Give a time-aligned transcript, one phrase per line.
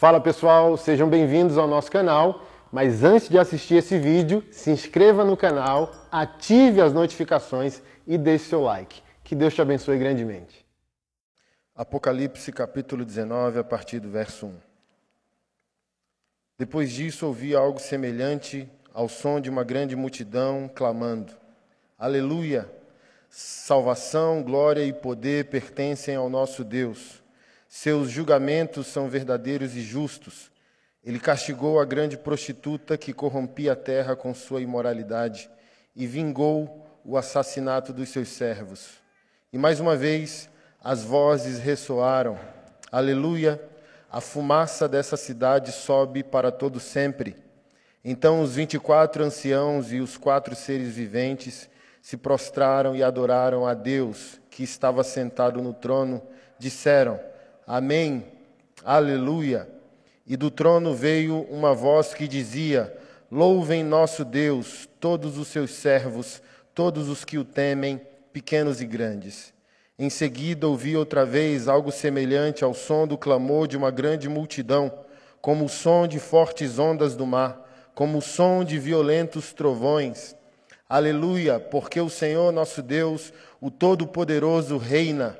[0.00, 2.46] Fala pessoal, sejam bem-vindos ao nosso canal.
[2.72, 8.46] Mas antes de assistir esse vídeo, se inscreva no canal, ative as notificações e deixe
[8.46, 9.02] seu like.
[9.22, 10.64] Que Deus te abençoe grandemente.
[11.76, 14.54] Apocalipse capítulo 19, a partir do verso 1.
[16.56, 21.34] Depois disso, ouvi algo semelhante ao som de uma grande multidão clamando:
[21.98, 22.72] Aleluia!
[23.28, 27.20] Salvação, glória e poder pertencem ao nosso Deus.
[27.72, 30.50] Seus julgamentos são verdadeiros e justos.
[31.04, 35.48] Ele castigou a grande prostituta que corrompia a terra com sua imoralidade
[35.94, 38.94] e vingou o assassinato dos seus servos.
[39.52, 40.50] E mais uma vez
[40.82, 42.36] as vozes ressoaram:
[42.90, 43.62] Aleluia!
[44.10, 47.36] A fumaça dessa cidade sobe para todo sempre.
[48.04, 51.70] Então os vinte e quatro anciãos e os quatro seres viventes
[52.02, 56.20] se prostraram e adoraram a Deus que estava sentado no trono.
[56.58, 57.29] Disseram:
[57.72, 58.24] Amém,
[58.84, 59.68] Aleluia.
[60.26, 62.92] E do trono veio uma voz que dizia:
[63.30, 66.42] Louvem nosso Deus, todos os seus servos,
[66.74, 68.00] todos os que o temem,
[68.32, 69.54] pequenos e grandes.
[69.96, 74.92] Em seguida ouvi outra vez algo semelhante ao som do clamor de uma grande multidão,
[75.40, 80.34] como o som de fortes ondas do mar, como o som de violentos trovões.
[80.88, 85.38] Aleluia, porque o Senhor nosso Deus, o Todo-Poderoso, reina.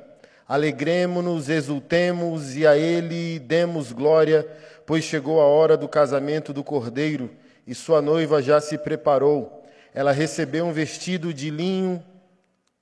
[0.50, 4.44] Alegremos-nos, exultemos e a Ele demos glória,
[4.84, 7.30] pois chegou a hora do casamento do Cordeiro
[7.64, 9.64] e sua noiva já se preparou.
[9.94, 12.04] Ela recebeu um vestido de linho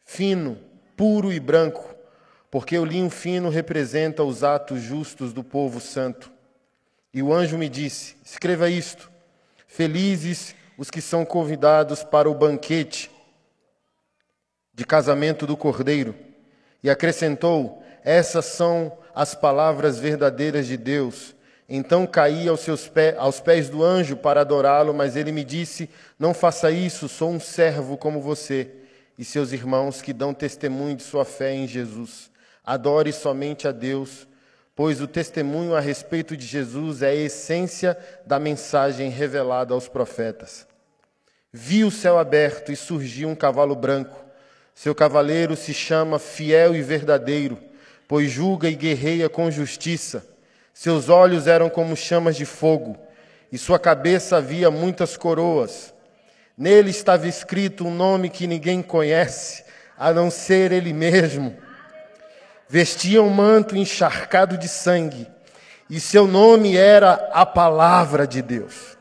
[0.03, 0.59] fino,
[0.97, 1.95] puro e branco,
[2.51, 6.33] porque o linho fino representa os atos justos do povo santo.
[7.13, 9.11] E o anjo me disse: Escreva isto:
[9.67, 13.11] Felizes os que são convidados para o banquete
[14.73, 16.28] de casamento do Cordeiro.
[16.83, 21.35] E acrescentou: Essas são as palavras verdadeiras de Deus.
[21.69, 25.91] Então caí aos, seus pés, aos pés do anjo para adorá-lo, mas ele me disse:
[26.19, 28.71] Não faça isso, sou um servo como você
[29.19, 32.31] e seus irmãos que dão testemunho de sua fé em Jesus.
[32.65, 34.29] Adore somente a Deus,
[34.77, 40.69] pois o testemunho a respeito de Jesus é a essência da mensagem revelada aos profetas.
[41.53, 44.28] Vi o céu aberto e surgiu um cavalo branco.
[44.81, 47.59] Seu cavaleiro se chama Fiel e Verdadeiro,
[48.07, 50.25] pois julga e guerreia com justiça.
[50.73, 52.97] Seus olhos eram como chamas de fogo,
[53.51, 55.93] e sua cabeça havia muitas coroas.
[56.57, 59.65] Nele estava escrito um nome que ninguém conhece,
[59.99, 61.57] a não ser ele mesmo.
[62.69, 65.27] Vestia um manto encharcado de sangue,
[65.91, 68.97] e seu nome era a Palavra de Deus.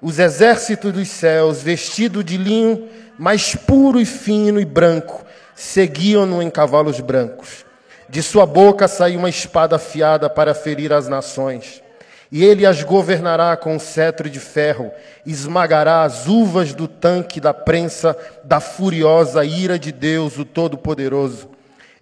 [0.00, 6.50] Os exércitos dos céus, vestido de linho mais puro e fino e branco, seguiam-no em
[6.50, 7.64] cavalos brancos.
[8.08, 11.82] De sua boca saiu uma espada afiada para ferir as nações.
[12.30, 14.90] E ele as governará com um cetro de ferro,
[15.24, 21.48] esmagará as uvas do tanque da prensa da furiosa ira de Deus, o Todo-Poderoso.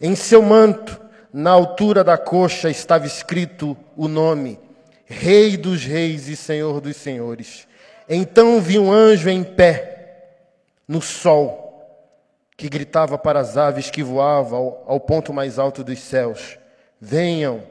[0.00, 1.00] Em seu manto,
[1.32, 4.58] na altura da coxa, estava escrito o nome:
[5.04, 7.66] Rei dos Reis e Senhor dos Senhores.
[8.08, 9.94] Então vi um anjo em pé
[10.87, 11.65] no sol,
[12.56, 16.59] que gritava para as aves que voavam ao, ao ponto mais alto dos céus:
[17.00, 17.62] Venham,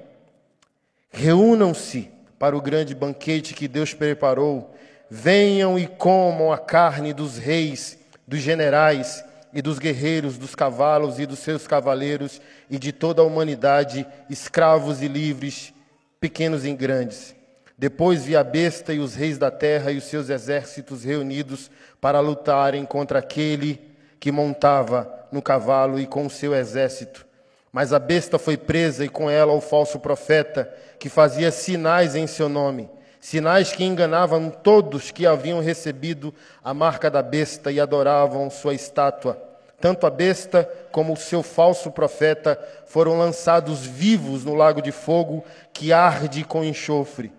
[1.12, 4.74] reúnam-se para o grande banquete que Deus preparou.
[5.10, 9.24] Venham e comam a carne dos reis, dos generais
[9.54, 15.02] e dos guerreiros, dos cavalos e dos seus cavaleiros e de toda a humanidade, escravos
[15.04, 15.72] e livres,
[16.20, 17.36] pequenos e grandes.
[17.78, 22.20] Depois vi a besta e os reis da terra e os seus exércitos reunidos para
[22.20, 23.82] lutarem contra aquele
[24.20, 27.26] que montava no cavalo e com o seu exército.
[27.72, 32.28] Mas a besta foi presa e com ela o falso profeta, que fazia sinais em
[32.28, 32.88] seu nome,
[33.20, 36.32] sinais que enganavam todos que haviam recebido
[36.64, 39.42] a marca da besta e adoravam sua estátua.
[39.82, 45.44] Tanto a besta como o seu falso profeta foram lançados vivos no lago de fogo
[45.74, 47.34] que arde com enxofre.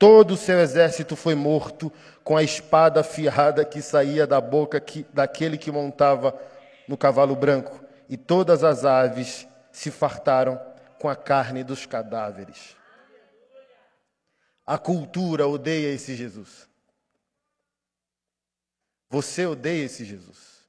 [0.00, 1.92] Todo o seu exército foi morto
[2.24, 6.34] com a espada afiada que saía da boca que, daquele que montava
[6.88, 10.58] no cavalo branco, e todas as aves se fartaram
[10.98, 12.74] com a carne dos cadáveres.
[14.64, 16.66] A cultura odeia esse Jesus.
[19.10, 20.66] Você odeia esse Jesus.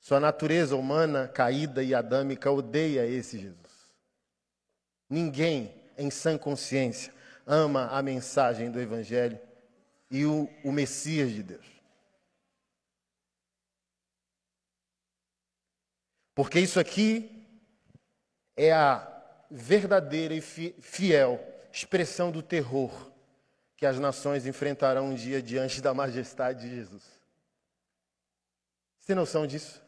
[0.00, 3.92] Sua natureza humana caída e adâmica odeia esse Jesus.
[5.10, 7.15] Ninguém em sã consciência
[7.46, 9.38] ama a mensagem do Evangelho
[10.10, 11.66] e o, o Messias de Deus.
[16.34, 17.46] Porque isso aqui
[18.56, 19.10] é a
[19.50, 21.40] verdadeira e fiel
[21.72, 23.10] expressão do terror
[23.76, 27.02] que as nações enfrentarão um dia diante da majestade de Jesus.
[28.98, 29.82] Você tem noção disso?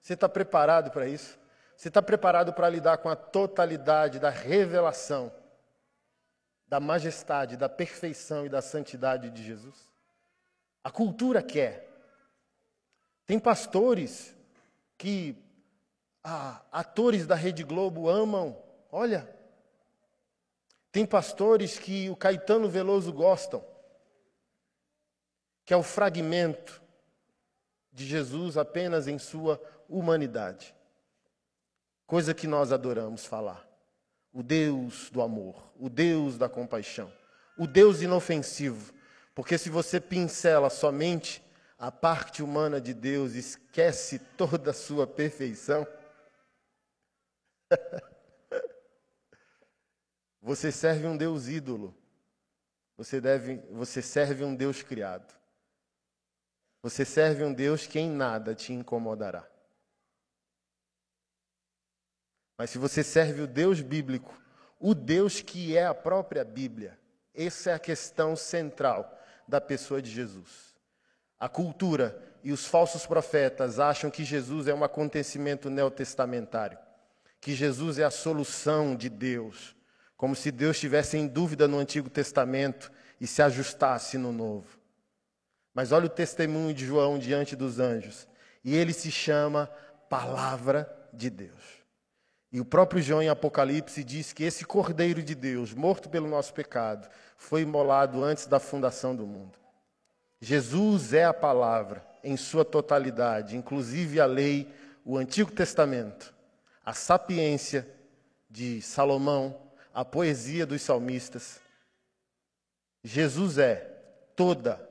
[0.00, 1.38] Você está preparado para isso?
[1.76, 5.32] Você está preparado para lidar com a totalidade da revelação,
[6.68, 9.92] da majestade, da perfeição e da santidade de Jesus?
[10.84, 11.88] A cultura quer.
[13.26, 14.34] Tem pastores
[14.96, 15.36] que
[16.22, 18.56] ah, atores da Rede Globo amam.
[18.90, 19.28] Olha,
[20.90, 23.64] tem pastores que o Caetano Veloso gostam,
[25.64, 26.82] que é o fragmento
[27.92, 30.74] de Jesus apenas em sua humanidade.
[32.06, 33.67] Coisa que nós adoramos falar.
[34.32, 37.12] O Deus do amor, o Deus da compaixão,
[37.56, 38.92] o Deus inofensivo.
[39.34, 41.42] Porque se você pincela somente
[41.78, 45.86] a parte humana de Deus, esquece toda a sua perfeição.
[50.40, 51.94] Você serve um Deus ídolo.
[52.96, 55.32] Você, deve, você serve um Deus criado.
[56.82, 59.46] Você serve um Deus que em nada te incomodará.
[62.58, 64.36] Mas se você serve o Deus bíblico,
[64.80, 66.98] o Deus que é a própria Bíblia,
[67.32, 69.16] essa é a questão central
[69.46, 70.74] da pessoa de Jesus.
[71.38, 76.76] A cultura e os falsos profetas acham que Jesus é um acontecimento neotestamentário,
[77.40, 79.76] que Jesus é a solução de Deus,
[80.16, 82.90] como se Deus estivesse em dúvida no Antigo Testamento
[83.20, 84.78] e se ajustasse no Novo.
[85.72, 88.26] Mas olha o testemunho de João diante dos anjos.
[88.64, 89.70] E ele se chama
[90.08, 91.77] Palavra de Deus.
[92.50, 96.54] E o próprio João em Apocalipse diz que esse Cordeiro de Deus, morto pelo nosso
[96.54, 99.58] pecado, foi imolado antes da fundação do mundo.
[100.40, 104.72] Jesus é a palavra em sua totalidade, inclusive a lei,
[105.04, 106.34] o Antigo Testamento,
[106.84, 107.88] a sapiência
[108.48, 111.60] de Salomão, a poesia dos salmistas.
[113.02, 113.76] Jesus é
[114.34, 114.88] toda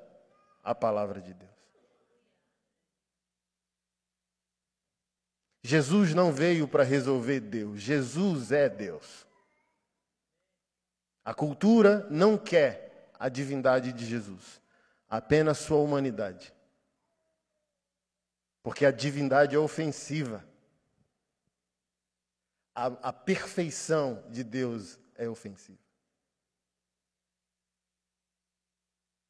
[0.63, 1.56] a palavra de Deus.
[5.63, 9.25] Jesus não veio para resolver Deus, Jesus é Deus.
[11.23, 14.61] A cultura não quer a divindade de Jesus,
[15.09, 16.53] apenas sua humanidade.
[18.63, 20.45] Porque a divindade é ofensiva
[22.77, 25.79] a, a perfeição de Deus é ofensiva.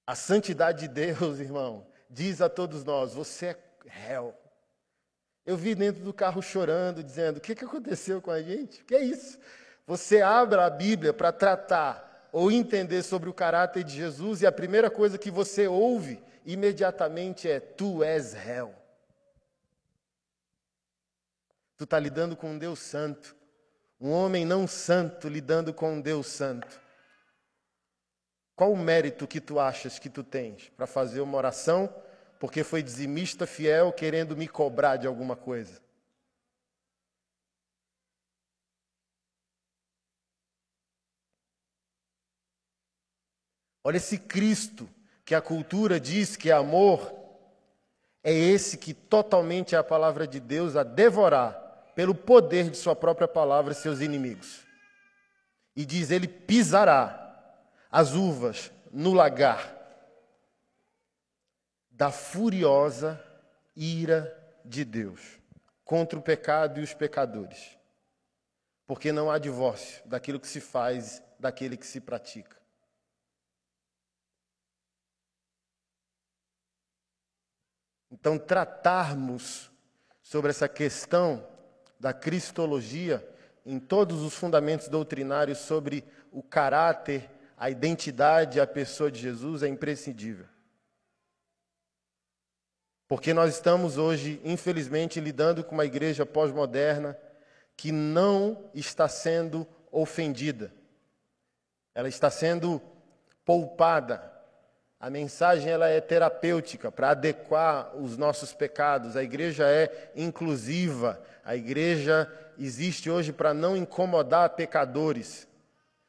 [0.06, 4.38] A santidade de Deus, irmão, diz a todos nós: você é réu.
[5.48, 8.82] Eu vi dentro do carro chorando, dizendo: o que, que aconteceu com a gente?
[8.82, 9.40] O que é isso?
[9.88, 14.52] Você abre a Bíblia para tratar ou entender sobre o caráter de Jesus, e a
[14.52, 18.76] primeira coisa que você ouve imediatamente é: Tu és réu.
[21.78, 23.34] Tu está lidando com um Deus santo.
[24.02, 26.78] Um homem não santo lidando com um Deus santo.
[28.54, 31.90] Qual o mérito que tu achas que tu tens para fazer uma oração
[32.39, 35.81] porque foi dizimista fiel querendo me cobrar de alguma coisa?
[43.84, 44.89] Olha esse Cristo
[45.24, 47.13] que a cultura diz que é amor,
[48.24, 52.95] é esse que totalmente é a palavra de Deus a devorar pelo poder de sua
[52.95, 54.66] própria palavra seus inimigos.
[55.75, 57.24] E diz: Ele pisará
[57.89, 59.76] as uvas no lagar
[61.98, 63.20] da furiosa
[63.75, 64.32] ira
[64.63, 65.39] de Deus
[65.84, 67.75] contra o pecado e os pecadores.
[68.86, 72.56] Porque não há divórcio daquilo que se faz, daquele que se pratica.
[78.12, 79.72] Então, tratarmos
[80.22, 81.46] sobre essa questão
[82.00, 83.27] da cristologia,
[83.66, 89.68] em todos os fundamentos doutrinários sobre o caráter, a identidade, a pessoa de Jesus é
[89.68, 90.57] imprescindível.
[93.08, 97.18] Porque nós estamos hoje, infelizmente, lidando com uma igreja pós-moderna
[97.76, 100.74] que não está sendo ofendida.
[101.96, 102.82] Ela está sendo
[103.46, 104.38] poupada
[105.00, 109.16] a mensagem ela é terapêutica para adequar os nossos pecados.
[109.16, 111.22] A igreja é inclusiva.
[111.46, 115.48] A igreja existe hoje para não incomodar pecadores.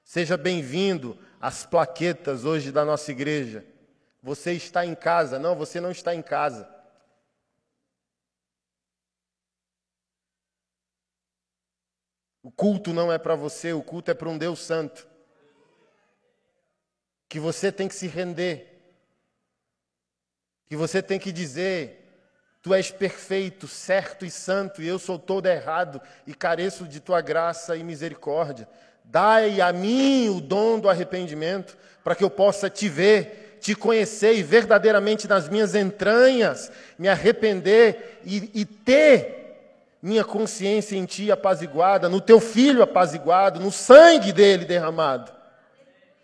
[0.03, 3.63] Seja bem-vindo às plaquetas hoje da nossa igreja.
[4.23, 5.39] Você está em casa.
[5.39, 6.67] Não, você não está em casa.
[12.43, 15.07] O culto não é para você, o culto é para um Deus santo.
[17.29, 18.79] Que você tem que se render
[20.69, 22.05] que você tem que dizer:
[22.63, 27.21] Tu és perfeito, certo e santo, e eu sou todo errado e careço de tua
[27.21, 28.69] graça e misericórdia.
[29.03, 34.35] Dai a mim o dom do arrependimento, para que eu possa te ver, te conhecer
[34.35, 39.38] e verdadeiramente nas minhas entranhas me arrepender e, e ter
[40.01, 45.33] minha consciência em ti apaziguada, no teu filho apaziguado, no sangue dele derramado.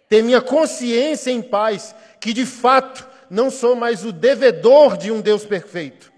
[0.08, 5.20] Ter minha consciência em paz, que de fato não sou mais o devedor de um
[5.20, 6.12] Deus perfeito.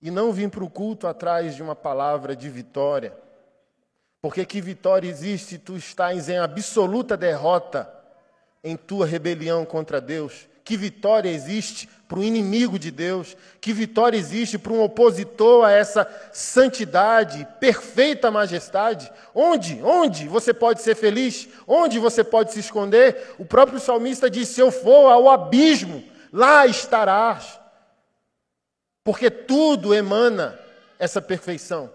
[0.00, 3.16] E não vim para o culto atrás de uma palavra de vitória.
[4.20, 7.92] Porque que vitória existe se tu estás em absoluta derrota
[8.62, 10.48] em tua rebelião contra Deus?
[10.68, 13.34] Que vitória existe para o inimigo de Deus?
[13.58, 19.10] Que vitória existe para um opositor a essa santidade, perfeita majestade?
[19.34, 19.82] Onde?
[19.82, 21.48] Onde você pode ser feliz?
[21.66, 23.34] Onde você pode se esconder?
[23.38, 27.58] O próprio salmista diz: Se eu for ao abismo, lá estarás
[29.02, 30.60] porque tudo emana
[30.98, 31.90] essa perfeição.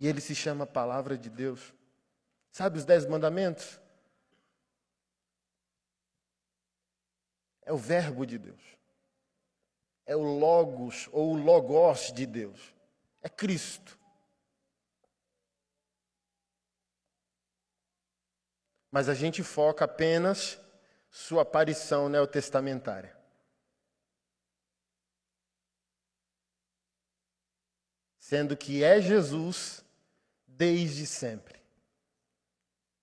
[0.00, 1.76] E ele se chama Palavra de Deus.
[2.56, 3.78] Sabe os Dez Mandamentos?
[7.60, 8.62] É o Verbo de Deus.
[10.06, 12.74] É o Logos ou o Logos de Deus.
[13.20, 13.98] É Cristo.
[18.90, 20.58] Mas a gente foca apenas
[21.10, 23.14] sua aparição neotestamentária.
[28.18, 29.84] Sendo que é Jesus
[30.46, 31.55] desde sempre.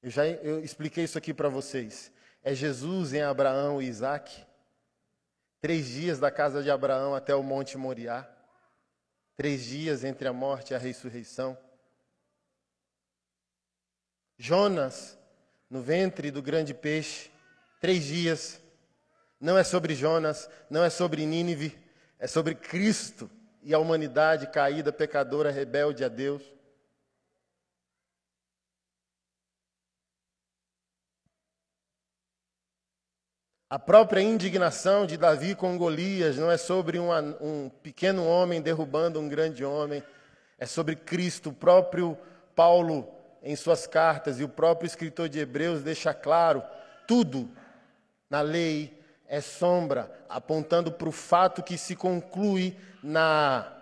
[0.03, 2.11] Eu já eu expliquei isso aqui para vocês.
[2.43, 4.45] É Jesus em Abraão e Isaac.
[5.61, 8.29] Três dias da casa de Abraão até o Monte Moriá.
[9.37, 11.57] Três dias entre a morte e a ressurreição.
[14.37, 15.17] Jonas,
[15.69, 17.31] no ventre do grande peixe.
[17.79, 18.61] Três dias.
[19.39, 21.77] Não é sobre Jonas, não é sobre Nínive,
[22.19, 23.31] é sobre Cristo
[23.61, 26.52] e a humanidade caída, pecadora, rebelde a Deus.
[33.73, 37.09] A própria indignação de Davi com Golias não é sobre um,
[37.41, 40.03] um, pequeno homem derrubando um grande homem,
[40.59, 41.49] é sobre Cristo.
[41.49, 42.15] O próprio
[42.55, 43.09] Paulo,
[43.41, 46.61] em suas cartas, e o próprio escritor de Hebreus deixa claro
[47.07, 47.49] tudo
[48.29, 48.95] na lei
[49.27, 53.73] é sombra, apontando para o fato que se conclui na.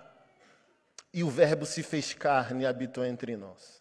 [1.13, 3.80] E o Verbo se fez carne e habitou entre nós.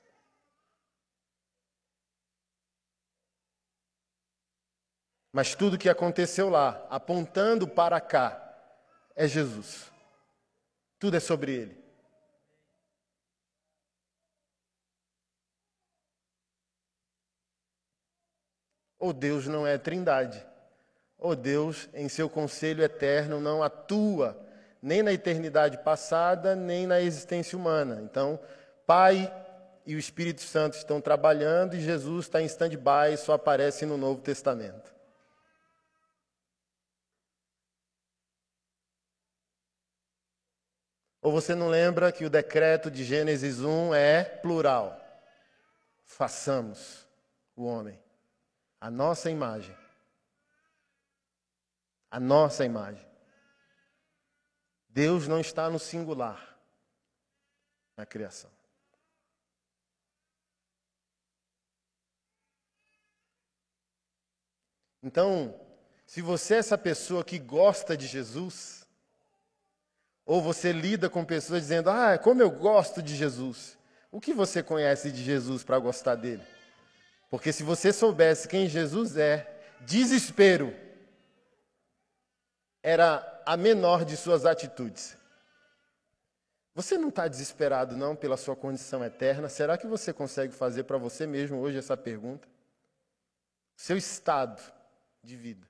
[5.32, 8.46] Mas tudo que aconteceu lá, apontando para cá,
[9.14, 9.90] é Jesus.
[10.98, 11.80] Tudo é sobre ele.
[18.98, 20.44] Ou Deus não é trindade.
[21.16, 24.46] Oh Deus, em seu conselho eterno, não atua
[24.82, 28.00] nem na eternidade passada, nem na existência humana.
[28.02, 28.40] Então,
[28.86, 29.32] Pai
[29.86, 34.20] e o Espírito Santo estão trabalhando e Jesus está em stand-by, só aparece no Novo
[34.20, 34.99] Testamento.
[41.22, 44.98] Ou você não lembra que o decreto de Gênesis 1 é plural?
[46.04, 47.06] Façamos
[47.54, 47.98] o homem,
[48.80, 49.76] a nossa imagem
[52.10, 53.06] a nossa imagem.
[54.88, 56.58] Deus não está no singular
[57.96, 58.50] na criação.
[65.02, 65.58] Então,
[66.04, 68.79] se você é essa pessoa que gosta de Jesus,
[70.30, 73.76] ou você lida com pessoas dizendo, ah, como eu gosto de Jesus,
[74.12, 76.46] o que você conhece de Jesus para gostar dele?
[77.28, 80.72] Porque se você soubesse quem Jesus é, desespero
[82.80, 85.16] era a menor de suas atitudes.
[86.76, 89.48] Você não está desesperado, não, pela sua condição eterna?
[89.48, 92.46] Será que você consegue fazer para você mesmo hoje essa pergunta?
[93.76, 94.62] Seu estado
[95.24, 95.68] de vida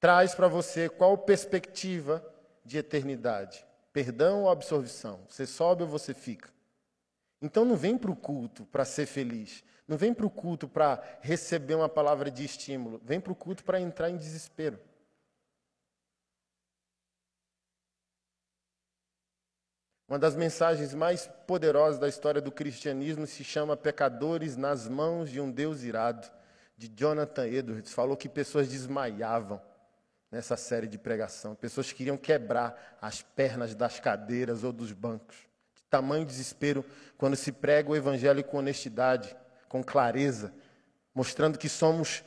[0.00, 2.32] traz para você qual perspectiva
[2.66, 3.64] de eternidade?
[3.92, 5.20] Perdão ou absolvição?
[5.28, 6.50] Você sobe ou você fica?
[7.40, 9.64] Então não vem para o culto para ser feliz.
[9.86, 13.00] Não vem para o culto para receber uma palavra de estímulo.
[13.04, 14.78] Vem para o culto para entrar em desespero.
[20.08, 25.40] Uma das mensagens mais poderosas da história do cristianismo se chama Pecadores nas mãos de
[25.40, 26.30] um Deus irado,
[26.76, 27.92] de Jonathan Edwards.
[27.92, 29.60] Falou que pessoas desmaiavam
[30.30, 31.54] nessa série de pregação.
[31.54, 35.36] Pessoas queriam quebrar as pernas das cadeiras ou dos bancos.
[35.74, 36.84] De tamanho desespero
[37.16, 39.36] quando se prega o evangelho com honestidade,
[39.68, 40.52] com clareza,
[41.14, 42.24] mostrando que somos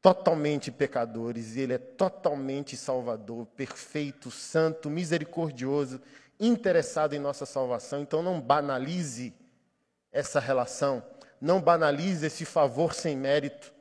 [0.00, 6.00] totalmente pecadores e Ele é totalmente Salvador, perfeito, santo, misericordioso,
[6.38, 8.02] interessado em nossa salvação.
[8.02, 9.34] Então não banalize
[10.12, 11.02] essa relação,
[11.40, 13.73] não banalize esse favor sem mérito.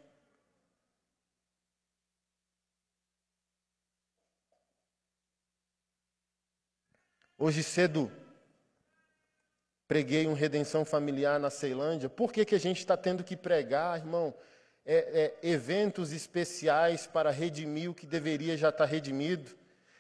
[7.45, 8.09] Hoje cedo,
[9.85, 12.07] preguei um redenção familiar na Ceilândia.
[12.07, 14.33] Por que, que a gente está tendo que pregar, irmão?
[14.85, 19.51] É, é, eventos especiais para redimir o que deveria já estar tá redimido.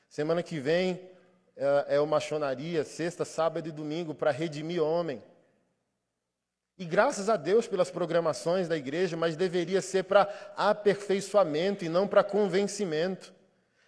[0.07, 1.01] Semana que vem
[1.57, 5.21] é, é uma machonaria, sexta, sábado e domingo, para redimir homem.
[6.77, 12.07] E graças a Deus pelas programações da igreja, mas deveria ser para aperfeiçoamento e não
[12.07, 13.33] para convencimento.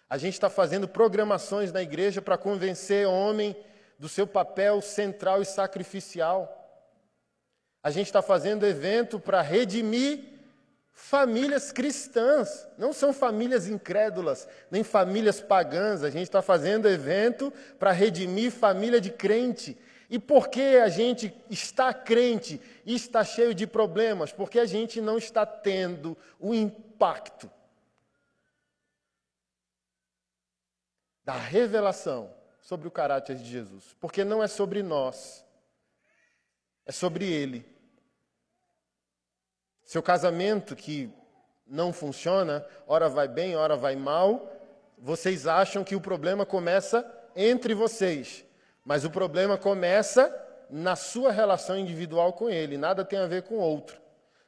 [0.08, 3.56] A gente está fazendo programações na igreja para convencer homem
[3.98, 6.52] do seu papel central e sacrificial.
[7.82, 10.36] A gente está fazendo evento para redimir
[10.92, 16.04] famílias cristãs, não são famílias incrédulas, nem famílias pagãs.
[16.04, 19.76] A gente está fazendo evento para redimir família de crente.
[20.08, 24.32] E por que a gente está crente e está cheio de problemas?
[24.32, 27.50] Porque a gente não está tendo o impacto
[31.26, 33.96] da revelação sobre o caráter de Jesus.
[34.00, 35.44] Porque não é sobre nós,
[36.86, 37.66] é sobre Ele.
[39.84, 41.12] Seu casamento que
[41.66, 44.52] não funciona, ora vai bem, ora vai mal,
[44.96, 47.04] vocês acham que o problema começa
[47.34, 48.44] entre vocês,
[48.84, 50.32] mas o problema começa
[50.70, 54.00] na sua relação individual com Ele, nada tem a ver com o outro.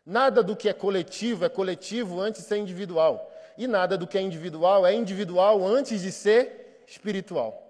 [0.06, 3.30] Nada do que é coletivo é coletivo antes de ser individual.
[3.58, 7.64] E nada do que é individual é individual antes de ser espiritual.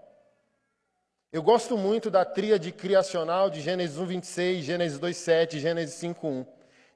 [1.31, 6.27] Eu gosto muito da tríade criacional de Gênesis 1, 26, Gênesis 2, 7, Gênesis 5,
[6.27, 6.47] 1.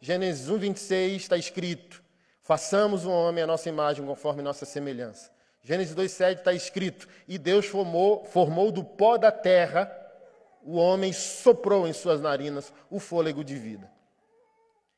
[0.00, 2.02] Gênesis 1, 26 está escrito:
[2.40, 5.30] façamos o homem à nossa imagem, conforme nossa semelhança.
[5.62, 9.98] Gênesis 2, 7 está escrito: e Deus formou, formou do pó da terra
[10.64, 13.90] o homem, soprou em suas narinas o fôlego de vida.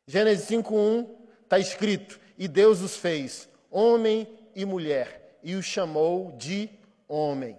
[0.07, 6.31] Gênesis 5, 1 está escrito: e Deus os fez homem e mulher, e os chamou
[6.33, 6.71] de
[7.09, 7.59] homem.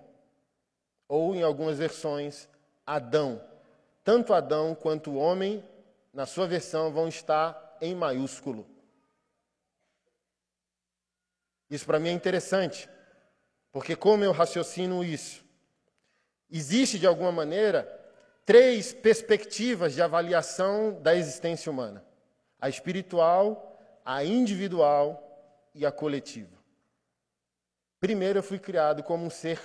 [1.08, 2.48] Ou, em algumas versões,
[2.86, 3.42] Adão.
[4.04, 5.64] Tanto Adão quanto o homem,
[6.14, 8.68] na sua versão, vão estar em maiúsculo.
[11.70, 12.88] Isso para mim é interessante,
[13.72, 15.44] porque como eu raciocino isso?
[16.50, 17.84] Existe, de alguma maneira,
[18.46, 22.06] três perspectivas de avaliação da existência humana:
[22.62, 25.22] a espiritual, a individual
[25.74, 26.55] e a coletiva.
[28.06, 29.60] Primeiro, eu fui criado como um ser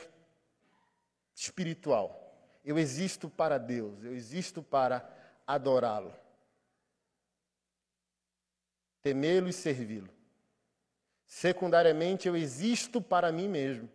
[1.34, 2.34] espiritual.
[2.64, 5.06] Eu existo para Deus, eu existo para
[5.46, 6.10] adorá-lo,
[9.02, 10.08] temê-lo e servi-lo.
[11.26, 13.90] Secundariamente, eu existo para mim mesmo.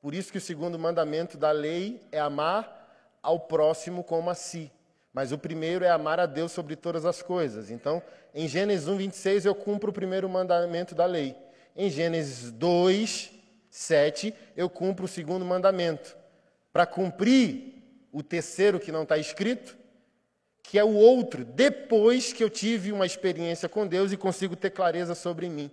[0.00, 4.72] Por isso que o segundo mandamento da lei é amar ao próximo como a si.
[5.12, 7.70] Mas o primeiro é amar a Deus sobre todas as coisas.
[7.70, 11.36] Então, em Gênesis 1, 26, eu cumpro o primeiro mandamento da lei.
[11.76, 13.33] Em Gênesis 2,
[13.74, 16.16] 7, eu cumpro o segundo mandamento.
[16.72, 17.82] Para cumprir
[18.12, 19.76] o terceiro que não está escrito,
[20.62, 24.70] que é o outro, depois que eu tive uma experiência com Deus e consigo ter
[24.70, 25.72] clareza sobre mim.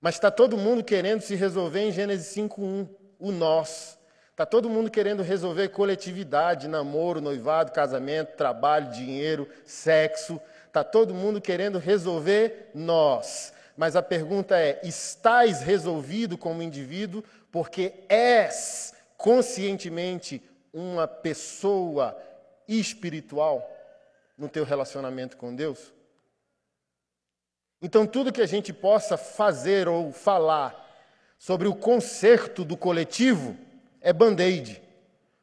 [0.00, 3.98] Mas está todo mundo querendo se resolver em Gênesis 5.1, o nós.
[4.30, 10.40] Está todo mundo querendo resolver coletividade, namoro, noivado, casamento, trabalho, dinheiro, sexo.
[10.68, 13.52] Está todo mundo querendo resolver nós.
[13.76, 22.16] Mas a pergunta é: estás resolvido como indivíduo porque és conscientemente uma pessoa
[22.66, 23.70] espiritual
[24.36, 25.92] no teu relacionamento com Deus?
[27.80, 30.82] Então, tudo que a gente possa fazer ou falar
[31.38, 33.56] sobre o conserto do coletivo
[34.00, 34.82] é band-aid,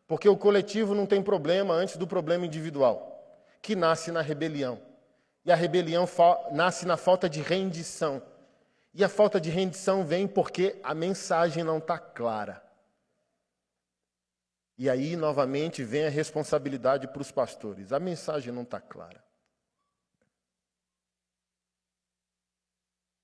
[0.07, 4.79] porque o coletivo não tem problema antes do problema individual, que nasce na rebelião.
[5.43, 6.07] E a rebelião
[6.51, 8.21] nasce na falta de rendição.
[8.93, 12.61] E a falta de rendição vem porque a mensagem não está clara.
[14.77, 17.93] E aí, novamente, vem a responsabilidade para os pastores.
[17.93, 19.23] A mensagem não está clara.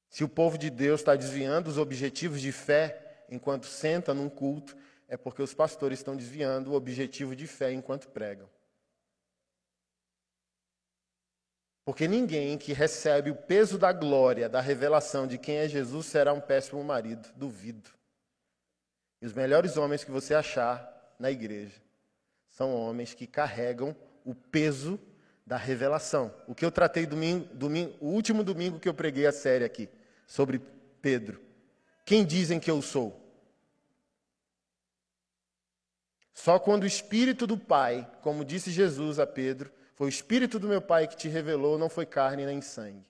[0.10, 4.76] Se o povo de Deus está desviando os objetivos de fé enquanto senta num culto,
[5.08, 8.50] é porque os pastores estão desviando o objetivo de fé enquanto pregam.
[11.88, 16.34] Porque ninguém que recebe o peso da glória, da revelação de quem é Jesus, será
[16.34, 17.30] um péssimo marido.
[17.34, 17.90] Duvido.
[19.22, 21.82] E os melhores homens que você achar na igreja
[22.50, 23.96] são homens que carregam
[24.26, 25.00] o peso
[25.46, 26.36] da revelação.
[26.46, 29.88] O que eu tratei domingo, domingo, o último domingo que eu preguei a série aqui,
[30.28, 30.62] sobre
[31.02, 31.40] Pedro:
[32.04, 33.18] Quem dizem que eu sou?
[36.34, 40.68] Só quando o Espírito do Pai, como disse Jesus a Pedro, foi o Espírito do
[40.68, 43.10] meu Pai que te revelou, não foi carne nem sangue.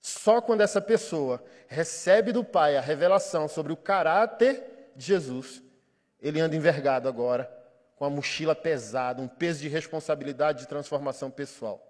[0.00, 5.60] Só quando essa pessoa recebe do Pai a revelação sobre o caráter de Jesus,
[6.20, 7.52] ele anda envergado agora,
[7.96, 11.84] com a mochila pesada, um peso de responsabilidade de transformação pessoal.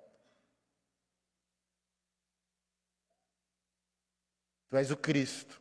[4.70, 5.60] Tu és o Cristo,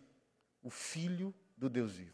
[0.63, 2.13] o Filho do Deus vivo.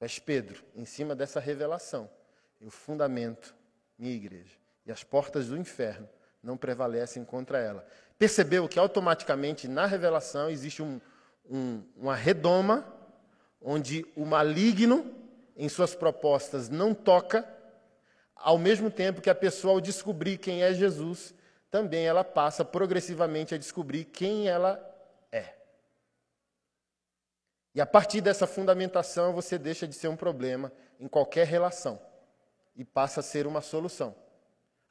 [0.00, 2.10] Mas Pedro, em cima dessa revelação,
[2.58, 3.55] eu fundamento
[3.98, 4.56] minha igreja.
[4.84, 6.08] E as portas do inferno
[6.42, 7.86] não prevalecem contra ela.
[8.18, 11.00] Percebeu que automaticamente na revelação existe um,
[11.50, 12.86] um, uma redoma
[13.60, 15.14] onde o maligno,
[15.56, 17.48] em suas propostas, não toca,
[18.34, 21.34] ao mesmo tempo que a pessoa, ao descobrir quem é Jesus,
[21.70, 24.94] também ela passa progressivamente a descobrir quem ela
[27.76, 32.00] e a partir dessa fundamentação, você deixa de ser um problema em qualquer relação
[32.76, 34.14] e passa a ser uma solução.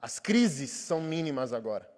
[0.02, 1.89] As crises são mínimas agora.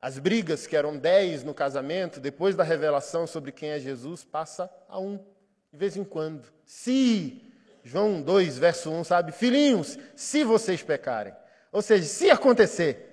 [0.00, 4.70] As brigas, que eram dez no casamento, depois da revelação sobre quem é Jesus, passa
[4.88, 6.52] a um, de vez em quando.
[6.64, 7.42] Se,
[7.82, 9.32] João 2, verso 1, sabe?
[9.32, 11.34] Filhinhos, se vocês pecarem.
[11.72, 13.08] Ou seja, se acontecer,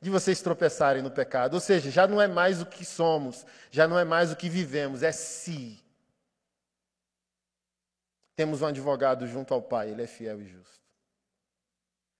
[0.00, 1.54] de vocês tropeçarem no pecado.
[1.54, 4.48] Ou seja, já não é mais o que somos, já não é mais o que
[4.48, 5.82] vivemos, é si.
[8.36, 10.84] Temos um advogado junto ao Pai, ele é fiel e justo.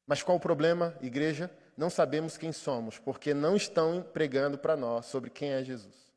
[0.07, 1.51] Mas qual o problema, igreja?
[1.77, 6.11] Não sabemos quem somos, porque não estão pregando para nós sobre quem é Jesus.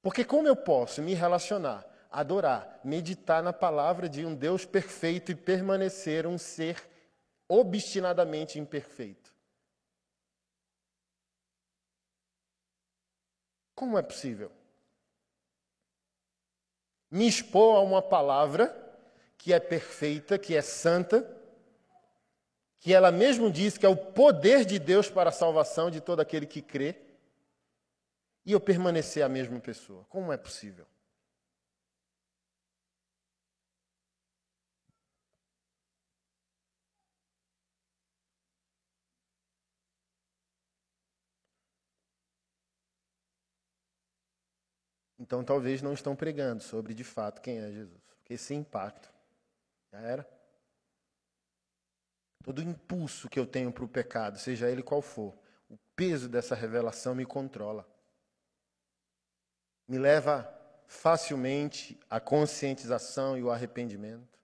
[0.00, 5.34] Porque como eu posso me relacionar, adorar, meditar na palavra de um Deus perfeito e
[5.34, 6.82] permanecer um ser
[7.48, 9.34] obstinadamente imperfeito?
[13.74, 14.50] Como é possível?
[17.10, 18.74] Me expor a uma palavra
[19.38, 21.24] que é perfeita, que é santa,
[22.78, 26.20] que ela mesmo diz que é o poder de Deus para a salvação de todo
[26.20, 26.96] aquele que crê,
[28.44, 30.04] e eu permanecer a mesma pessoa.
[30.08, 30.86] Como é possível?
[45.26, 48.00] Então talvez não estão pregando sobre de fato quem é Jesus.
[48.18, 49.12] Porque esse impacto
[49.92, 50.30] já era.
[52.44, 55.36] Todo impulso que eu tenho para o pecado, seja ele qual for,
[55.68, 57.84] o peso dessa revelação me controla.
[59.88, 60.48] Me leva
[60.86, 64.38] facilmente à conscientização e ao arrependimento.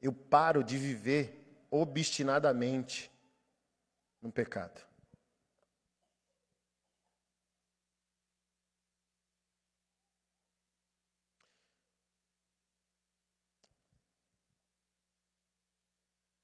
[0.00, 3.12] Eu paro de viver obstinadamente
[4.22, 4.91] no pecado.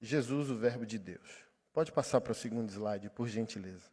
[0.01, 1.45] Jesus, o Verbo de Deus.
[1.73, 3.91] Pode passar para o segundo slide, por gentileza.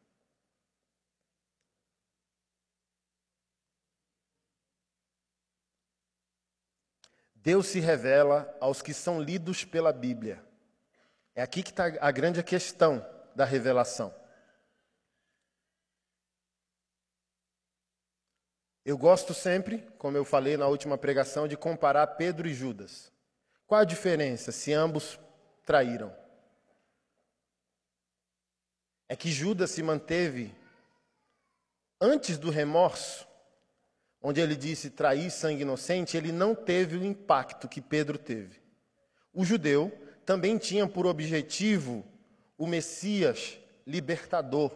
[7.34, 10.44] Deus se revela aos que são lidos pela Bíblia.
[11.36, 14.12] É aqui que está a grande questão da revelação.
[18.84, 23.12] Eu gosto sempre, como eu falei na última pregação, de comparar Pedro e Judas.
[23.68, 25.20] Qual a diferença se ambos
[25.66, 26.16] traíram.
[29.10, 30.54] É que Judas se manteve
[32.00, 33.28] antes do remorso,
[34.22, 38.60] onde ele disse trair sangue inocente, ele não teve o impacto que Pedro teve.
[39.34, 39.92] O judeu
[40.26, 42.04] também tinha por objetivo
[42.58, 44.72] o Messias libertador,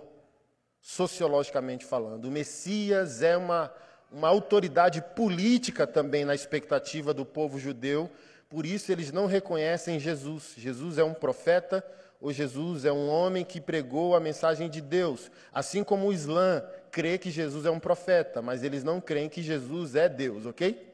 [0.82, 2.26] sociologicamente falando.
[2.26, 3.74] O Messias é uma,
[4.12, 8.12] uma autoridade política também na expectativa do povo judeu,
[8.50, 10.54] por isso eles não reconhecem Jesus.
[10.58, 11.86] Jesus é um profeta
[12.20, 15.32] ou Jesus é um homem que pregou a mensagem de Deus.
[15.54, 19.44] Assim como o Islã crê que Jesus é um profeta, mas eles não creem que
[19.44, 20.90] Jesus é Deus, ok?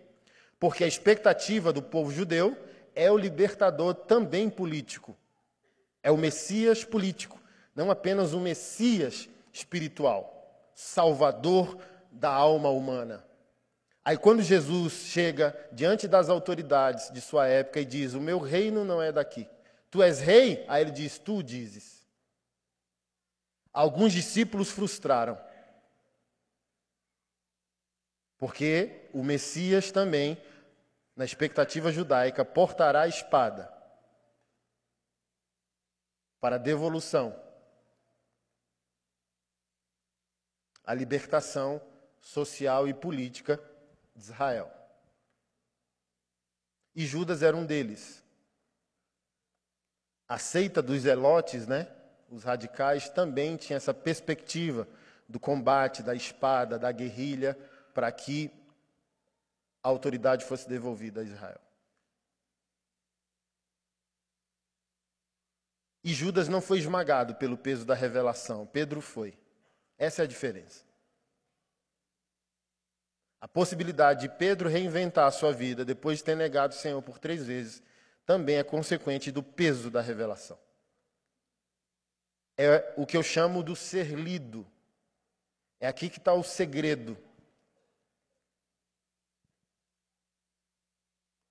[0.59, 2.57] Porque a expectativa do povo judeu
[2.93, 5.17] é o libertador também político.
[6.03, 7.41] É o Messias político,
[7.73, 11.77] não apenas o Messias espiritual, salvador
[12.11, 13.24] da alma humana.
[14.05, 18.85] Aí, quando Jesus chega diante das autoridades de sua época e diz: O meu reino
[18.85, 19.49] não é daqui.
[19.89, 20.63] Tu és rei?
[20.67, 22.05] Aí ele diz: Tu dizes.
[23.73, 25.43] Alguns discípulos frustraram.
[28.37, 30.39] Porque o Messias também,
[31.15, 33.73] na expectativa judaica, portará a espada
[36.39, 37.35] para a devolução,
[40.83, 41.81] a libertação
[42.21, 43.59] social e política
[44.15, 44.71] de Israel.
[46.95, 48.23] E Judas era um deles.
[50.27, 51.93] A seita dos zelotes, né?
[52.29, 54.87] Os radicais também tinha essa perspectiva
[55.27, 57.57] do combate, da espada, da guerrilha,
[57.93, 58.51] para que
[59.83, 61.59] a autoridade fosse devolvida a Israel.
[66.03, 69.35] E Judas não foi esmagado pelo peso da revelação, Pedro foi.
[69.97, 70.84] Essa é a diferença.
[73.39, 77.19] A possibilidade de Pedro reinventar a sua vida depois de ter negado o Senhor por
[77.19, 77.83] três vezes
[78.25, 80.57] também é consequente do peso da revelação.
[82.57, 84.65] É o que eu chamo do ser lido.
[85.79, 87.17] É aqui que está o segredo.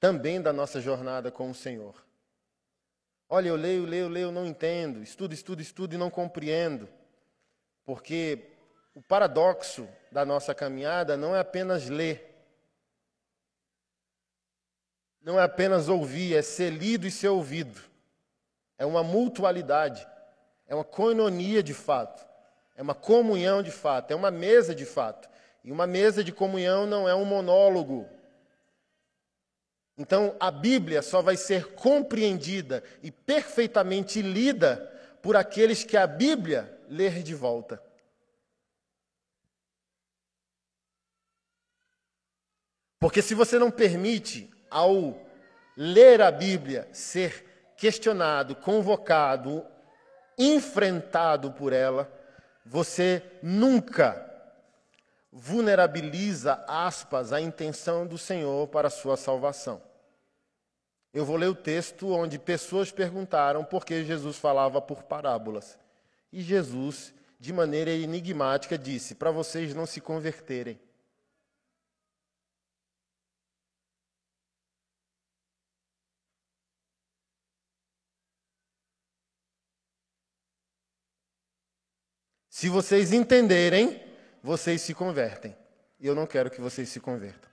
[0.01, 2.05] Também da nossa jornada com o Senhor.
[3.29, 5.03] Olha, eu leio, leio, leio, não entendo.
[5.03, 6.89] Estudo, estudo, estudo e não compreendo.
[7.85, 8.54] Porque
[8.95, 12.33] o paradoxo da nossa caminhada não é apenas ler,
[15.21, 17.81] não é apenas ouvir, é ser lido e ser ouvido.
[18.79, 20.07] É uma mutualidade,
[20.67, 22.25] é uma coinonia de fato,
[22.77, 25.29] é uma comunhão de fato, é uma mesa de fato.
[25.65, 28.07] E uma mesa de comunhão não é um monólogo.
[29.97, 34.77] Então, a Bíblia só vai ser compreendida e perfeitamente lida
[35.23, 37.81] por aqueles que a Bíblia ler de volta.
[43.05, 45.15] Porque se você não permite, ao
[45.77, 49.63] ler a Bíblia, ser questionado, convocado,
[50.39, 52.11] enfrentado por ela,
[52.65, 54.27] você nunca
[55.31, 59.83] vulnerabiliza, aspas, a intenção do Senhor para a sua salvação.
[61.13, 65.77] Eu vou ler o texto onde pessoas perguntaram por que Jesus falava por parábolas.
[66.33, 70.81] E Jesus, de maneira enigmática, disse: para vocês não se converterem.
[82.55, 84.01] Se vocês entenderem,
[84.41, 85.57] vocês se convertem.
[85.99, 87.51] E eu não quero que vocês se convertam.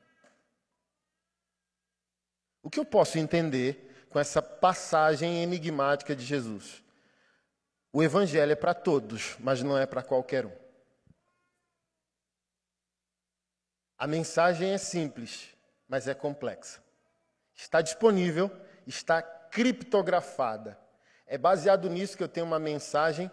[2.61, 6.83] O que eu posso entender com essa passagem enigmática de Jesus?
[7.91, 10.55] O Evangelho é para todos, mas não é para qualquer um.
[13.97, 15.49] A mensagem é simples,
[15.87, 16.79] mas é complexa.
[17.55, 18.51] Está disponível,
[18.85, 20.79] está criptografada.
[21.25, 23.31] É baseado nisso que eu tenho uma mensagem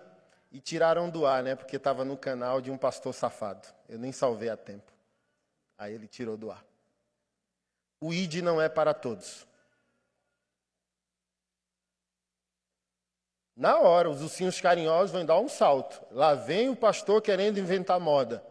[0.51, 1.55] e tiraram do ar, né?
[1.55, 3.69] Porque estava no canal de um pastor safado.
[3.89, 4.91] Eu nem salvei a tempo.
[5.77, 6.65] Aí ele tirou do ar.
[8.01, 9.47] O ID não é para todos.
[13.57, 16.01] Na hora, os ursinhos carinhosos vão dar um salto.
[16.13, 18.43] Lá vem o pastor querendo inventar moda.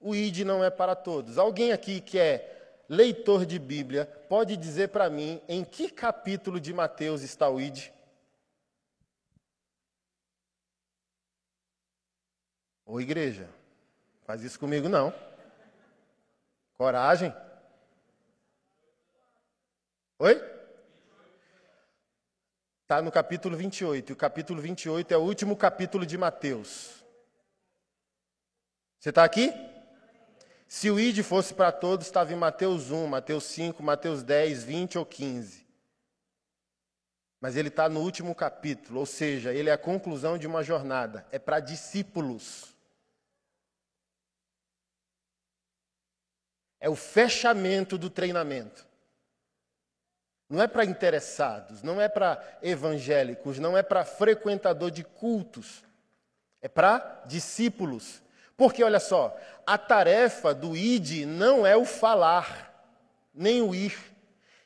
[0.00, 1.38] O ID não é para todos.
[1.38, 6.72] Alguém aqui que é leitor de Bíblia pode dizer para mim em que capítulo de
[6.72, 7.88] Mateus está o ID?
[12.86, 13.48] Ô igreja,
[14.24, 15.12] faz isso comigo não.
[16.76, 17.34] Coragem.
[20.18, 20.54] Oi?
[22.82, 24.10] Está no capítulo 28.
[24.10, 27.02] E o capítulo 28 é o último capítulo de Mateus.
[29.00, 29.52] Você está aqui?
[30.66, 34.98] Se o ID fosse para todos, estava em Mateus 1, Mateus 5, Mateus 10, 20
[34.98, 35.64] ou 15.
[37.40, 41.26] Mas ele está no último capítulo, ou seja, ele é a conclusão de uma jornada.
[41.30, 42.73] É para discípulos.
[46.84, 48.86] É o fechamento do treinamento.
[50.50, 55.82] Não é para interessados, não é para evangélicos, não é para frequentador de cultos.
[56.60, 58.20] É para discípulos.
[58.54, 59.34] Porque, olha só,
[59.66, 62.86] a tarefa do id não é o falar,
[63.32, 63.96] nem o ir.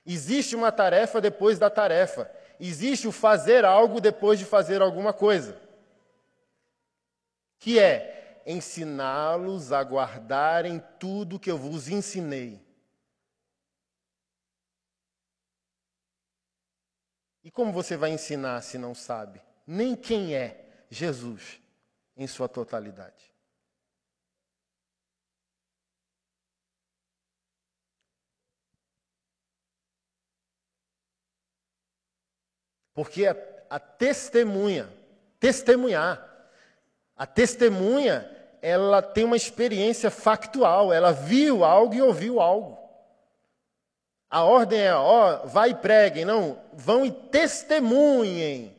[0.05, 2.29] Existe uma tarefa depois da tarefa.
[2.59, 5.57] Existe o fazer algo depois de fazer alguma coisa.
[7.61, 8.18] Que é
[8.49, 12.67] ensiná-los a guardarem tudo que eu vos ensinei.
[17.45, 21.61] E como você vai ensinar se não sabe nem quem é Jesus
[22.17, 23.31] em sua totalidade?
[32.95, 33.37] Porque a,
[33.69, 34.91] a testemunha,
[35.39, 36.29] testemunhar,
[37.15, 42.79] a testemunha ela tem uma experiência factual, ela viu algo e ouviu algo.
[44.31, 48.77] A ordem é, ó, vai e preguem, não, vão e testemunhem.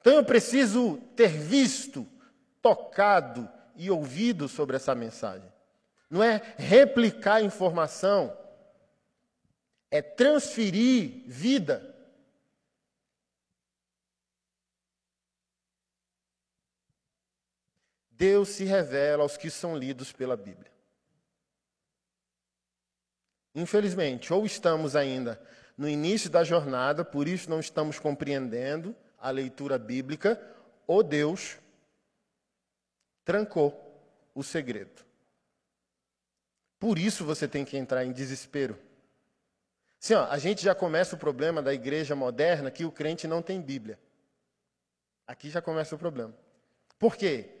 [0.00, 2.06] Então eu preciso ter visto,
[2.62, 5.52] tocado e ouvido sobre essa mensagem.
[6.08, 8.36] Não é replicar informação,
[9.90, 11.95] é transferir vida.
[18.16, 20.72] Deus se revela aos que são lidos pela Bíblia.
[23.54, 25.40] Infelizmente, ou estamos ainda
[25.76, 30.40] no início da jornada, por isso não estamos compreendendo a leitura bíblica,
[30.86, 31.58] ou Deus
[33.24, 33.74] trancou
[34.34, 35.04] o segredo.
[36.78, 38.78] Por isso você tem que entrar em desespero.
[39.98, 43.42] Sim, ó, a gente já começa o problema da igreja moderna que o crente não
[43.42, 43.98] tem Bíblia.
[45.26, 46.34] Aqui já começa o problema.
[46.98, 47.55] Por quê?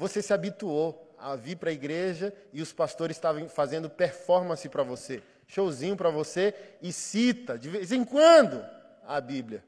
[0.00, 4.82] Você se habituou a vir para a igreja e os pastores estavam fazendo performance para
[4.82, 8.64] você, showzinho para você e cita de vez em quando
[9.06, 9.62] a Bíblia.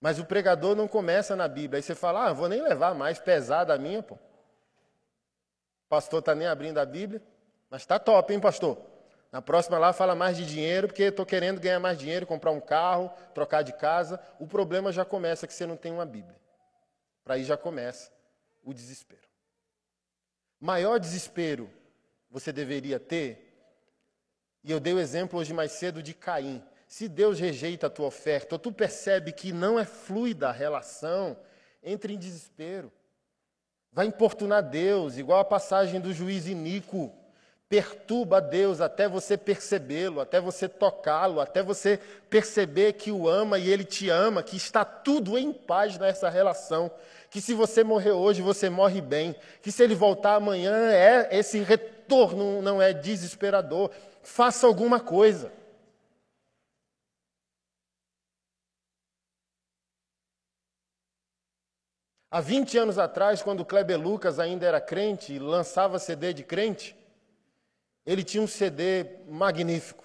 [0.00, 1.78] Mas o pregador não começa na Bíblia.
[1.78, 4.14] Aí você fala, ah, vou nem levar mais pesada a minha, pô.
[4.14, 4.20] O
[5.88, 7.20] pastor está nem abrindo a Bíblia.
[7.68, 8.78] Mas está top, hein, pastor?
[9.32, 12.60] Na próxima lá fala mais de dinheiro, porque estou querendo ganhar mais dinheiro, comprar um
[12.60, 14.20] carro, trocar de casa.
[14.38, 16.40] O problema já começa que você não tem uma Bíblia.
[17.24, 18.11] Para aí já começa
[18.62, 19.28] o desespero.
[20.60, 21.70] Maior desespero
[22.30, 23.52] você deveria ter,
[24.64, 26.62] e eu dei o exemplo hoje mais cedo de Caim.
[26.86, 31.36] Se Deus rejeita a tua oferta, ou tu percebe que não é fluida a relação,
[31.82, 32.92] entre em desespero.
[33.92, 37.12] Vai importunar Deus, igual a passagem do juiz Inico.
[37.68, 41.98] Perturba Deus até você percebê-lo, até você tocá-lo, até você
[42.28, 46.90] perceber que o ama e ele te ama, que está tudo em paz nessa relação
[47.32, 51.60] que se você morrer hoje, você morre bem, que se ele voltar amanhã, é esse
[51.60, 53.90] retorno não é desesperador.
[54.22, 55.50] Faça alguma coisa.
[62.30, 66.94] Há 20 anos atrás, quando Kleber Lucas ainda era crente e lançava CD de crente,
[68.04, 70.04] ele tinha um CD magnífico.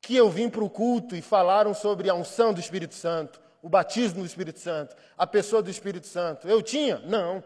[0.00, 3.68] Que eu vim para o culto e falaram sobre a unção do Espírito Santo, o
[3.70, 6.46] batismo do Espírito Santo, a pessoa do Espírito Santo.
[6.46, 6.98] Eu tinha?
[6.98, 7.42] Não.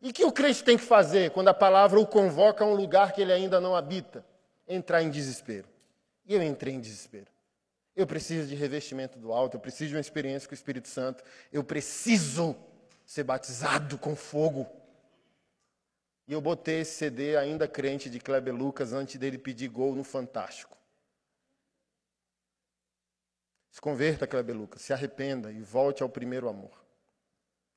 [0.00, 3.12] E que o crente tem que fazer quando a palavra o convoca a um lugar
[3.12, 4.24] que ele ainda não habita?
[4.66, 5.68] Entrar em desespero.
[6.26, 7.26] E eu entrei em desespero.
[7.94, 11.22] Eu preciso de revestimento do alto, eu preciso de uma experiência com o Espírito Santo,
[11.52, 12.56] eu preciso
[13.04, 14.66] ser batizado com fogo.
[16.26, 20.04] E eu botei esse CD ainda crente de Kleber Lucas antes dele pedir gol no
[20.04, 20.79] Fantástico.
[23.70, 26.84] Se converta, Kleber Lucas, se arrependa e volte ao primeiro amor.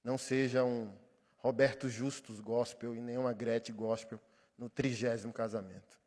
[0.03, 0.91] Não seja um
[1.38, 4.19] Roberto Justus gospel e nem uma Grete gospel
[4.58, 5.99] no trigésimo casamento.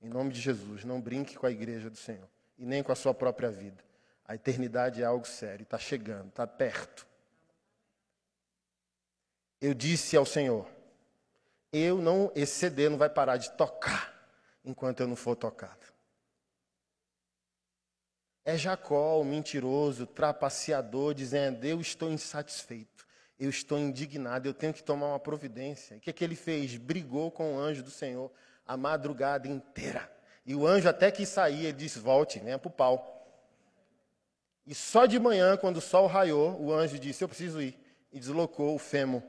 [0.00, 2.28] Em nome de Jesus, não brinque com a igreja do Senhor
[2.58, 3.82] e nem com a sua própria vida.
[4.26, 7.06] A eternidade é algo sério, está chegando, está perto.
[9.60, 10.66] Eu disse ao Senhor,
[11.72, 14.14] eu não, esse CD não vai parar de tocar
[14.64, 15.93] enquanto eu não for tocado.
[18.44, 23.06] É Jacó, o mentiroso, trapaceador, dizendo: Eu estou insatisfeito,
[23.40, 25.96] eu estou indignado, eu tenho que tomar uma providência.
[25.96, 26.76] O que, é que ele fez?
[26.76, 28.30] Brigou com o anjo do Senhor
[28.66, 30.12] a madrugada inteira.
[30.44, 33.10] E o anjo até que ele disse: Volte, venha para o pau.
[34.66, 37.80] E só de manhã, quando o sol raiou, o anjo disse: Eu preciso ir.
[38.12, 39.22] E deslocou o fêmur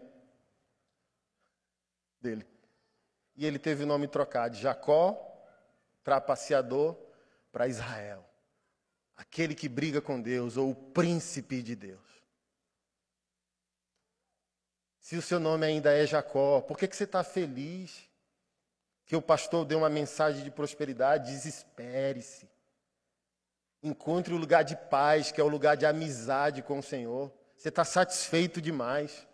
[2.22, 2.46] dele.
[3.36, 5.18] E ele teve o nome trocado de Jacó,
[6.04, 6.96] trapaceador,
[7.52, 8.26] para Israel
[9.16, 12.02] aquele que briga com Deus ou o príncipe de Deus.
[15.00, 18.10] Se o seu nome ainda é Jacó, por que, que você está feliz?
[19.06, 22.50] Que o pastor deu uma mensagem de prosperidade, desespere-se.
[23.84, 27.32] Encontre o lugar de paz, que é o lugar de amizade com o Senhor.
[27.56, 29.28] Você está satisfeito demais.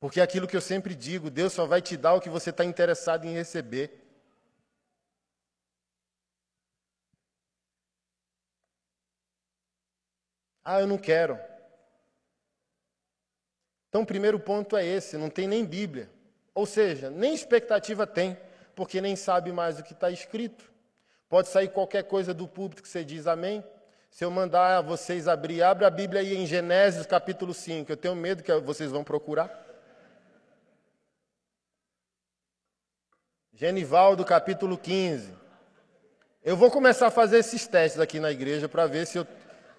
[0.00, 2.50] Porque é aquilo que eu sempre digo, Deus só vai te dar o que você
[2.50, 3.97] está interessado em receber.
[10.70, 11.40] Ah, eu não quero.
[13.88, 16.10] Então, o primeiro ponto é esse: não tem nem Bíblia.
[16.54, 18.36] Ou seja, nem expectativa tem,
[18.76, 20.70] porque nem sabe mais o que está escrito.
[21.26, 23.64] Pode sair qualquer coisa do púlpito que você diz amém.
[24.10, 27.90] Se eu mandar vocês abrir, abre a Bíblia aí em Gênesis capítulo 5.
[27.90, 29.50] Eu tenho medo que vocês vão procurar.
[33.54, 35.32] Genivaldo capítulo 15.
[36.44, 39.26] Eu vou começar a fazer esses testes aqui na igreja para ver se eu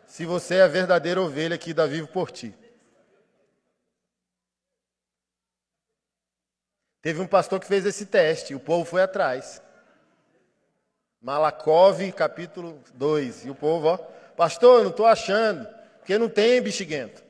[0.09, 2.53] se você é a verdadeira ovelha que dá vivo por ti.
[6.99, 9.61] Teve um pastor que fez esse teste, o povo foi atrás.
[11.21, 13.45] Malakov, capítulo 2.
[13.45, 13.97] E o povo, ó,
[14.35, 15.67] pastor, não estou achando,
[15.99, 17.23] porque não tem bexiguento.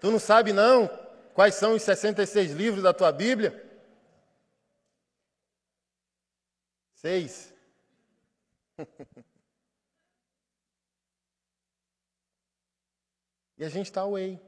[0.00, 0.88] Tu não sabe, não,
[1.34, 3.62] quais são os 66 livros da tua Bíblia?
[6.94, 7.52] Seis.
[13.58, 14.40] e a gente está away.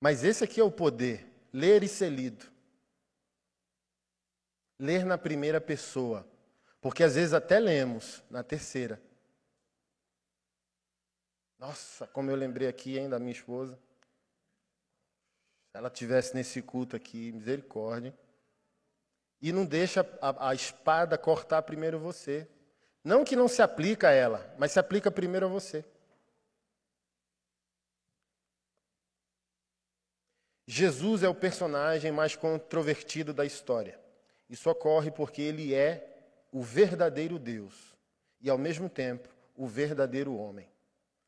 [0.00, 2.46] Mas esse aqui é o poder: ler e ser lido.
[4.78, 6.26] Ler na primeira pessoa.
[6.80, 9.02] Porque às vezes até lemos na terceira.
[11.58, 13.74] Nossa, como eu lembrei aqui ainda da minha esposa.
[15.70, 18.16] Se ela tivesse nesse culto aqui, misericórdia.
[19.40, 22.48] E não deixa a, a espada cortar primeiro você.
[23.02, 25.84] Não que não se aplica a ela, mas se aplica primeiro a você.
[30.66, 34.00] Jesus é o personagem mais controvertido da história.
[34.50, 36.12] Isso ocorre porque ele é
[36.50, 37.96] o verdadeiro Deus
[38.40, 40.68] e, ao mesmo tempo, o verdadeiro homem.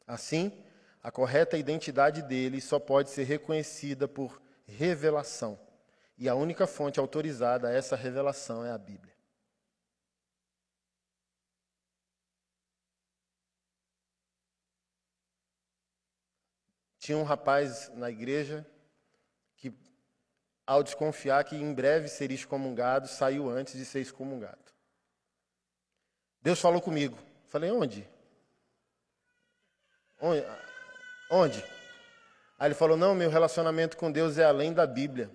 [0.06, 0.52] Assim,
[1.02, 5.58] a correta identidade dele só pode ser reconhecida por revelação.
[6.16, 9.14] E a única fonte autorizada a essa revelação é a Bíblia.
[16.98, 18.66] Tinha um rapaz na igreja
[20.68, 24.70] ao desconfiar que em breve seria excomungado, saiu antes de ser excomungado.
[26.42, 27.18] Deus falou comigo.
[27.46, 28.06] Falei, onde?
[30.20, 30.44] Onde?
[31.30, 31.64] Onde?
[32.58, 35.34] Aí ele falou: Não, meu relacionamento com Deus é além da Bíblia.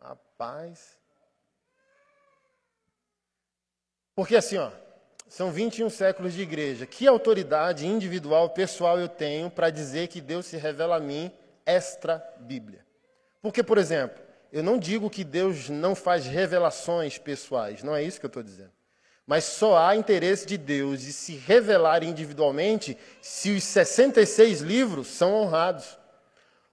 [0.00, 0.98] Rapaz.
[4.14, 4.72] Porque assim, ó,
[5.34, 6.86] são 21 séculos de igreja.
[6.86, 11.28] Que autoridade individual, pessoal eu tenho para dizer que Deus se revela a mim
[11.66, 12.86] extra Bíblia?
[13.42, 14.22] Porque, por exemplo,
[14.52, 18.44] eu não digo que Deus não faz revelações pessoais, não é isso que eu estou
[18.44, 18.70] dizendo.
[19.26, 25.34] Mas só há interesse de Deus de se revelar individualmente se os 66 livros são
[25.34, 25.98] honrados.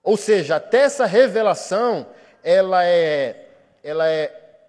[0.04, 2.06] Ou seja, até essa revelação,
[2.44, 3.50] ela é,
[3.84, 4.68] ela é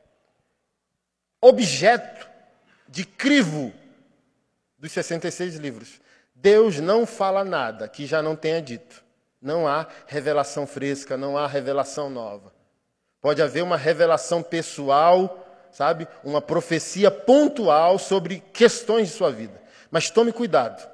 [1.43, 2.26] objeto
[2.88, 3.82] de crivo
[4.83, 5.99] dos 66 livros.
[6.35, 9.03] Deus não fala nada que já não tenha dito.
[9.41, 12.53] Não há revelação fresca, não há revelação nova.
[13.22, 16.07] Pode haver uma revelação pessoal sabe?
[16.22, 19.61] Uma profecia pontual sobre questões de sua vida.
[19.91, 20.89] Mas tome cuidado,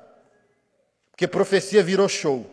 [1.11, 2.49] porque profecia virou show.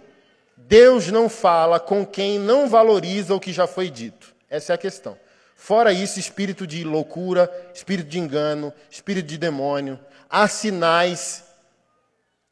[0.58, 4.36] Deus não fala com quem não valoriza o que já foi dito.
[4.50, 5.18] Essa é a questão.
[5.56, 10.00] Fora isso, espírito de loucura, espírito de engano, espírito de demônio,
[10.30, 11.44] há sinais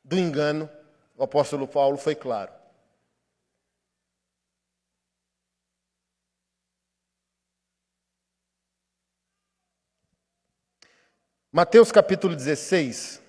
[0.03, 0.69] do engano.
[1.15, 2.51] O apóstolo Paulo foi claro.
[11.51, 13.22] Mateus capítulo 16.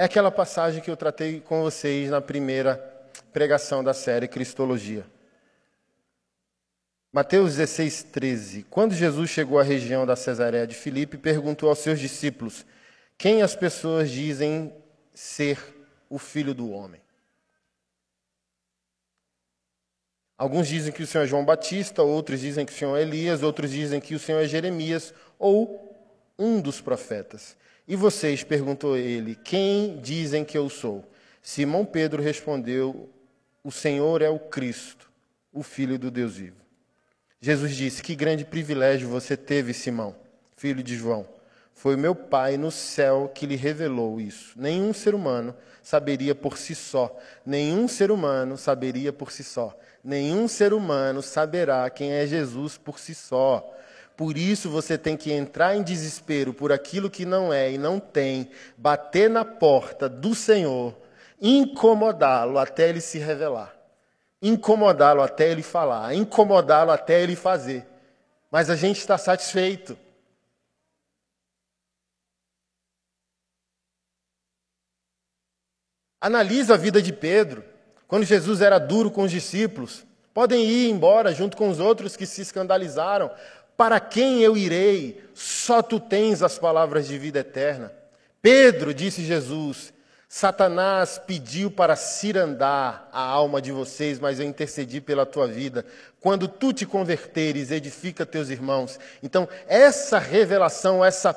[0.00, 2.78] É aquela passagem que eu tratei com vocês na primeira
[3.34, 5.04] pregação da série Cristologia.
[7.12, 8.62] Mateus 16, 13.
[8.70, 12.64] Quando Jesus chegou à região da Cesareia de Filipe, perguntou aos seus discípulos:
[13.18, 14.74] quem as pessoas dizem
[15.12, 15.58] ser
[16.08, 17.02] o filho do homem?
[20.38, 23.42] Alguns dizem que o Senhor é João Batista, outros dizem que o Senhor é Elias,
[23.42, 25.94] outros dizem que o Senhor é Jeremias ou
[26.38, 27.59] um dos profetas.
[27.90, 31.04] E vocês, perguntou ele, quem dizem que eu sou?
[31.42, 33.10] Simão Pedro respondeu:
[33.64, 35.10] O Senhor é o Cristo,
[35.52, 36.60] o Filho do Deus vivo.
[37.40, 40.14] Jesus disse: Que grande privilégio você teve, Simão,
[40.56, 41.26] filho de João
[41.80, 44.52] foi meu Pai no céu que lhe revelou isso.
[44.54, 47.18] Nenhum ser humano saberia por si só.
[47.44, 49.74] Nenhum ser humano saberia por si só.
[50.04, 53.74] Nenhum ser humano saberá quem é Jesus por si só.
[54.20, 57.98] Por isso você tem que entrar em desespero por aquilo que não é e não
[57.98, 60.94] tem, bater na porta do Senhor,
[61.40, 63.74] incomodá-lo até ele se revelar,
[64.42, 67.86] incomodá-lo até ele falar, incomodá-lo até ele fazer.
[68.50, 69.96] Mas a gente está satisfeito.
[76.20, 77.64] Analisa a vida de Pedro,
[78.06, 80.04] quando Jesus era duro com os discípulos.
[80.32, 83.30] Podem ir embora junto com os outros que se escandalizaram.
[83.80, 85.24] Para quem eu irei?
[85.32, 87.90] Só tu tens as palavras de vida eterna.
[88.42, 89.90] Pedro, disse Jesus,
[90.28, 95.86] Satanás pediu para cirandar a alma de vocês, mas eu intercedi pela tua vida.
[96.20, 99.00] Quando tu te converteres, edifica teus irmãos.
[99.22, 101.34] Então, essa revelação, essa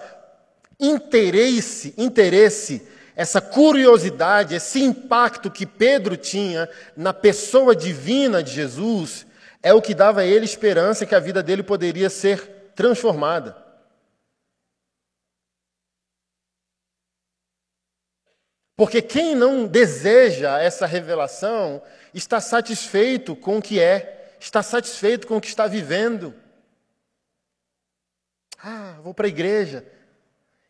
[0.78, 2.86] interesse, interesse,
[3.16, 9.26] essa curiosidade, esse impacto que Pedro tinha na pessoa divina de Jesus,
[9.64, 13.56] é o que dava a ele esperança que a vida dele poderia ser transformada.
[18.76, 21.82] Porque quem não deseja essa revelação
[22.14, 26.34] está satisfeito com o que é, está satisfeito com o que está vivendo.
[28.58, 29.86] Ah, vou para a igreja.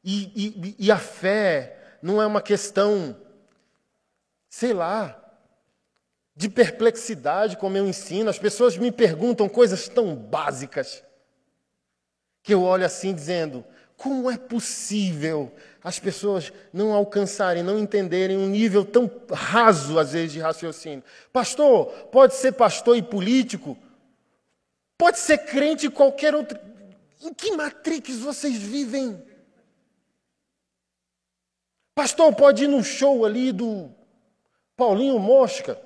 [0.03, 3.19] E, e, e a fé não é uma questão,
[4.49, 5.22] sei lá,
[6.35, 8.29] de perplexidade, como eu ensino.
[8.29, 11.03] As pessoas me perguntam coisas tão básicas
[12.41, 13.63] que eu olho assim dizendo:
[13.95, 15.51] como é possível
[15.83, 21.03] as pessoas não alcançarem, não entenderem um nível tão raso, às vezes, de raciocínio?
[21.31, 23.77] Pastor, pode ser pastor e político,
[24.97, 26.59] pode ser crente em qualquer outro.
[27.21, 29.23] Em que matrix vocês vivem?
[31.95, 33.89] Pastor, pode ir no show ali do
[34.75, 35.79] Paulinho Mosca.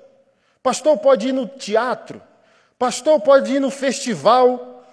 [0.62, 2.20] Pastor, pode ir no teatro.
[2.78, 4.84] Pastor, pode ir no festival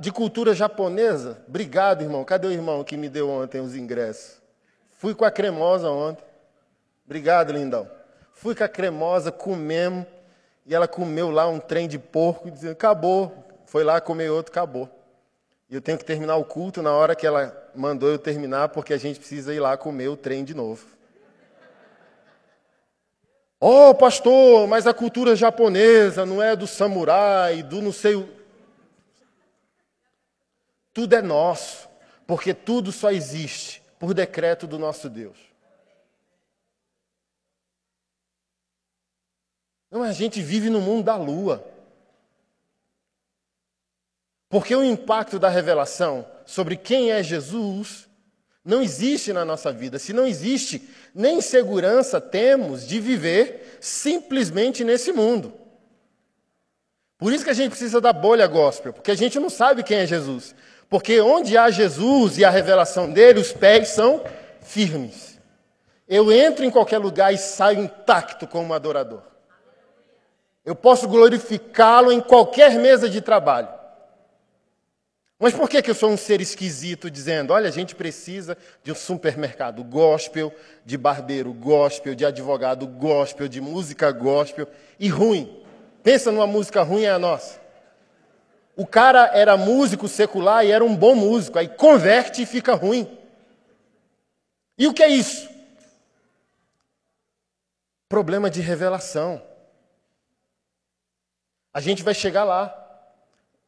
[0.00, 1.42] de cultura japonesa.
[1.48, 2.24] Obrigado, irmão.
[2.24, 4.38] Cadê o irmão que me deu ontem os ingressos?
[4.92, 6.24] Fui com a cremosa ontem.
[7.06, 7.88] Obrigado, lindão.
[8.34, 10.06] Fui com a cremosa, comemos.
[10.66, 13.32] E ela comeu lá um trem de porco, dizendo, acabou.
[13.64, 14.88] Foi lá comer outro, acabou.
[15.70, 18.92] E eu tenho que terminar o culto na hora que ela mandou eu terminar, porque
[18.92, 20.86] a gente precisa ir lá comer o trem de novo.
[23.60, 28.28] Oh, pastor, mas a cultura japonesa não é do samurai, do não sei o.
[30.92, 31.88] Tudo é nosso,
[32.26, 35.36] porque tudo só existe por decreto do nosso Deus.
[39.90, 41.66] Não, a gente vive no mundo da lua.
[44.48, 48.07] Porque o impacto da revelação sobre quem é Jesus
[48.68, 49.98] não existe na nossa vida.
[49.98, 55.54] Se não existe, nem segurança temos de viver simplesmente nesse mundo.
[57.16, 59.96] Por isso que a gente precisa da bolha gospel, porque a gente não sabe quem
[59.96, 60.54] é Jesus.
[60.86, 64.22] Porque onde há Jesus e a revelação dele, os pés são
[64.60, 65.40] firmes.
[66.06, 69.22] Eu entro em qualquer lugar e saio intacto como adorador.
[70.62, 73.77] Eu posso glorificá-lo em qualquer mesa de trabalho.
[75.38, 78.90] Mas por que, que eu sou um ser esquisito dizendo, olha, a gente precisa de
[78.90, 80.52] um supermercado gospel,
[80.84, 84.66] de barbeiro gospel, de advogado gospel, de música gospel
[84.98, 85.64] e ruim?
[86.02, 87.60] Pensa numa música ruim é a nossa.
[88.74, 93.08] O cara era músico secular e era um bom músico, aí converte e fica ruim.
[94.76, 95.48] E o que é isso?
[98.08, 99.42] Problema de revelação.
[101.72, 102.77] A gente vai chegar lá.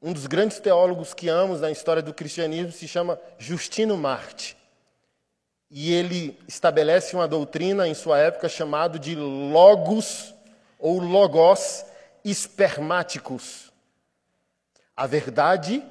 [0.03, 4.57] Um dos grandes teólogos que amamos na história do cristianismo se chama Justino Marte.
[5.71, 10.35] E ele estabelece uma doutrina em sua época chamado de logos
[10.79, 11.85] ou logos
[12.25, 13.71] espermáticos.
[14.97, 15.85] A verdade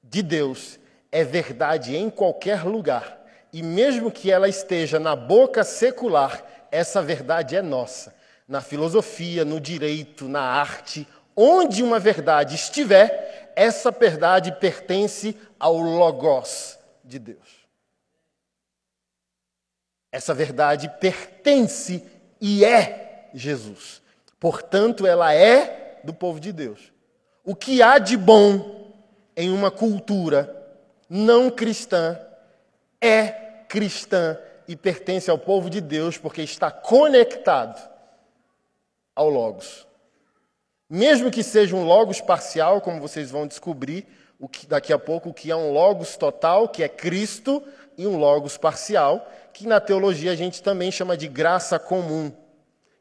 [0.00, 0.78] de Deus
[1.10, 3.20] é verdade em qualquer lugar.
[3.52, 8.14] E mesmo que ela esteja na boca secular, essa verdade é nossa.
[8.46, 11.06] Na filosofia, no direito, na arte,
[11.36, 17.64] onde uma verdade estiver, essa verdade pertence ao Logos de Deus.
[20.10, 22.04] Essa verdade pertence
[22.40, 24.02] e é Jesus.
[24.38, 26.92] Portanto, ela é do povo de Deus.
[27.44, 28.92] O que há de bom
[29.36, 30.62] em uma cultura
[31.08, 32.18] não cristã
[33.00, 37.90] é cristã e pertence ao povo de Deus porque está conectado
[39.14, 39.86] ao Logos.
[40.88, 44.06] Mesmo que seja um Logos parcial, como vocês vão descobrir
[44.48, 47.62] que, daqui a pouco, o que é um Logos total, que é Cristo,
[47.96, 52.32] e um Logos parcial, que na teologia a gente também chama de graça comum,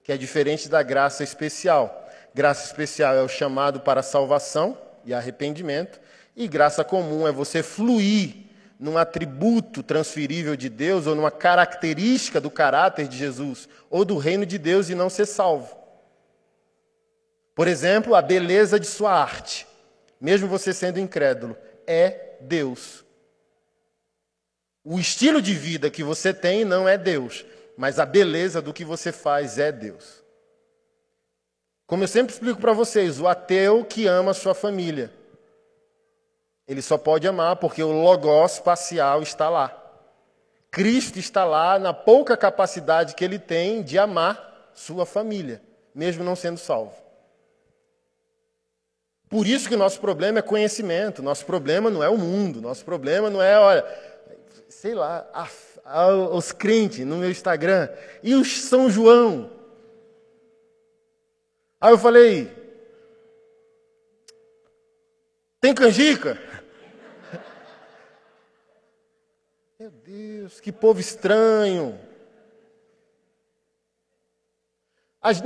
[0.04, 2.08] que é diferente da graça especial.
[2.34, 6.00] Graça especial é o chamado para salvação e arrependimento,
[6.36, 8.36] e graça comum é você fluir
[8.80, 14.46] num atributo transferível de Deus ou numa característica do caráter de Jesus ou do reino
[14.46, 15.83] de Deus e não ser salvo.
[17.56, 19.68] Por exemplo, a beleza de sua arte,
[20.20, 23.04] mesmo você sendo incrédulo, é Deus.
[24.84, 27.46] O estilo de vida que você tem não é Deus,
[27.78, 30.24] mas a beleza do que você faz é Deus.
[31.86, 35.12] Como eu sempre explico para vocês, o ateu que ama sua família,
[36.68, 39.80] ele só pode amar porque o logos espacial está lá.
[40.72, 45.62] Cristo está lá na pouca capacidade que ele tem de amar sua família,
[45.94, 47.03] mesmo não sendo salvo.
[49.34, 52.86] Por isso que o nosso problema é conhecimento, nosso problema não é o mundo, nosso
[52.86, 53.84] problema não é, olha,
[54.70, 55.50] sei lá, a,
[55.84, 57.90] a, os crentes no meu Instagram
[58.22, 59.50] e os São João.
[61.82, 62.52] Aí eu falei,
[65.60, 66.38] tem canjica?
[69.80, 72.00] Meu Deus, que povo estranho.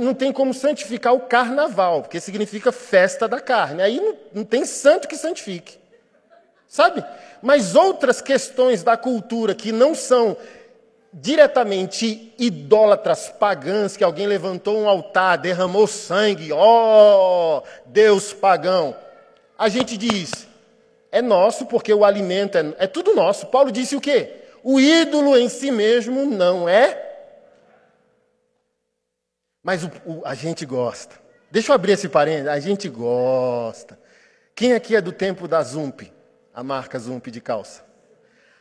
[0.00, 3.82] Não tem como santificar o carnaval, porque significa festa da carne.
[3.82, 5.78] Aí não, não tem santo que santifique.
[6.66, 7.04] Sabe?
[7.40, 10.36] Mas outras questões da cultura que não são
[11.12, 18.94] diretamente idólatras pagãs, que alguém levantou um altar, derramou sangue, ó oh, Deus pagão.
[19.58, 20.46] A gente diz,
[21.10, 23.46] é nosso porque o alimento é, é tudo nosso.
[23.46, 24.32] Paulo disse o quê?
[24.62, 27.07] O ídolo em si mesmo não é.
[29.68, 31.16] Mas o, o, a gente gosta.
[31.50, 32.48] Deixa eu abrir esse parênteses.
[32.48, 33.98] A gente gosta.
[34.54, 36.10] Quem aqui é do tempo da Zump?
[36.54, 37.84] A marca Zump de calça.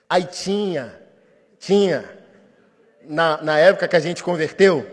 [0.10, 1.02] Aí tinha,
[1.58, 2.04] tinha,
[3.06, 4.86] na, na época que a gente converteu,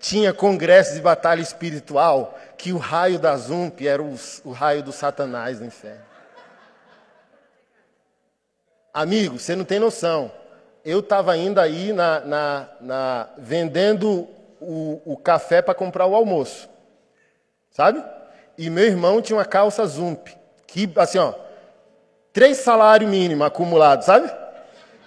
[0.00, 4.90] tinha congressos de batalha espiritual que o raio da Zump era o, o raio do
[4.90, 6.02] Satanás no inferno.
[8.92, 10.32] Amigo, você não tem noção.
[10.84, 14.28] Eu estava ainda aí na, na, na vendendo
[14.62, 16.68] o, o café para comprar o almoço.
[17.70, 18.02] Sabe?
[18.56, 20.28] E meu irmão tinha uma calça Zump.
[20.66, 21.34] Que, assim, ó,
[22.32, 24.30] três salários mínimos acumulados, sabe?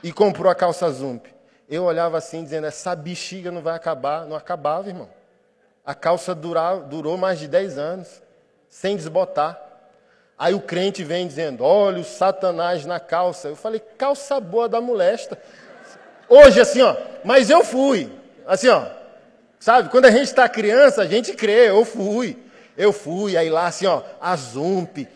[0.04, 1.28] E comprou a calça Zump.
[1.70, 4.26] Eu olhava assim, dizendo: essa bexiga não vai acabar.
[4.26, 5.10] Não acabava, irmão.
[5.86, 8.22] A calça durou mais de 10 anos,
[8.68, 9.62] sem desbotar.
[10.38, 13.48] Aí o crente vem dizendo: olha o Satanás na calça.
[13.48, 15.40] Eu falei: calça boa da molesta.
[16.28, 18.12] Hoje, assim, ó, mas eu fui.
[18.46, 18.86] Assim, ó,
[19.60, 19.90] sabe?
[19.90, 22.38] Quando a gente está criança, a gente crê, eu fui.
[22.78, 25.08] Eu fui, aí lá, assim, ó, a Zump,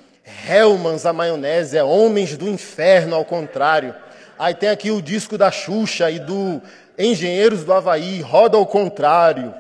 [0.48, 3.94] Hellmans, a maionese, é Homens do Inferno, ao contrário.
[4.38, 6.62] Aí tem aqui o disco da Xuxa e do
[6.98, 9.54] Engenheiros do Havaí, roda ao contrário.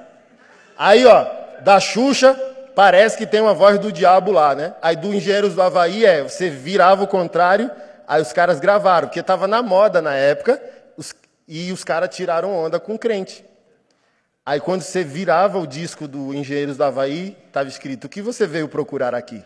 [0.78, 1.26] Aí, ó,
[1.62, 2.34] da Xuxa,
[2.74, 4.74] parece que tem uma voz do diabo lá, né?
[4.82, 7.70] Aí do Engenheiros do Havaí é, você virava o contrário,
[8.08, 10.62] aí os caras gravaram, porque estava na moda na época,
[10.96, 11.14] os,
[11.46, 13.44] e os caras tiraram onda com o crente.
[14.50, 18.48] Aí quando você virava o disco do Engenheiros do Havaí, estava escrito, o que você
[18.48, 19.44] veio procurar aqui?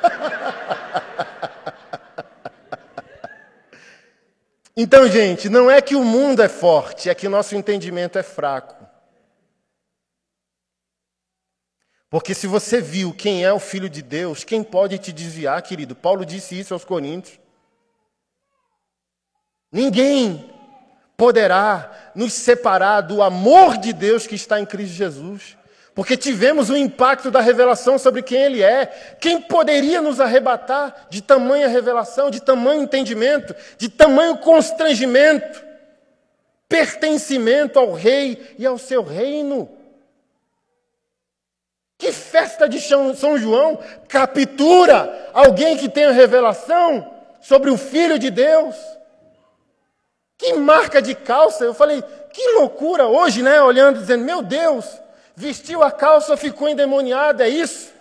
[4.76, 8.22] então, gente, não é que o mundo é forte, é que o nosso entendimento é
[8.22, 8.76] fraco.
[12.08, 15.96] Porque se você viu quem é o Filho de Deus, quem pode te desviar, querido?
[15.96, 17.40] Paulo disse isso aos Coríntios.
[19.72, 20.59] Ninguém
[21.20, 25.54] poderá nos separar do amor de Deus que está em Cristo Jesus.
[25.94, 28.86] Porque tivemos o impacto da revelação sobre quem Ele é.
[29.20, 35.62] Quem poderia nos arrebatar de tamanha revelação, de tamanho entendimento, de tamanho constrangimento,
[36.66, 39.68] pertencimento ao Rei e ao seu reino?
[41.98, 48.30] Que festa de São João captura alguém que tem a revelação sobre o Filho de
[48.30, 48.74] Deus?
[50.40, 51.64] Que marca de calça!
[51.64, 53.62] Eu falei, que loucura hoje, né?
[53.62, 54.86] Olhando, dizendo, meu Deus,
[55.36, 57.92] vestiu a calça, ficou endemoniado, é isso?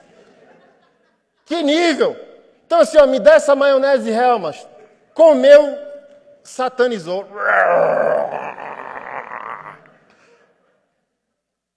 [1.46, 2.16] Que nível!
[2.66, 4.66] Então, assim, ó, me dá essa maionese Helmas.
[5.14, 5.78] Comeu,
[6.42, 7.28] satanizou.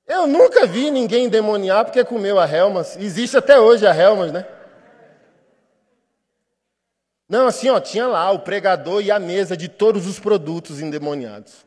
[0.07, 2.97] Eu nunca vi ninguém endemoniar porque comeu a Helmas.
[2.97, 4.47] Existe até hoje a Helmas, né?
[7.33, 11.65] Não, assim, ó, tinha lá o pregador e a mesa de todos os produtos endemoniados.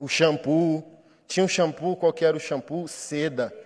[0.00, 0.82] O shampoo,
[1.28, 2.88] tinha um shampoo, qual era o shampoo?
[2.88, 3.56] Seda.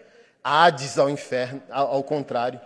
[0.44, 2.60] Hades ao inferno, ao, contrário.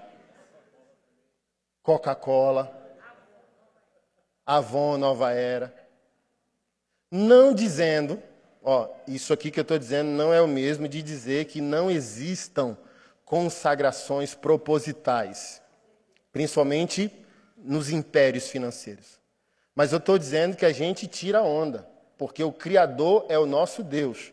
[1.85, 2.77] Coca-Cola.
[4.45, 5.73] Avon, Nova Era.
[7.13, 8.21] Não dizendo
[8.61, 11.91] Ó, isso aqui que eu estou dizendo não é o mesmo de dizer que não
[11.91, 12.77] existam
[13.25, 15.63] consagrações propositais,
[16.31, 17.20] principalmente
[17.63, 19.21] nos impérios financeiros.
[19.75, 21.87] Mas eu estou dizendo que a gente tira onda,
[22.19, 24.33] porque o Criador é o nosso Deus.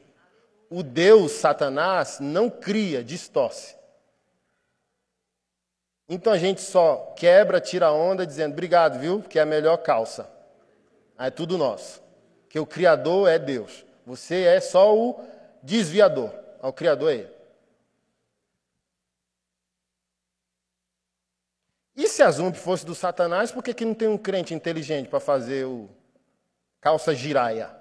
[0.69, 3.75] O Deus, Satanás, não cria, distorce.
[6.09, 9.21] Então a gente só quebra, tira onda, dizendo obrigado, viu?
[9.21, 10.29] Que é a melhor calça.
[11.17, 12.01] É tudo nosso.
[12.49, 13.85] Que o Criador é Deus.
[14.05, 15.19] Você é só o
[15.61, 16.31] desviador.
[16.61, 17.36] O Criador é Ele.
[21.97, 25.09] E se a Zump fosse do Satanás, por que, que não tem um crente inteligente
[25.09, 25.89] para fazer o
[26.79, 27.71] calça giraia,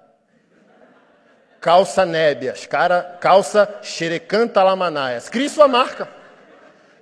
[1.61, 5.29] calça nébias, cara, calça xerecanta lamanaias.
[5.29, 6.09] Crie sua marca.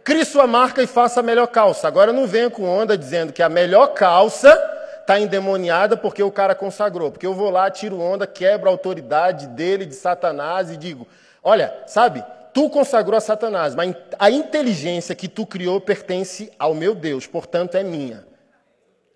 [0.03, 1.87] Crie sua marca e faça a melhor calça.
[1.87, 4.53] Agora não venha com onda dizendo que a melhor calça
[4.99, 7.11] está endemoniada porque o cara consagrou.
[7.11, 11.07] Porque eu vou lá, tiro onda, quebro a autoridade dele, de Satanás e digo:
[11.41, 12.23] olha, sabe,
[12.55, 17.75] tu consagrou a Satanás, mas a inteligência que tu criou pertence ao meu Deus, portanto
[17.75, 18.25] é minha.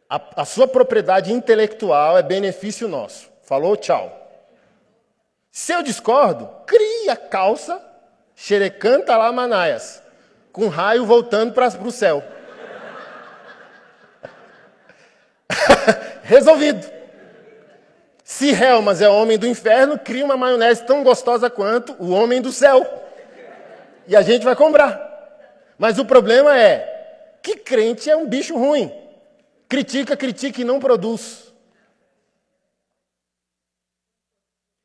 [0.09, 3.29] A, a sua propriedade intelectual é benefício nosso.
[3.41, 4.13] Falou, tchau.
[5.49, 7.81] Se eu discordo, cria calça,
[8.35, 10.03] xerecanta lá manaias,
[10.51, 12.21] com raio voltando para o céu.
[16.23, 16.85] Resolvido.
[18.21, 22.51] Se Helmas é homem do inferno, cria uma maionese tão gostosa quanto o homem do
[22.51, 23.07] céu.
[24.09, 25.07] E a gente vai comprar.
[25.77, 28.91] Mas o problema é que crente é um bicho ruim.
[29.69, 31.53] Critica, critica e não produz.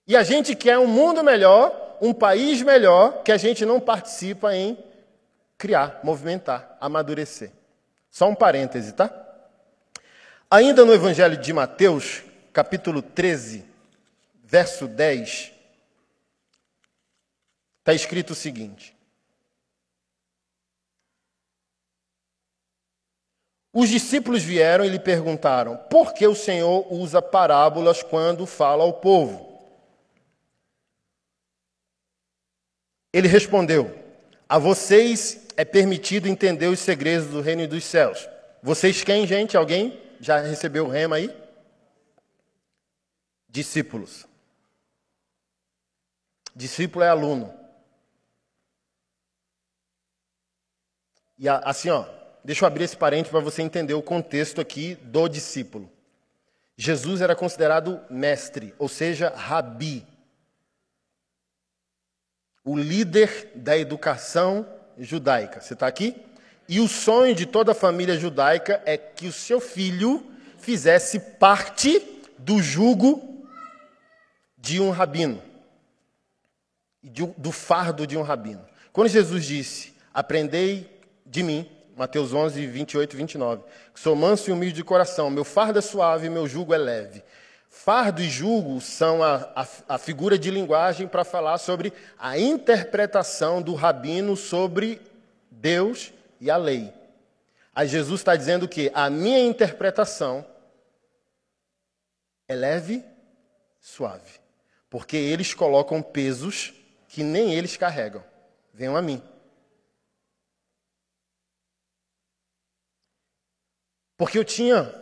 [0.06, 4.54] E a gente quer um mundo melhor, um país melhor, que a gente não participa
[4.54, 4.76] em
[5.56, 7.50] criar, movimentar, amadurecer.
[8.10, 9.10] Só um parêntese, tá?
[10.50, 12.22] Ainda no Evangelho de Mateus,
[12.52, 13.64] capítulo 13,
[14.44, 15.50] verso 10,
[17.80, 18.93] está escrito o seguinte:
[23.74, 28.92] Os discípulos vieram e lhe perguntaram: por que o Senhor usa parábolas quando fala ao
[28.92, 29.52] povo?
[33.12, 33.92] Ele respondeu:
[34.48, 38.28] A vocês é permitido entender os segredos do reino dos céus.
[38.62, 39.56] Vocês quem, gente?
[39.56, 41.36] Alguém já recebeu o rema aí?
[43.48, 44.24] Discípulos.
[46.54, 47.52] Discípulo é aluno.
[51.36, 52.06] E assim, ó,
[52.44, 55.90] Deixa eu abrir esse parênteses para você entender o contexto aqui do discípulo.
[56.76, 60.06] Jesus era considerado mestre, ou seja, rabi.
[62.62, 64.66] O líder da educação
[64.98, 65.60] judaica.
[65.60, 66.14] Você está aqui?
[66.68, 70.24] E o sonho de toda a família judaica é que o seu filho
[70.58, 72.00] fizesse parte
[72.38, 73.46] do jugo
[74.58, 75.42] de um rabino,
[77.36, 78.64] do fardo de um rabino.
[78.92, 80.90] Quando Jesus disse: Aprendei
[81.26, 83.62] de mim, Mateus 11, 28 e 29.
[83.94, 87.22] Sou manso e humilde de coração, meu fardo é suave e meu jugo é leve.
[87.70, 93.60] Fardo e jugo são a, a, a figura de linguagem para falar sobre a interpretação
[93.60, 95.00] do rabino sobre
[95.50, 96.92] Deus e a lei.
[97.74, 100.46] Aí Jesus está dizendo que a minha interpretação
[102.48, 103.04] é leve,
[103.80, 104.40] suave.
[104.88, 106.72] Porque eles colocam pesos
[107.08, 108.22] que nem eles carregam.
[108.72, 109.20] Venham a mim.
[114.16, 114.94] Porque eu tinha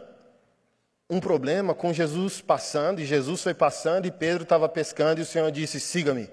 [1.08, 5.26] um problema com Jesus passando, e Jesus foi passando, e Pedro estava pescando, e o
[5.26, 6.30] Senhor disse: siga-me.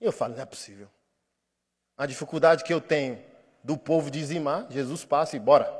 [0.00, 0.88] E eu falo: não é possível.
[1.96, 3.18] A dificuldade que eu tenho
[3.64, 5.72] do povo dizimar, Jesus passa e bora.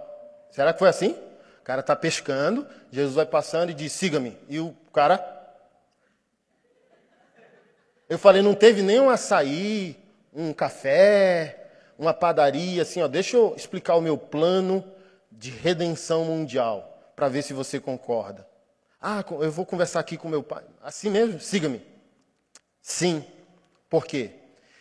[0.50, 1.10] Será que foi assim?
[1.60, 4.38] O cara está pescando, Jesus vai passando e diz: siga-me.
[4.48, 5.22] E o cara.
[8.08, 9.98] Eu falei: não teve nem um açaí,
[10.32, 14.82] um café, uma padaria, assim, ó, deixa eu explicar o meu plano
[15.32, 18.46] de redenção mundial, para ver se você concorda.
[19.00, 20.64] Ah, eu vou conversar aqui com meu pai.
[20.82, 21.40] Assim mesmo?
[21.40, 21.82] Siga-me.
[22.80, 23.24] Sim.
[23.90, 24.30] Por quê?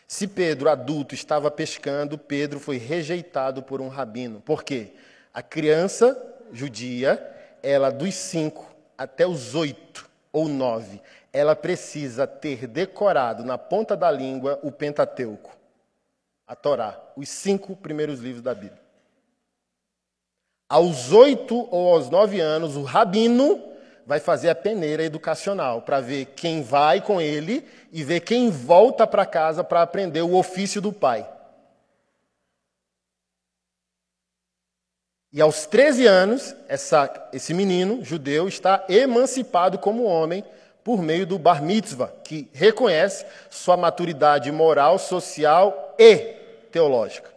[0.07, 4.41] Se Pedro, adulto, estava pescando, Pedro foi rejeitado por um rabino.
[4.41, 4.93] Por quê?
[5.33, 6.17] A criança
[6.51, 7.19] judia,
[7.63, 14.11] ela dos cinco até os oito ou nove, ela precisa ter decorado na ponta da
[14.11, 15.57] língua o Pentateuco,
[16.45, 18.80] a Torá, os cinco primeiros livros da Bíblia.
[20.72, 23.61] Aos oito ou aos nove anos, o rabino
[24.05, 29.05] vai fazer a peneira educacional para ver quem vai com ele e ver quem volta
[29.05, 31.30] para casa para aprender o ofício do pai.
[35.34, 40.41] E aos 13 anos, essa, esse menino judeu está emancipado como homem
[40.86, 46.15] por meio do bar mitzvah, que reconhece sua maturidade moral, social e
[46.72, 47.30] teológica.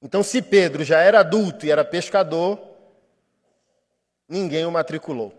[0.00, 2.60] Então, se Pedro já era adulto e era pescador,
[4.28, 5.34] ninguém o matriculou.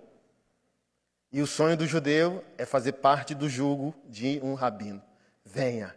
[1.31, 5.01] E o sonho do judeu é fazer parte do jugo de um rabino.
[5.45, 5.95] Venha.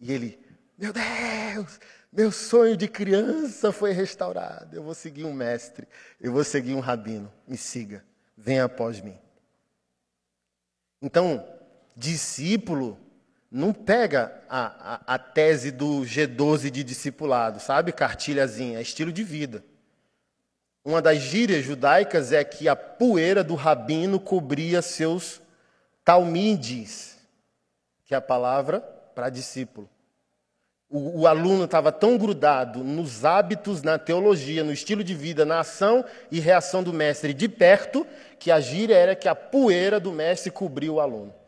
[0.00, 0.38] E ele,
[0.76, 1.78] meu Deus,
[2.12, 4.76] meu sonho de criança foi restaurado.
[4.76, 5.86] Eu vou seguir um mestre,
[6.20, 7.32] eu vou seguir um rabino.
[7.46, 8.04] Me siga,
[8.36, 9.18] venha após mim.
[11.00, 11.46] Então,
[11.96, 12.98] discípulo
[13.50, 17.90] não pega a, a, a, tese do G12 de discipulado, sabe?
[17.90, 19.64] Cartilhazinha, é estilo de vida.
[20.84, 25.42] Uma das gírias judaicas é que a poeira do rabino cobria seus
[26.04, 27.18] talmides,
[28.04, 28.80] que é a palavra
[29.14, 29.90] para discípulo.
[30.88, 35.60] O, o aluno estava tão grudado nos hábitos, na teologia, no estilo de vida, na
[35.60, 38.06] ação e reação do mestre de perto,
[38.38, 41.39] que a gíria era que a poeira do mestre cobria o aluno.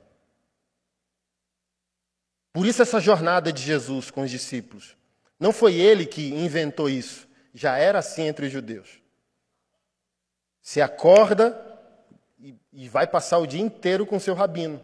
[2.52, 4.96] Por isso, essa jornada de Jesus com os discípulos.
[5.40, 9.00] Não foi ele que inventou isso, já era assim entre os judeus.
[10.60, 11.60] Se acorda
[12.38, 14.82] e, e vai passar o dia inteiro com seu rabino,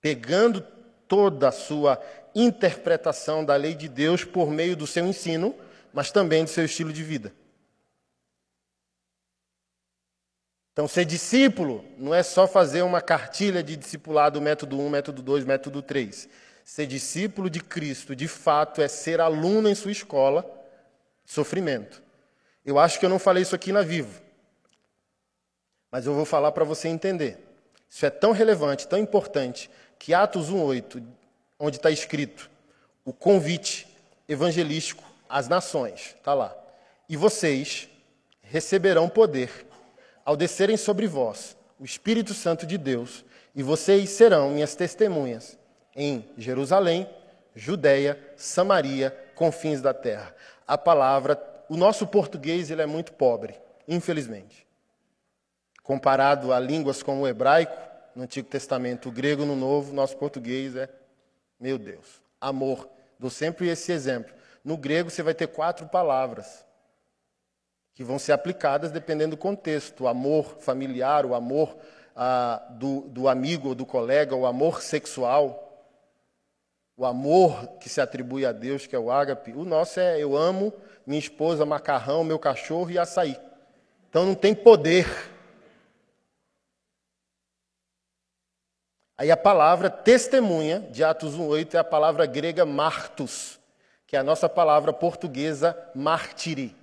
[0.00, 0.60] pegando
[1.08, 2.00] toda a sua
[2.34, 5.54] interpretação da lei de Deus por meio do seu ensino,
[5.92, 7.32] mas também do seu estilo de vida.
[10.72, 15.44] Então, ser discípulo não é só fazer uma cartilha de discipulado, método 1, método 2,
[15.46, 16.28] método 3.
[16.66, 20.44] Ser discípulo de Cristo, de fato, é ser aluno em sua escola,
[21.24, 22.02] sofrimento.
[22.64, 24.20] Eu acho que eu não falei isso aqui na Vivo,
[25.92, 27.38] mas eu vou falar para você entender.
[27.88, 31.04] Isso é tão relevante, tão importante, que Atos 1,8
[31.56, 32.50] onde está escrito
[33.04, 33.86] o convite
[34.28, 36.16] evangelístico às nações.
[36.18, 36.52] Está lá.
[37.08, 37.88] E vocês
[38.42, 39.68] receberão poder
[40.24, 45.56] ao descerem sobre vós o Espírito Santo de Deus, e vocês serão minhas testemunhas
[45.96, 47.08] em Jerusalém,
[47.54, 50.34] Judéia, Samaria, confins da terra.
[50.68, 53.54] A palavra, o nosso português ele é muito pobre,
[53.88, 54.66] infelizmente.
[55.82, 57.76] Comparado a línguas como o hebraico,
[58.14, 60.88] no Antigo Testamento, o grego no Novo, nosso português é
[61.58, 62.88] meu Deus, amor.
[63.18, 64.34] Dou sempre esse exemplo.
[64.62, 66.64] No grego você vai ter quatro palavras
[67.94, 70.04] que vão ser aplicadas dependendo do contexto.
[70.04, 71.76] O amor familiar, o amor
[72.14, 75.65] ah, do, do amigo ou do colega, o amor sexual,
[76.96, 79.52] o amor que se atribui a Deus, que é o ágape.
[79.52, 80.72] O nosso é eu amo
[81.06, 83.38] minha esposa, macarrão, meu cachorro e açaí.
[84.08, 85.06] Então não tem poder
[89.18, 93.58] Aí a palavra testemunha, de Atos 1,8, é a palavra grega martus,
[94.06, 96.76] que é a nossa palavra portuguesa mártire.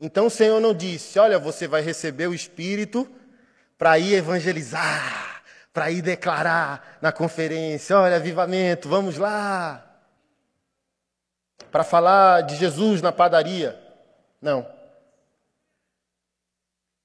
[0.00, 3.08] Então o Senhor não disse, olha, você vai receber o Espírito
[3.78, 5.29] para ir evangelizar,
[5.72, 9.86] para ir declarar na conferência, olha, avivamento, vamos lá.
[11.70, 13.80] Para falar de Jesus na padaria.
[14.40, 14.66] Não.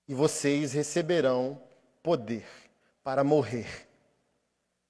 [0.07, 1.61] E vocês receberão
[2.01, 2.45] poder
[3.03, 3.87] para morrer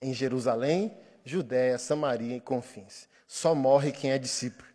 [0.02, 3.10] em Jerusalém, Judéia, Samaria e confins.
[3.28, 4.68] Só morre quem é discípulo.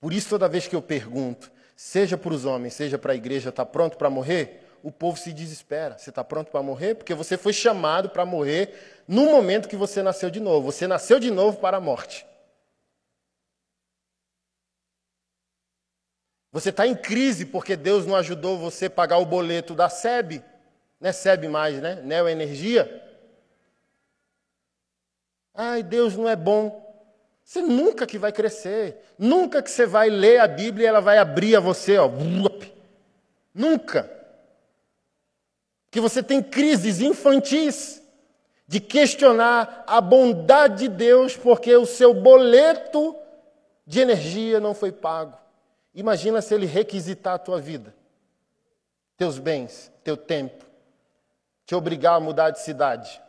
[0.00, 3.50] Por isso, toda vez que eu pergunto, seja para os homens, seja para a igreja,
[3.50, 4.69] está pronto para morrer?
[4.82, 5.98] O povo se desespera.
[5.98, 6.94] Você está pronto para morrer?
[6.94, 10.72] Porque você foi chamado para morrer no momento que você nasceu de novo.
[10.72, 12.26] Você nasceu de novo para a morte.
[16.52, 20.42] Você está em crise porque Deus não ajudou você a pagar o boleto da SEB.
[21.00, 22.00] Não é SEB mais, né?
[22.02, 23.06] Neoenergia.
[25.54, 26.88] Ai, Deus não é bom.
[27.44, 28.96] Você nunca que vai crescer.
[29.18, 32.08] Nunca que você vai ler a Bíblia e ela vai abrir a você, ó.
[33.54, 34.19] Nunca.
[35.90, 38.02] Que você tem crises infantis
[38.66, 43.16] de questionar a bondade de Deus porque o seu boleto
[43.84, 45.36] de energia não foi pago.
[45.92, 47.92] Imagina se ele requisitar a tua vida,
[49.16, 50.64] teus bens, teu tempo,
[51.66, 53.20] te obrigar a mudar de cidade.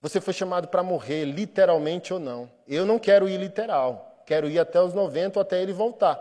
[0.00, 2.50] Você foi chamado para morrer, literalmente ou não.
[2.68, 4.22] Eu não quero ir literal.
[4.26, 6.18] Quero ir até os 90 ou até ele voltar.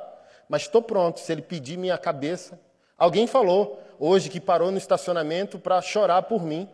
[0.47, 2.59] Mas estou pronto, se ele pedir minha cabeça.
[2.97, 6.67] Alguém falou hoje que parou no estacionamento para chorar por mim.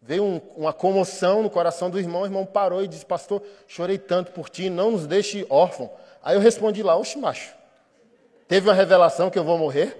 [0.00, 2.22] Veio um, uma comoção no coração do irmão.
[2.22, 5.90] O irmão parou e disse: Pastor, chorei tanto por ti, não nos deixe órfão.
[6.22, 7.52] Aí eu respondi lá: Oxe, macho,
[8.46, 9.96] teve uma revelação que eu vou morrer?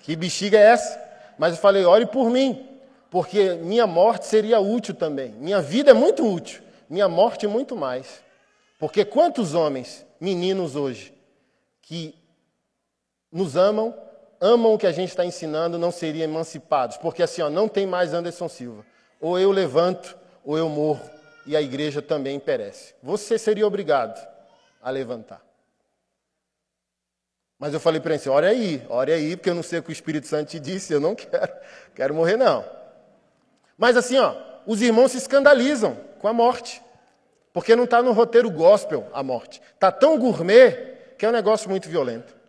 [0.00, 1.00] Que bexiga é essa?
[1.38, 2.68] Mas eu falei: Ore por mim
[3.14, 5.30] porque minha morte seria útil também.
[5.38, 8.24] Minha vida é muito útil, minha morte muito mais.
[8.76, 11.14] Porque quantos homens, meninos hoje,
[11.80, 12.12] que
[13.30, 13.94] nos amam,
[14.44, 16.98] amam o que a gente está ensinando, não seriam emancipados?
[16.98, 18.84] Porque assim, ó, não tem mais Anderson Silva.
[19.18, 20.14] Ou eu levanto,
[20.44, 21.00] ou eu morro,
[21.46, 22.94] e a igreja também perece.
[23.02, 24.22] Você seria obrigado
[24.82, 25.42] a levantar.
[27.58, 29.88] Mas eu falei para ele, olha aí, olha aí, porque eu não sei o que
[29.88, 31.52] o Espírito Santo te disse, eu não quero,
[31.94, 32.62] quero morrer não.
[33.78, 34.36] Mas assim, ó,
[34.66, 36.82] os irmãos se escandalizam com a morte.
[37.50, 39.62] Porque não está no roteiro gospel a morte.
[39.72, 42.43] Está tão gourmet que é um negócio muito violento.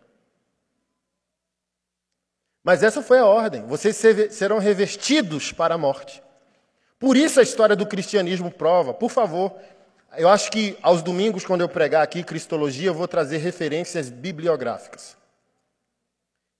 [2.66, 3.64] Mas essa foi a ordem.
[3.64, 3.96] Vocês
[4.32, 6.20] serão revestidos para a morte.
[6.98, 8.92] Por isso a história do cristianismo prova.
[8.92, 9.54] Por favor,
[10.16, 15.16] eu acho que aos domingos, quando eu pregar aqui Cristologia, eu vou trazer referências bibliográficas.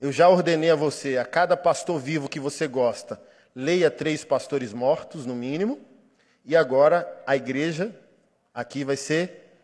[0.00, 3.20] Eu já ordenei a você, a cada pastor vivo que você gosta,
[3.52, 5.80] leia três pastores mortos, no mínimo,
[6.44, 7.92] e agora a igreja
[8.54, 9.58] aqui vai ser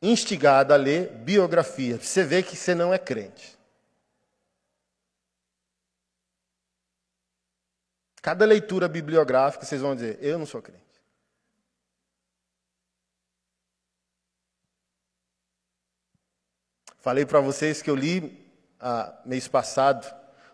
[0.00, 1.98] instigada a ler biografia.
[1.98, 3.53] Você vê que você não é crente.
[8.24, 10.82] Cada leitura bibliográfica, vocês vão dizer: Eu não sou crente.
[16.96, 18.50] Falei para vocês que eu li
[18.80, 20.10] ah, mês passado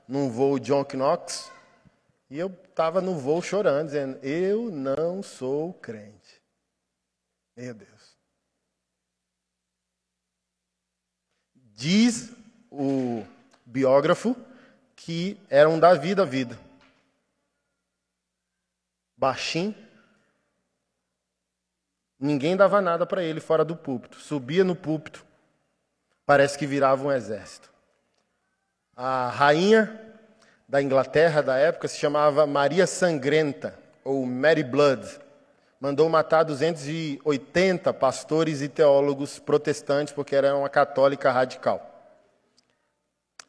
[0.08, 1.48] num voo John Knox
[2.28, 6.42] e eu estava no voo chorando, dizendo: Eu não sou crente.
[7.56, 8.18] Meu Deus.
[11.54, 12.32] Diz
[12.68, 13.24] o
[13.64, 14.34] biógrafo
[14.96, 16.58] que era um Davi da vida
[19.20, 19.74] baixinho.
[22.18, 24.18] Ninguém dava nada para ele fora do púlpito.
[24.18, 25.24] Subia no púlpito,
[26.24, 27.70] parece que virava um exército.
[28.96, 30.16] A rainha
[30.66, 35.20] da Inglaterra da época se chamava Maria Sangrenta, ou Mary Blood.
[35.78, 41.86] Mandou matar 280 pastores e teólogos protestantes, porque era uma católica radical.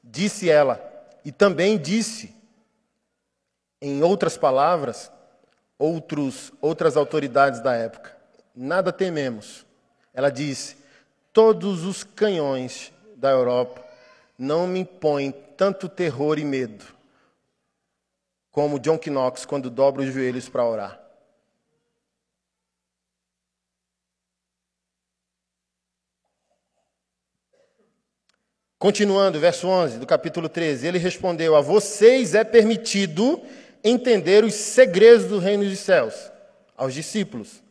[0.03, 0.82] Disse ela,
[1.24, 2.36] e também disse,
[3.82, 5.11] em outras palavras,
[5.82, 8.16] outros, outras autoridades da época.
[8.56, 9.66] Nada tememos.
[10.14, 10.78] Ela disse:
[11.34, 13.84] todos os canhões da Europa
[14.38, 16.86] não me impõem tanto terror e medo
[18.52, 21.02] como John Knox quando dobra os joelhos para orar.
[28.78, 33.40] Continuando, verso 11 do capítulo 13, ele respondeu: A vocês é permitido
[33.84, 36.32] entender os segredos do reino dos céus,
[36.78, 37.62] aos discípulos,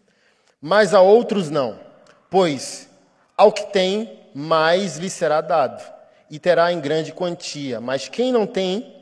[0.61, 1.79] mas a outros não,
[2.29, 2.89] pois
[3.37, 5.83] ao que tem, mais lhe será dado,
[6.31, 8.95] e terá em grande quantia, mas quem não tem,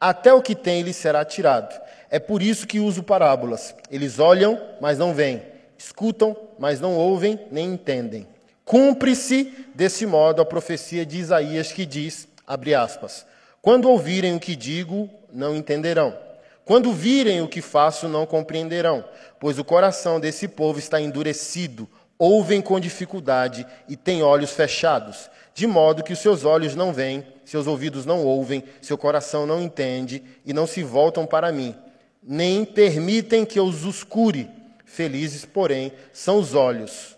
[0.00, 1.80] até o que tem lhe será tirado.
[2.08, 3.74] É por isso que uso parábolas.
[3.90, 5.42] Eles olham, mas não veem,
[5.76, 8.26] escutam, mas não ouvem nem entendem.
[8.64, 13.26] Cumpre-se desse modo a profecia de Isaías que diz, abre aspas,
[13.60, 16.16] quando ouvirem o que digo, não entenderão
[16.64, 19.04] quando virem o que faço, não compreenderão,
[19.40, 21.88] pois o coração desse povo está endurecido,
[22.18, 27.26] ouvem com dificuldade e têm olhos fechados, de modo que os seus olhos não veem,
[27.44, 31.74] seus ouvidos não ouvem, seu coração não entende e não se voltam para mim,
[32.22, 34.48] nem permitem que eu os cure.
[34.84, 37.16] Felizes, porém, são os olhos,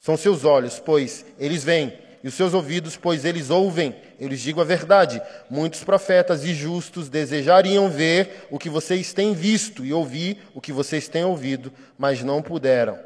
[0.00, 1.92] são seus olhos, pois eles veem
[2.24, 3.94] e os seus ouvidos, pois eles ouvem.
[4.18, 5.20] Eu lhes digo a verdade:
[5.50, 10.72] muitos profetas e justos desejariam ver o que vocês têm visto e ouvir o que
[10.72, 12.98] vocês têm ouvido, mas não puderam.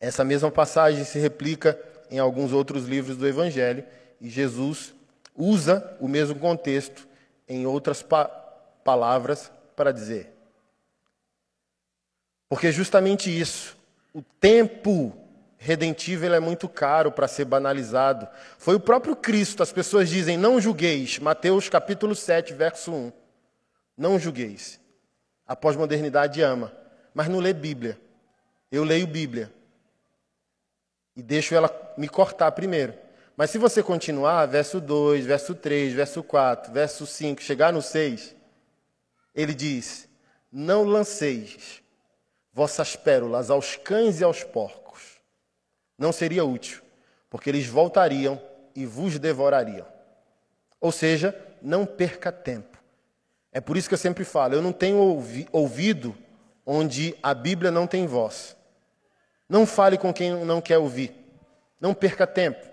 [0.00, 1.78] Essa mesma passagem se replica
[2.10, 3.84] em alguns outros livros do Evangelho
[4.20, 4.92] e Jesus
[5.36, 7.06] usa o mesmo contexto
[7.48, 8.24] em outras pa
[8.82, 10.32] palavras para dizer.
[12.48, 13.76] Porque justamente isso,
[14.12, 15.19] o tempo
[15.62, 18.26] redentivo ele é muito caro para ser banalizado.
[18.56, 21.18] Foi o próprio Cristo, as pessoas dizem, não julgueis.
[21.18, 23.12] Mateus capítulo 7, verso 1.
[23.94, 24.80] Não julgueis.
[25.46, 26.72] A pós-modernidade ama,
[27.12, 28.00] mas não lê Bíblia.
[28.72, 29.52] Eu leio Bíblia.
[31.14, 32.94] E deixo ela me cortar primeiro.
[33.36, 38.34] Mas se você continuar, verso 2, verso 3, verso 4, verso 5, chegar no 6,
[39.34, 40.08] ele diz:
[40.50, 41.82] Não lanceis
[42.50, 44.79] vossas pérolas aos cães e aos porcos
[46.00, 46.80] não seria útil,
[47.28, 48.40] porque eles voltariam
[48.74, 49.86] e vos devorariam.
[50.80, 52.78] Ou seja, não perca tempo.
[53.52, 56.16] É por isso que eu sempre falo: eu não tenho ouvi ouvido
[56.64, 58.56] onde a Bíblia não tem voz.
[59.46, 61.14] Não fale com quem não quer ouvir.
[61.78, 62.66] Não perca tempo.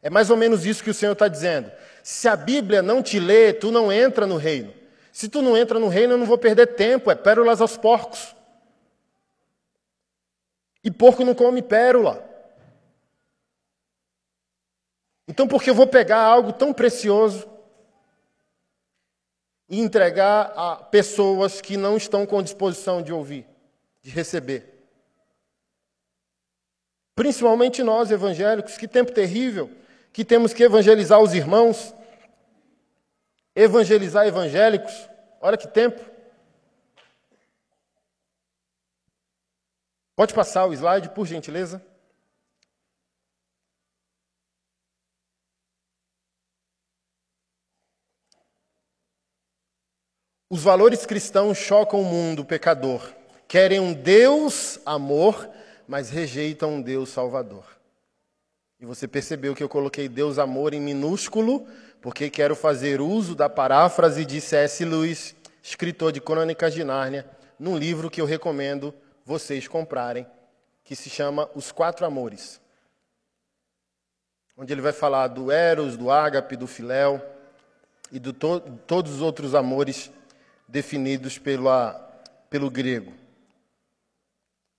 [0.00, 1.70] É mais ou menos isso que o Senhor está dizendo.
[2.02, 4.72] Se a Bíblia não te lê, tu não entra no reino.
[5.12, 7.10] Se tu não entra no reino, eu não vou perder tempo.
[7.10, 8.34] É pérolas aos porcos.
[10.82, 12.29] E porco não come pérola.
[15.30, 17.48] Então, porque eu vou pegar algo tão precioso
[19.68, 23.46] e entregar a pessoas que não estão com disposição de ouvir,
[24.02, 24.88] de receber?
[27.14, 29.70] Principalmente nós evangélicos, que tempo terrível,
[30.12, 31.94] que temos que evangelizar os irmãos,
[33.54, 35.08] evangelizar evangélicos.
[35.40, 36.04] Olha que tempo.
[40.16, 41.80] Pode passar o slide, por gentileza.
[50.52, 53.08] Os valores cristãos chocam o mundo pecador.
[53.46, 55.48] Querem um Deus amor,
[55.86, 57.64] mas rejeitam um Deus salvador.
[58.80, 61.68] E você percebeu que eu coloquei Deus amor em minúsculo,
[62.00, 64.84] porque quero fazer uso da paráfrase de C.S.
[64.84, 68.92] Lewis, escritor de Crônicas de Nárnia, num livro que eu recomendo
[69.24, 70.26] vocês comprarem,
[70.82, 72.60] que se chama Os Quatro Amores.
[74.58, 77.22] Onde ele vai falar do Eros, do Ágape, do Filéu
[78.10, 80.10] e de to todos os outros amores
[80.70, 81.94] definidos pela,
[82.48, 83.12] pelo grego.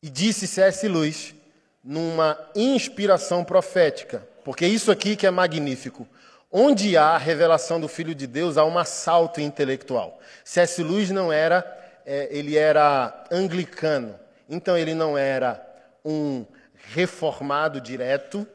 [0.02, 0.88] E disse C.S.
[0.88, 1.36] Lewis,
[1.84, 6.08] numa inspiração profética, porque isso aqui que é magnífico.
[6.52, 10.20] Onde há a revelação do Filho de Deus, há um assalto intelectual.
[10.44, 10.82] C.S.
[10.82, 11.66] Lewis não era,
[12.06, 14.20] é, ele era anglicano,
[14.50, 15.66] então ele não era
[16.04, 16.46] um
[16.94, 18.46] reformado direto,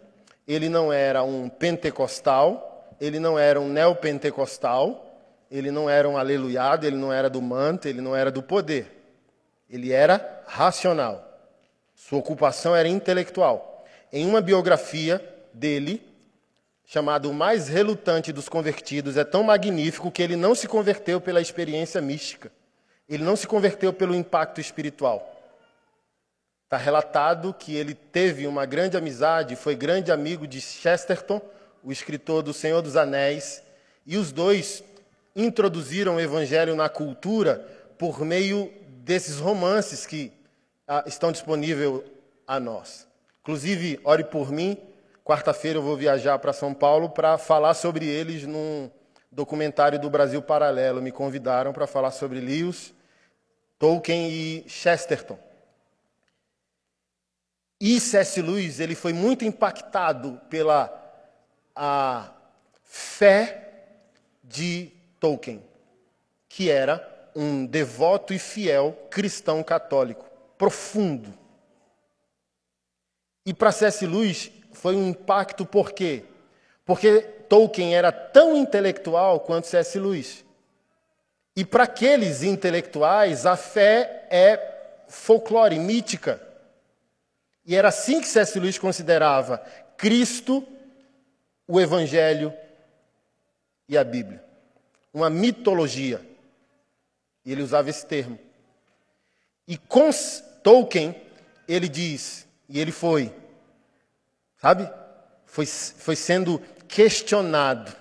[0.47, 5.06] ele não era um pentecostal, ele não era um neopentecostal,
[5.51, 8.93] ele não era um aleluiado, ele não era do manto, ele não era do poder.
[9.69, 11.23] Ele era racional.
[11.95, 13.85] Sua ocupação era intelectual.
[14.13, 15.23] Em uma biografia
[15.53, 16.03] dele,
[16.85, 21.41] chamado O Mais Relutante dos Convertidos, é tão magnífico que ele não se converteu pela
[21.41, 22.53] experiência mística.
[23.09, 25.33] Ele não se converteu pelo impacto espiritual.
[26.65, 31.41] Está relatado que ele teve uma grande amizade, foi grande amigo de Chesterton,
[31.83, 33.63] o escritor do Senhor dos Anéis,
[34.05, 34.83] e os dois
[35.37, 37.59] introduziram o evangelho na cultura
[37.99, 38.73] por meio
[39.05, 40.33] desses romances que
[40.89, 42.03] ah, estão disponíveis
[42.47, 43.07] a nós.
[43.43, 44.79] Inclusive, ore por mim,
[45.23, 48.91] quarta-feira eu vou viajar para São Paulo para falar sobre eles num
[49.31, 51.03] documentário do Brasil Paralelo.
[51.03, 52.95] Me convidaram para falar sobre Lewis,
[53.79, 55.39] Tolkien e Chesterton.
[57.79, 58.41] E C.S.
[58.41, 61.03] Lewis ele foi muito impactado pela
[61.75, 62.33] a
[62.83, 63.67] fé
[64.43, 64.96] de
[65.27, 65.61] Tolkien,
[66.49, 67.05] que era
[67.35, 70.25] um devoto e fiel cristão católico,
[70.57, 71.37] profundo.
[73.45, 74.07] E para C.S.
[74.07, 76.23] Lewis foi um impacto por quê?
[76.85, 79.99] Porque Tolkien era tão intelectual quanto C.S.
[79.99, 80.45] Lewis.
[81.57, 86.41] E para aqueles intelectuais, a fé é folclore, mítica.
[87.65, 88.61] E era assim que C.S.
[88.61, 89.59] Lewis considerava
[89.97, 90.65] Cristo,
[91.67, 92.55] o Evangelho
[93.89, 94.46] e a Bíblia.
[95.17, 96.21] Uma mitologia.
[97.43, 98.39] E ele usava esse termo.
[99.67, 100.11] E com
[100.63, 101.17] Tolkien,
[101.67, 103.33] ele diz, e ele foi,
[104.61, 104.87] sabe?
[105.47, 107.97] Foi, foi sendo questionado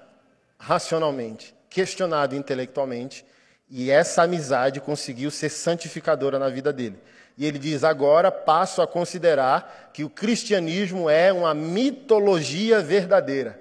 [0.60, 3.26] racionalmente, questionado intelectualmente,
[3.70, 7.00] e essa amizade conseguiu ser santificadora na vida dele.
[7.38, 13.58] E ele diz: agora passo a considerar que o cristianismo é uma mitologia verdadeira.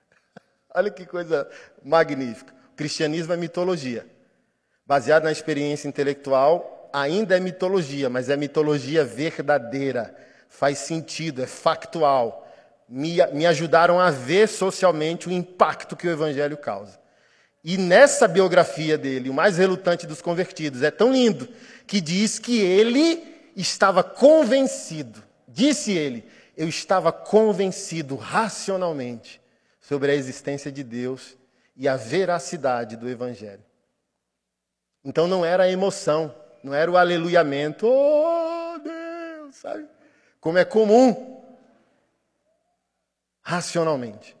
[0.74, 1.46] Olha que coisa
[1.84, 2.59] magnífica.
[2.80, 4.06] Cristianismo é mitologia.
[4.86, 10.16] Baseado na experiência intelectual, ainda é mitologia, mas é mitologia verdadeira.
[10.48, 12.50] Faz sentido, é factual.
[12.88, 16.98] Me, me ajudaram a ver socialmente o impacto que o evangelho causa.
[17.62, 21.50] E nessa biografia dele, o mais relutante dos convertidos, é tão lindo
[21.86, 23.22] que diz que ele
[23.54, 26.24] estava convencido, disse ele,
[26.56, 29.38] eu estava convencido racionalmente
[29.82, 31.38] sobre a existência de Deus
[31.76, 33.64] e a veracidade do Evangelho.
[35.04, 39.88] Então não era a emoção, não era o aleluiamento, oh Deus, sabe?
[40.40, 41.42] Como é comum,
[43.42, 44.36] racionalmente.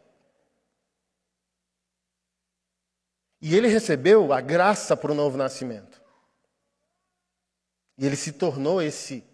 [3.40, 6.00] E ele recebeu a graça para o novo nascimento.
[7.96, 9.24] E ele se tornou esse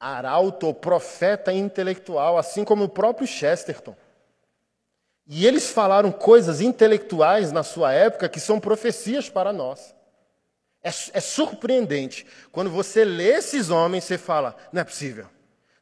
[0.00, 3.94] arauto ou profeta intelectual, assim como o próprio Chesterton.
[5.34, 9.94] E eles falaram coisas intelectuais na sua época que são profecias para nós.
[10.84, 12.26] É, é surpreendente.
[12.50, 15.24] Quando você lê esses homens, você fala: não é possível.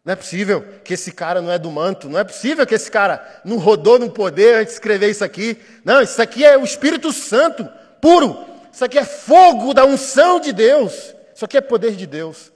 [0.05, 2.09] Não é possível que esse cara não é do manto.
[2.09, 5.61] Não é possível que esse cara não rodou no poder antes de escrever isso aqui.
[5.85, 7.69] Não, isso aqui é o Espírito Santo
[8.01, 8.47] puro.
[8.73, 11.13] Isso aqui é fogo da unção de Deus.
[11.35, 12.53] Isso aqui é poder de Deus.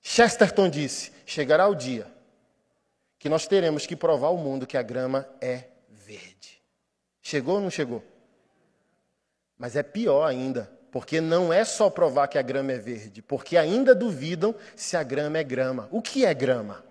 [0.00, 2.06] Chesterton disse: chegará o dia
[3.18, 5.64] que nós teremos que provar ao mundo que a grama é.
[7.28, 8.04] Chegou ou não chegou?
[9.58, 13.56] Mas é pior ainda porque não é só provar que a grama é verde, porque
[13.56, 15.88] ainda duvidam se a grama é grama.
[15.90, 16.84] O que é grama?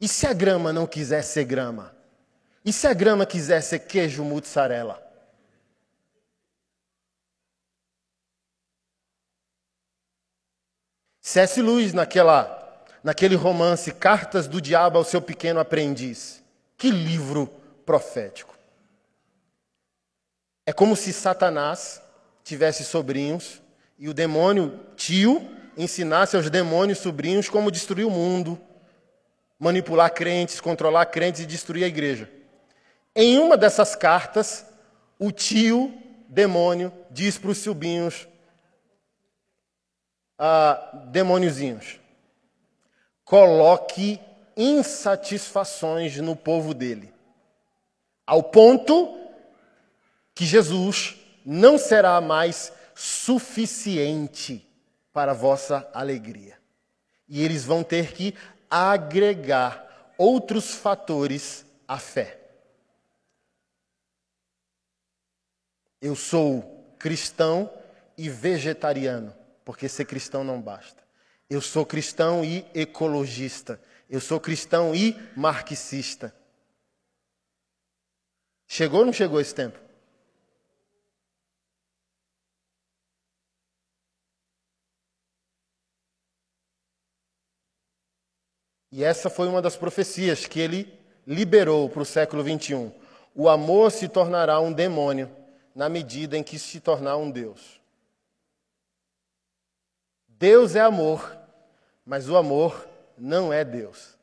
[0.00, 1.92] E se a grama não quiser ser grama?
[2.64, 5.04] E se a grama quiser ser queijo mussarela?
[11.20, 11.60] C.S.
[11.60, 16.37] Lewis, naquela, naquele romance Cartas do Diabo ao Seu Pequeno Aprendiz.
[16.78, 17.48] Que livro
[17.84, 18.56] profético.
[20.64, 22.00] É como se Satanás
[22.44, 23.60] tivesse sobrinhos
[23.98, 28.60] e o demônio tio ensinasse aos demônios sobrinhos como destruir o mundo,
[29.58, 32.30] manipular crentes, controlar crentes e destruir a igreja.
[33.14, 34.64] Em uma dessas cartas,
[35.18, 35.92] o tio
[36.28, 38.28] demônio diz para os silbinhos,
[40.38, 41.98] ah, demôniozinhos,
[43.24, 44.20] coloque
[44.58, 47.14] insatisfações no povo dele,
[48.26, 49.16] ao ponto
[50.34, 51.16] que Jesus
[51.46, 54.68] não será mais suficiente
[55.12, 56.58] para a vossa alegria.
[57.28, 58.34] E eles vão ter que
[58.68, 62.38] agregar outros fatores à fé.
[66.00, 67.72] Eu sou cristão
[68.16, 71.02] e vegetariano, porque ser cristão não basta.
[71.48, 73.80] Eu sou cristão e ecologista.
[74.08, 76.34] Eu sou cristão e marxista.
[78.66, 79.78] Chegou ou não chegou esse tempo?
[88.90, 92.90] E essa foi uma das profecias que ele liberou para o século 21.
[93.34, 95.30] O amor se tornará um demônio
[95.74, 97.78] na medida em que se tornar um Deus.
[100.26, 101.36] Deus é amor,
[102.04, 102.87] mas o amor
[103.18, 104.16] não é Deus.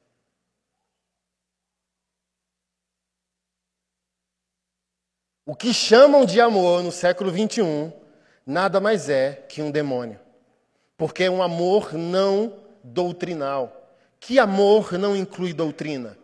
[5.45, 7.93] O que chamam de amor no século 21
[8.45, 10.19] nada mais é que um demônio,
[10.97, 13.95] porque é um amor não doutrinal.
[14.19, 16.17] Que amor não inclui doutrina?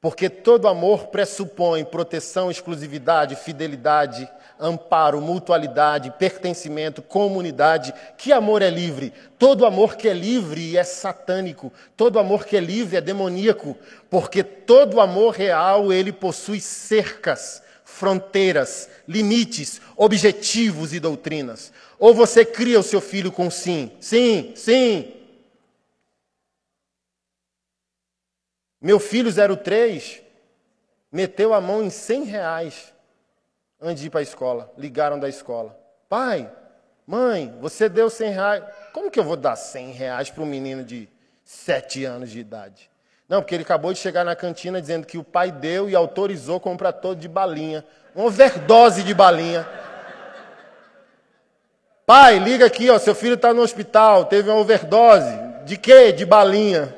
[0.00, 4.26] Porque todo amor pressupõe proteção, exclusividade, fidelidade,
[4.58, 7.92] amparo, mutualidade, pertencimento, comunidade.
[8.16, 9.12] Que amor é livre?
[9.38, 11.70] Todo amor que é livre é satânico.
[11.98, 13.76] Todo amor que é livre é demoníaco.
[14.08, 21.70] Porque todo amor real, ele possui cercas, fronteiras, limites, objetivos e doutrinas.
[21.98, 25.12] Ou você cria o seu filho com sim, sim, sim,
[28.80, 30.22] Meu filho 03
[31.12, 32.92] meteu a mão em 100 reais
[33.80, 34.72] antes de ir para a escola.
[34.78, 35.78] Ligaram da escola.
[36.08, 36.50] Pai,
[37.06, 38.64] mãe, você deu 100 reais.
[38.92, 41.08] Como que eu vou dar 100 reais para um menino de
[41.44, 42.90] 7 anos de idade?
[43.28, 46.58] Não, porque ele acabou de chegar na cantina dizendo que o pai deu e autorizou
[46.58, 47.84] comprar todo de balinha.
[48.14, 49.68] Uma overdose de balinha.
[52.04, 55.30] Pai, liga aqui, ó, seu filho está no hospital, teve uma overdose.
[55.64, 56.10] De quê?
[56.10, 56.92] De balinha.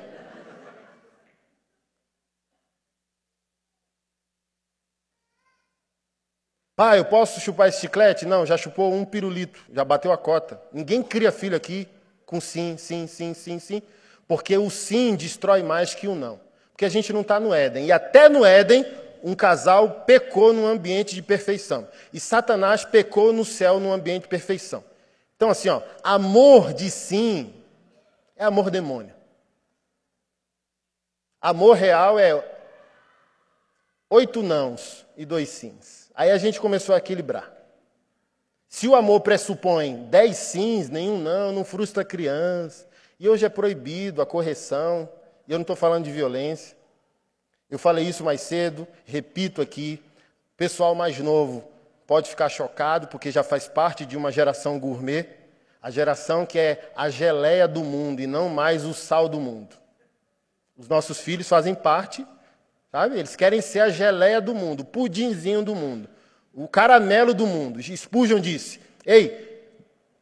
[6.74, 8.24] Pai, eu posso chupar esse chiclete?
[8.24, 10.60] Não, já chupou um pirulito, já bateu a cota.
[10.72, 11.86] Ninguém cria filho aqui
[12.24, 13.82] com sim, sim, sim, sim, sim,
[14.26, 16.40] porque o sim destrói mais que o não.
[16.72, 17.86] Porque a gente não está no Éden.
[17.86, 18.86] E até no Éden,
[19.22, 21.86] um casal pecou num ambiente de perfeição.
[22.12, 24.82] E Satanás pecou no céu num ambiente de perfeição.
[25.36, 27.52] Então, assim, ó, amor de sim
[28.34, 29.14] é amor demônio.
[31.40, 32.42] Amor real é
[34.08, 36.01] oito nãos e dois sims.
[36.14, 37.50] Aí a gente começou a equilibrar.
[38.68, 42.86] Se o amor pressupõe dez sims, nenhum não, não frustra a criança.
[43.20, 45.08] E hoje é proibido a correção.
[45.46, 46.76] E eu não estou falando de violência.
[47.70, 50.02] Eu falei isso mais cedo, repito aqui.
[50.56, 51.68] Pessoal mais novo
[52.06, 55.26] pode ficar chocado, porque já faz parte de uma geração gourmet,
[55.80, 59.76] a geração que é a geleia do mundo e não mais o sal do mundo.
[60.76, 62.26] Os nossos filhos fazem parte
[62.92, 63.18] Sabe?
[63.18, 66.10] Eles querem ser a geleia do mundo, o pudinzinho do mundo,
[66.52, 67.82] o caramelo do mundo.
[67.82, 69.66] Spurgeon disse: Ei,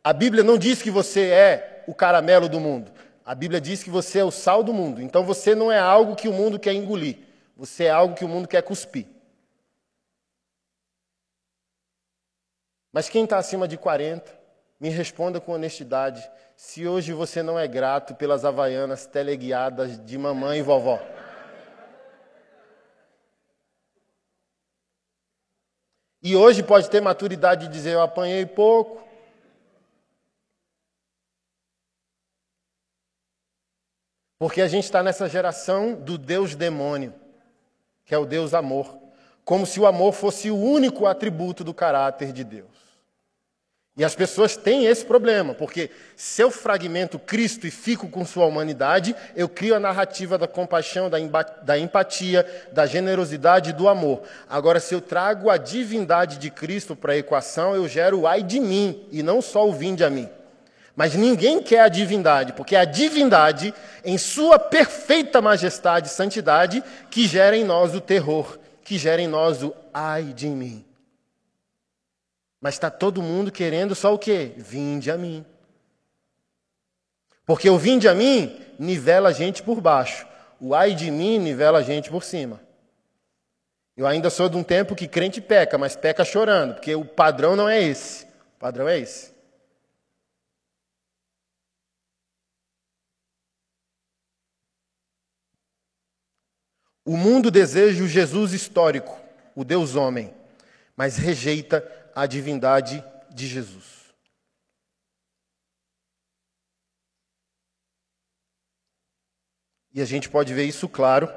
[0.04, 2.92] a Bíblia não diz que você é o caramelo do mundo.
[3.24, 5.02] A Bíblia diz que você é o sal do mundo.
[5.02, 7.18] Então você não é algo que o mundo quer engolir.
[7.56, 9.06] Você é algo que o mundo quer cuspir.
[12.92, 14.32] Mas quem está acima de 40,
[14.78, 20.60] me responda com honestidade se hoje você não é grato pelas havaianas teleguiadas de mamãe
[20.60, 21.00] e vovó.
[26.22, 29.00] E hoje pode ter maturidade de dizer: Eu apanhei pouco.
[34.38, 37.14] Porque a gente está nessa geração do Deus demônio,
[38.06, 38.98] que é o Deus amor.
[39.44, 42.69] Como se o amor fosse o único atributo do caráter de Deus.
[44.00, 48.46] E as pessoas têm esse problema, porque se eu fragmento Cristo e fico com sua
[48.46, 54.22] humanidade, eu crio a narrativa da compaixão, da empatia, da generosidade e do amor.
[54.48, 58.42] Agora, se eu trago a divindade de Cristo para a equação, eu gero o ai
[58.42, 60.30] de mim, e não só o vinde a mim.
[60.96, 66.82] Mas ninguém quer a divindade, porque é a divindade, em sua perfeita majestade e santidade,
[67.10, 70.86] que gera em nós o terror, que gera em nós o ai de mim.
[72.60, 74.52] Mas está todo mundo querendo só o quê?
[74.56, 75.44] Vinde a mim.
[77.46, 80.26] Porque o vinde a mim nivela a gente por baixo.
[80.60, 82.60] o ai de mim nivela a gente por cima.
[83.96, 87.56] Eu ainda sou de um tempo que crente peca, mas peca chorando, porque o padrão
[87.56, 88.24] não é esse.
[88.24, 89.32] O padrão é esse.
[97.04, 99.18] O mundo deseja o Jesus histórico,
[99.56, 100.32] o Deus homem,
[100.94, 101.80] mas rejeita
[102.14, 104.00] a divindade de Jesus.
[109.92, 111.28] E a gente pode ver isso claro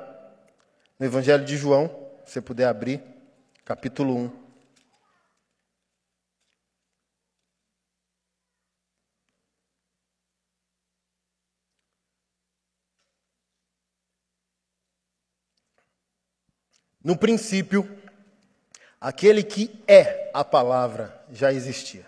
[0.99, 1.87] no Evangelho de João,
[2.23, 3.03] se você puder abrir,
[3.65, 4.43] capítulo 1.
[17.03, 18.02] No princípio,
[19.03, 22.05] aquele que é a palavra já existia.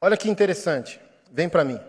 [0.00, 1.00] Olha que interessante,
[1.32, 1.80] vem para mim.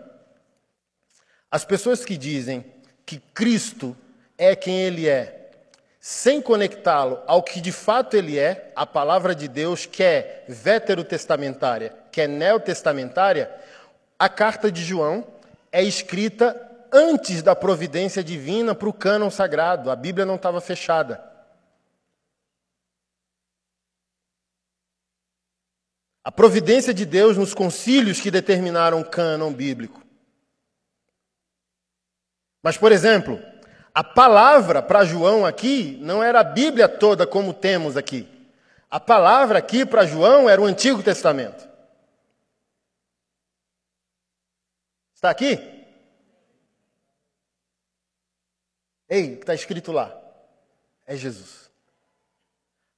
[1.48, 2.64] As pessoas que dizem
[3.06, 3.96] que Cristo
[4.36, 5.52] é quem Ele é,
[6.00, 11.94] sem conectá-lo ao que de fato Ele é, a palavra de Deus, que é veterotestamentária,
[12.10, 13.54] que é neotestamentária,
[14.18, 15.24] a carta de João
[15.70, 16.60] é escrita
[16.92, 19.92] antes da providência divina para o cânon sagrado.
[19.92, 21.29] A Bíblia não estava fechada.
[26.22, 30.02] A providência de Deus nos concílios que determinaram o cânon bíblico.
[32.62, 33.40] Mas, por exemplo,
[33.94, 38.28] a palavra para João aqui não era a Bíblia toda como temos aqui.
[38.90, 41.68] A palavra aqui para João era o Antigo Testamento.
[45.14, 45.58] Está aqui?
[49.08, 50.16] Ei, está escrito lá.
[51.06, 51.70] É Jesus.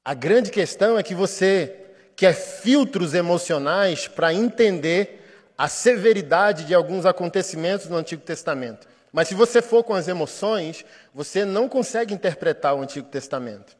[0.04, 1.81] A grande questão é que você
[2.16, 5.22] quer filtros emocionais para entender
[5.56, 8.88] a severidade de alguns acontecimentos no Antigo Testamento.
[9.12, 10.84] Mas se você for com as emoções,
[11.14, 13.76] você não consegue interpretar o Antigo Testamento.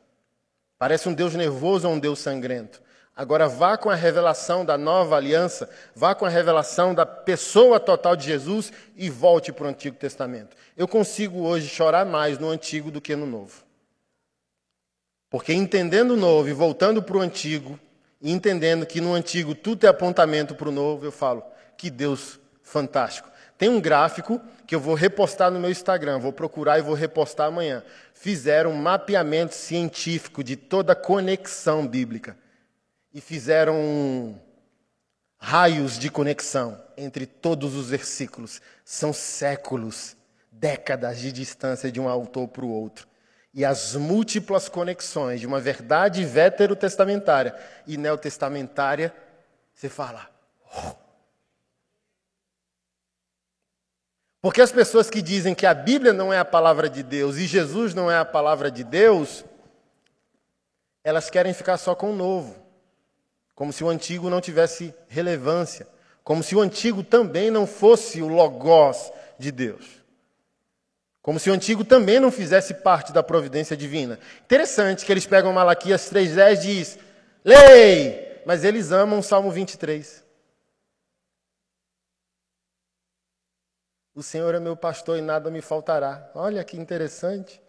[0.79, 2.83] Parece um Deus nervoso ou um Deus sangrento.
[3.15, 8.17] Agora vá com a revelação da nova aliança, vá com a revelação da pessoa total
[8.17, 10.57] de Jesus e volte para o Antigo Testamento.
[10.77, 13.63] Eu consigo hoje chorar mais no Antigo do que no Novo.
[15.29, 17.79] Porque entendendo o Novo e voltando para o Antigo,
[18.23, 21.43] e entendendo que no Antigo tudo é apontamento para o Novo, eu falo,
[21.77, 23.29] que Deus fantástico.
[23.59, 27.49] Tem um gráfico que eu vou repostar no meu Instagram, vou procurar e vou repostar
[27.49, 27.83] amanhã.
[28.15, 32.37] Fizeram um mapeamento científico de toda a conexão bíblica.
[33.13, 34.41] E fizeram
[35.37, 38.61] raios de conexão entre todos os versículos.
[38.85, 40.17] São séculos,
[40.51, 43.07] décadas de distância de um autor para o outro.
[43.55, 47.55] E as múltiplas conexões de uma verdade veterotestamentária
[47.87, 49.15] e neotestamentária,
[49.75, 50.31] você fala,
[50.75, 51.03] oh,
[54.43, 57.47] Porque as pessoas que dizem que a Bíblia não é a palavra de Deus e
[57.47, 59.45] Jesus não é a palavra de Deus,
[61.05, 62.57] elas querem ficar só com o novo,
[63.55, 65.87] como se o antigo não tivesse relevância,
[66.25, 70.02] como se o antigo também não fosse o logos de Deus.
[71.23, 74.19] Como se o antigo também não fizesse parte da providência divina.
[74.45, 76.99] Interessante que eles pegam Malaquias 3:10 e diz:
[77.45, 80.23] "Lei", mas eles amam Salmo 23.
[84.15, 86.31] O Senhor é meu pastor e nada me faltará.
[86.35, 87.63] Olha que interessante.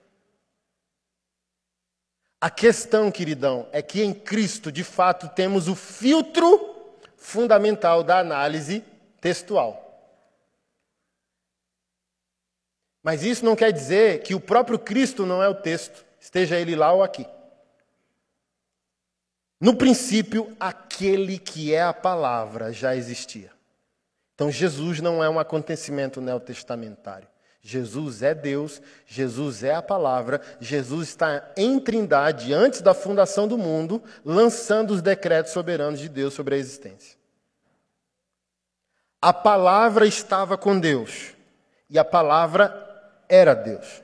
[2.41, 8.83] A questão, queridão, é que em Cristo, de fato, temos o filtro fundamental da análise
[9.21, 9.82] textual.
[13.03, 16.75] Mas isso não quer dizer que o próprio Cristo não é o texto, esteja ele
[16.75, 17.27] lá ou aqui.
[19.59, 23.51] No princípio, aquele que é a palavra já existia.
[24.33, 27.27] Então, Jesus não é um acontecimento neotestamentário.
[27.61, 33.57] Jesus é Deus, Jesus é a palavra, Jesus está em trindade antes da fundação do
[33.57, 37.17] mundo, lançando os decretos soberanos de Deus sobre a existência.
[39.21, 41.33] A palavra estava com Deus
[41.89, 42.82] e a palavra
[43.33, 44.03] era Deus.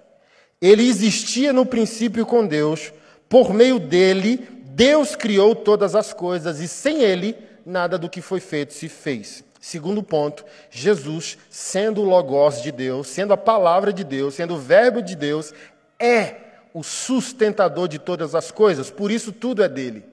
[0.59, 2.91] Ele existia no princípio com Deus,
[3.29, 4.37] por meio dele,
[4.71, 9.43] Deus criou todas as coisas e sem ele, nada do que foi feito se fez.
[9.61, 14.59] Segundo ponto, Jesus, sendo o Logos de Deus, sendo a palavra de Deus, sendo o
[14.59, 15.53] Verbo de Deus,
[15.99, 16.37] é
[16.73, 20.03] o sustentador de todas as coisas, por isso tudo é dele.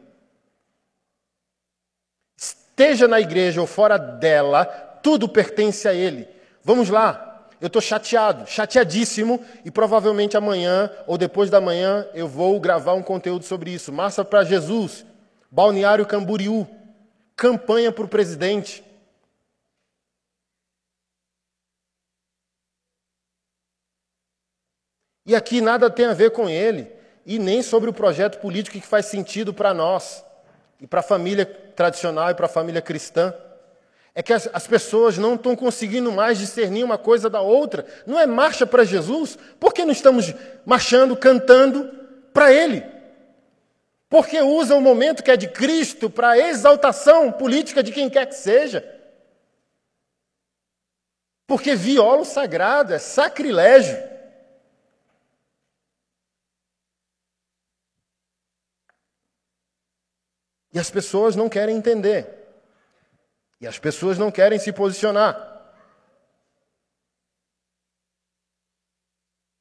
[2.36, 4.66] Esteja na igreja ou fora dela,
[5.02, 6.28] tudo pertence a ele.
[6.62, 7.25] Vamos lá,
[7.60, 13.02] eu estou chateado, chateadíssimo, e provavelmente amanhã ou depois da manhã eu vou gravar um
[13.02, 13.92] conteúdo sobre isso.
[13.92, 15.06] Massa para Jesus,
[15.50, 16.66] Balneário Camboriú,
[17.34, 18.84] campanha para o presidente.
[25.24, 26.88] E aqui nada tem a ver com ele,
[27.24, 30.24] e nem sobre o projeto político que faz sentido para nós,
[30.80, 33.34] e para a família tradicional e para a família cristã.
[34.18, 37.84] É que as, as pessoas não estão conseguindo mais discernir uma coisa da outra.
[38.06, 39.38] Não é marcha para Jesus?
[39.60, 40.32] Por que não estamos
[40.64, 41.92] marchando, cantando
[42.32, 42.82] para Ele?
[44.08, 48.34] Porque usa o momento que é de Cristo para exaltação política de quem quer que
[48.34, 48.82] seja.
[51.46, 54.02] Porque viola o sagrado, é sacrilégio.
[60.72, 62.35] E as pessoas não querem entender.
[63.60, 65.54] E as pessoas não querem se posicionar.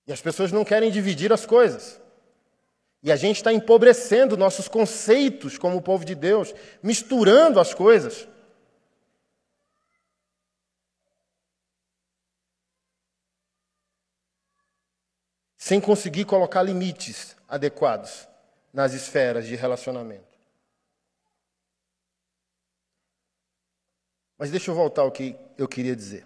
[0.08, 2.00] E as pessoas não querem dividir as coisas.
[3.02, 8.28] E a gente está empobrecendo nossos conceitos como povo de Deus, misturando as coisas.
[15.58, 18.28] Sem conseguir colocar limites adequados
[18.72, 20.35] nas esferas de relacionamento.
[24.38, 26.26] Mas deixa eu voltar ao que eu queria dizer.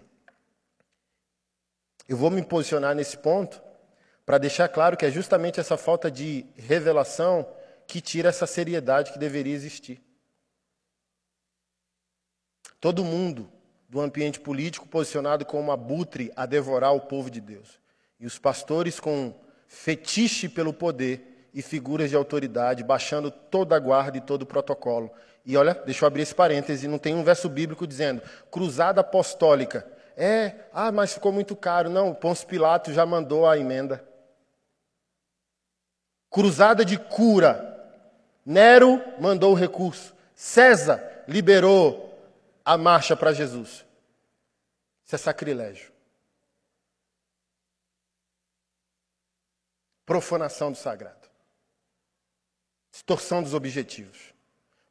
[2.08, 3.62] Eu vou me posicionar nesse ponto
[4.26, 7.46] para deixar claro que é justamente essa falta de revelação
[7.86, 10.02] que tira essa seriedade que deveria existir.
[12.80, 13.50] Todo mundo
[13.88, 17.80] do ambiente político posicionado como abutre a devorar o povo de Deus.
[18.18, 19.34] E os pastores com
[19.66, 25.10] fetiche pelo poder e figuras de autoridade, baixando toda a guarda e todo o protocolo,
[25.44, 29.86] e olha, deixa eu abrir esse parêntese, não tem um verso bíblico dizendo cruzada apostólica.
[30.16, 31.88] É, ah, mas ficou muito caro.
[31.88, 34.06] Não, Pôncio Pilato já mandou a emenda.
[36.28, 37.66] Cruzada de cura.
[38.44, 40.14] Nero mandou o recurso.
[40.34, 42.18] César liberou
[42.64, 43.84] a marcha para Jesus.
[45.06, 45.90] Isso é sacrilégio.
[50.04, 51.28] Profanação do sagrado.
[52.92, 54.34] Distorção dos objetivos.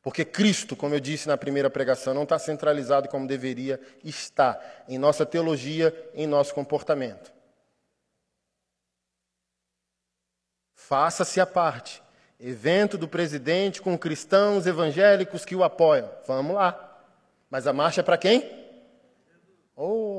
[0.01, 4.97] Porque Cristo, como eu disse na primeira pregação, não está centralizado como deveria estar em
[4.97, 7.33] nossa teologia, em nosso comportamento.
[10.73, 12.01] Faça-se a parte.
[12.39, 16.09] Evento do presidente com cristãos evangélicos que o apoiam.
[16.25, 17.03] Vamos lá.
[17.49, 18.49] Mas a marcha é para quem?
[19.75, 20.18] Oh!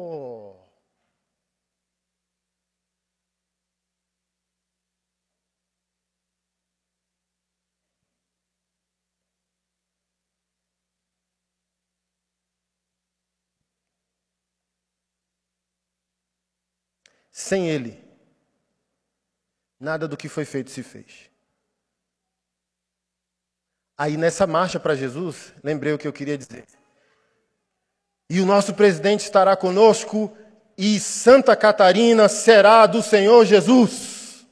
[17.51, 18.01] Sem Ele,
[19.81, 21.29] nada do que foi feito se fez.
[23.99, 26.65] Aí nessa marcha para Jesus, lembrei o que eu queria dizer.
[28.29, 30.33] E o nosso presidente estará conosco,
[30.79, 34.47] e Santa Catarina será do Senhor Jesus.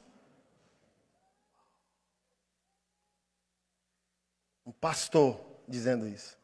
[4.67, 6.37] Um pastor dizendo isso.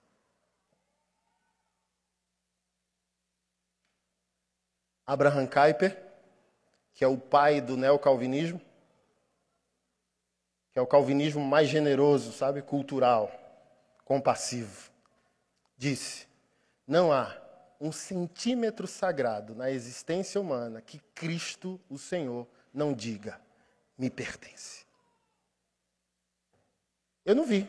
[5.04, 6.03] Abraham Kuyper
[6.94, 8.60] que é o pai do neocalvinismo,
[10.72, 13.30] que é o calvinismo mais generoso, sabe, cultural,
[14.04, 14.90] compassivo,
[15.76, 16.26] disse:
[16.86, 17.36] não há
[17.80, 23.40] um centímetro sagrado na existência humana que Cristo, o Senhor, não diga,
[23.98, 24.84] me pertence.
[27.24, 27.68] Eu não vi.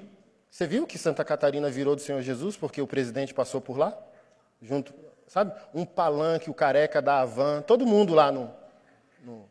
[0.49, 3.97] Você viu que Santa Catarina virou do Senhor Jesus porque o presidente passou por lá?
[4.61, 4.93] Junto,
[5.27, 5.53] sabe?
[5.73, 8.53] Um palanque, o careca da Havan, todo mundo lá no,
[9.25, 9.49] no...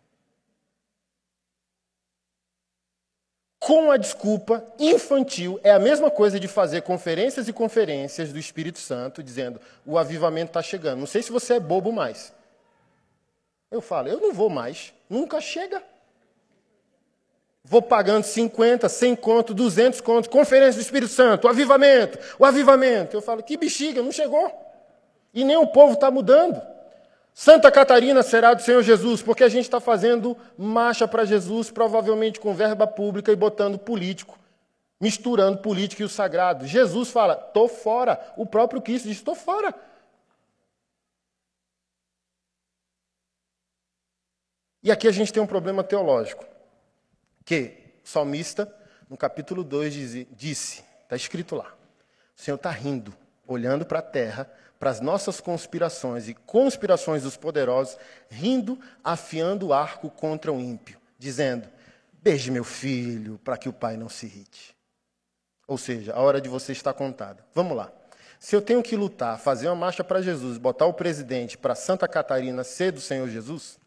[3.58, 8.78] Com a desculpa infantil, é a mesma coisa de fazer conferências e conferências do Espírito
[8.78, 11.00] Santo, dizendo o avivamento está chegando.
[11.00, 12.32] Não sei se você é bobo mais.
[13.70, 15.82] Eu falo, eu não vou mais, nunca chega.
[17.64, 23.16] Vou pagando 50, 100 conto, 200 contos, conferência do Espírito Santo, o avivamento, o avivamento.
[23.16, 24.52] Eu falo, que bexiga, não chegou.
[25.32, 26.73] E nem o povo está mudando.
[27.36, 32.38] Santa Catarina será do Senhor Jesus, porque a gente está fazendo marcha para Jesus, provavelmente
[32.38, 34.38] com verba pública e botando político,
[35.00, 36.64] misturando político e o sagrado.
[36.64, 38.32] Jesus fala, estou fora.
[38.36, 39.74] O próprio Cristo diz, estou fora.
[44.80, 46.46] E aqui a gente tem um problema teológico,
[47.44, 48.72] que o salmista,
[49.08, 51.74] no capítulo 2, disse, está escrito lá,
[52.36, 53.12] o Senhor está rindo,
[53.44, 54.48] olhando para a terra,
[54.84, 57.96] para as nossas conspirações e conspirações dos poderosos,
[58.28, 61.66] rindo, afiando o arco contra o ímpio, dizendo:
[62.12, 64.76] Beije meu filho, para que o pai não se irrite.
[65.66, 67.42] Ou seja, a hora de você está contada.
[67.54, 67.90] Vamos lá.
[68.38, 72.06] Se eu tenho que lutar, fazer uma marcha para Jesus, botar o presidente para Santa
[72.06, 73.78] Catarina ser do Senhor Jesus,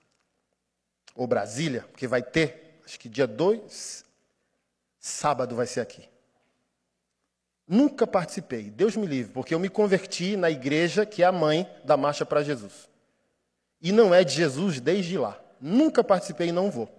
[1.14, 4.04] ou Brasília, porque vai ter, acho que dia 2,
[5.00, 6.10] sábado vai ser aqui.
[7.68, 11.70] Nunca participei, Deus me livre, porque eu me converti na igreja que é a mãe
[11.84, 12.88] da Marcha para Jesus.
[13.82, 15.38] E não é de Jesus desde lá.
[15.60, 16.90] Nunca participei e não vou.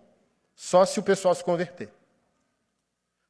[0.55, 1.91] Só se o pessoal se converter.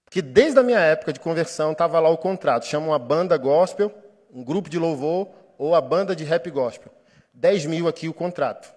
[0.04, 2.66] Porque desde a minha época de conversão estava lá o contrato.
[2.66, 3.92] Chama uma banda gospel,
[4.32, 6.90] um grupo de louvor ou a banda de rap gospel.
[7.34, 8.72] 10 mil aqui o contrato.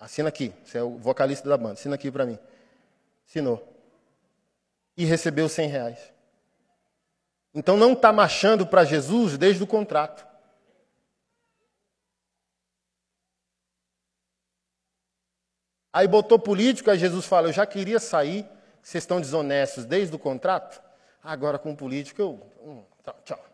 [0.00, 0.52] Assina aqui.
[0.64, 1.74] Você é o vocalista da banda.
[1.74, 2.38] Assina aqui para mim.
[3.28, 3.66] Assinou.
[4.96, 5.98] E recebeu 100 reais.
[7.52, 10.26] Então não está marchando para Jesus desde o contrato.
[15.92, 18.48] Aí botou político, aí Jesus fala: Eu já queria sair,
[18.82, 20.80] vocês estão desonestos desde o contrato?
[21.22, 22.40] Agora com político eu.
[22.62, 22.84] Hum,
[23.24, 23.44] tchau.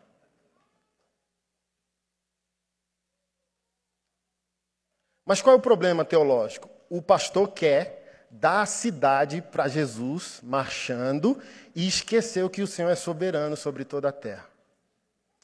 [5.25, 6.69] Mas qual é o problema teológico?
[6.89, 7.96] O pastor quer
[8.29, 11.41] dar a cidade para Jesus marchando
[11.75, 14.47] e esqueceu que o Senhor é soberano sobre toda a terra.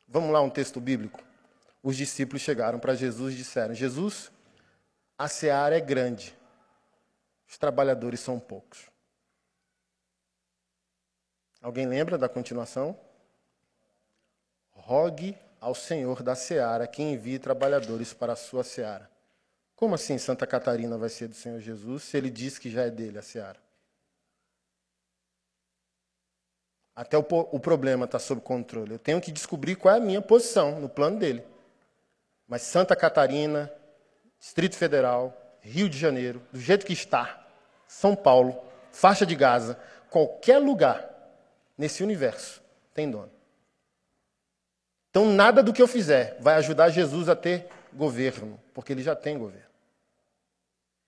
[0.08, 1.24] Vamos lá, um texto bíblico.
[1.82, 4.32] Os discípulos chegaram para Jesus e disseram: Jesus,
[5.18, 6.36] a seara é grande,
[7.48, 8.90] os trabalhadores são poucos.
[11.62, 13.00] Alguém lembra da continuação?
[14.72, 19.13] Rogue ao Senhor da seara que envie trabalhadores para a sua seara.
[19.84, 22.90] Como assim Santa Catarina vai ser do Senhor Jesus se ele diz que já é
[22.90, 23.60] dele a seara?
[26.96, 28.94] Até o, o problema está sob controle.
[28.94, 31.44] Eu tenho que descobrir qual é a minha posição no plano dele.
[32.48, 33.70] Mas Santa Catarina,
[34.40, 37.46] Distrito Federal, Rio de Janeiro, do jeito que está,
[37.86, 38.58] São Paulo,
[38.90, 39.78] faixa de Gaza,
[40.10, 41.06] qualquer lugar
[41.78, 43.34] nesse universo tem dono.
[45.10, 49.14] Então nada do que eu fizer vai ajudar Jesus a ter governo, porque ele já
[49.14, 49.73] tem governo.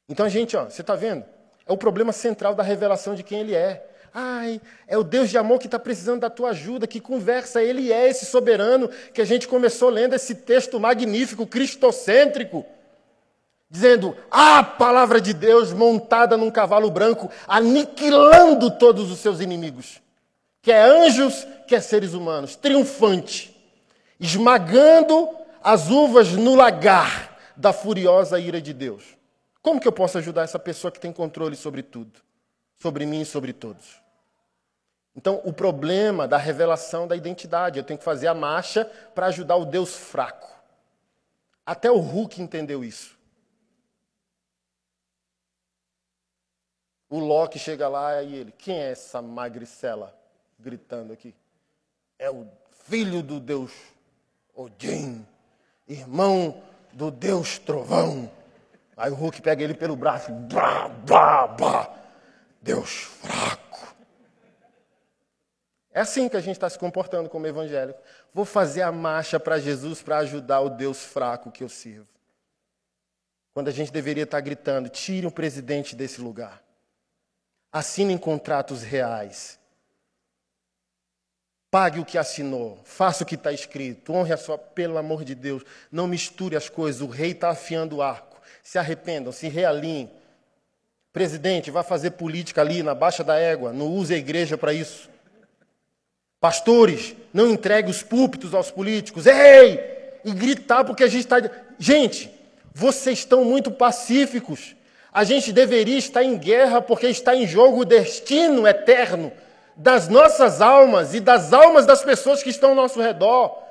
[0.07, 1.25] Então, gente, ó, você está vendo?
[1.65, 3.89] É o problema central da revelação de quem ele é.
[4.13, 7.91] Ai, é o Deus de amor que está precisando da tua ajuda, que conversa, ele
[7.91, 12.65] é esse soberano que a gente começou lendo esse texto magnífico, cristocêntrico,
[13.69, 20.01] dizendo: a palavra de Deus montada num cavalo branco, aniquilando todos os seus inimigos,
[20.61, 23.53] quer anjos, quer seres humanos, triunfante,
[24.17, 25.27] esmagando
[25.61, 29.03] as uvas no lagar da furiosa ira de Deus.
[29.65, 32.21] Como que eu posso ajudar essa pessoa que tem controle sobre tudo?
[32.75, 33.99] Sobre mim e sobre todos.
[35.15, 38.85] Então, o problema da revelação da identidade, eu tenho que fazer a marcha
[39.15, 40.47] para ajudar o Deus fraco.
[41.65, 43.17] Até o Hulk entendeu isso.
[47.09, 50.15] O Loki chega lá e ele, quem é essa magricela
[50.59, 51.33] gritando aqui?
[52.19, 52.47] É o
[52.83, 53.71] filho do Deus
[54.53, 55.25] Odin
[55.87, 56.61] irmão
[56.93, 58.29] do Deus Trovão.
[58.97, 61.95] Aí o Hulk pega ele pelo braço, blá, blá, blá.
[62.61, 63.95] Deus fraco.
[65.91, 67.99] É assim que a gente está se comportando como evangélico.
[68.33, 72.07] Vou fazer a marcha para Jesus para ajudar o Deus fraco que eu sirvo.
[73.53, 76.61] Quando a gente deveria estar tá gritando: tire o presidente desse lugar.
[77.71, 79.57] Assinem contratos reais.
[81.71, 84.57] Pague o que assinou, faça o que está escrito, honre a sua.
[84.57, 87.01] Pelo amor de Deus, não misture as coisas.
[87.01, 88.34] O rei está afiando o arco.
[88.65, 90.09] Se arrependam, se realinhem.
[91.13, 93.71] Presidente, vá fazer política ali na Baixa da Égua.
[93.71, 95.07] Não use a igreja para isso.
[96.41, 99.27] Pastores, não entregue os púlpitos aos políticos.
[99.27, 99.79] Ei!
[100.25, 101.37] E gritar porque a gente está.
[101.77, 102.31] Gente,
[102.73, 104.75] vocês estão muito pacíficos.
[105.13, 109.31] A gente deveria estar em guerra porque está em jogo o destino eterno
[109.75, 113.61] das nossas almas e das almas das pessoas que estão ao nosso redor.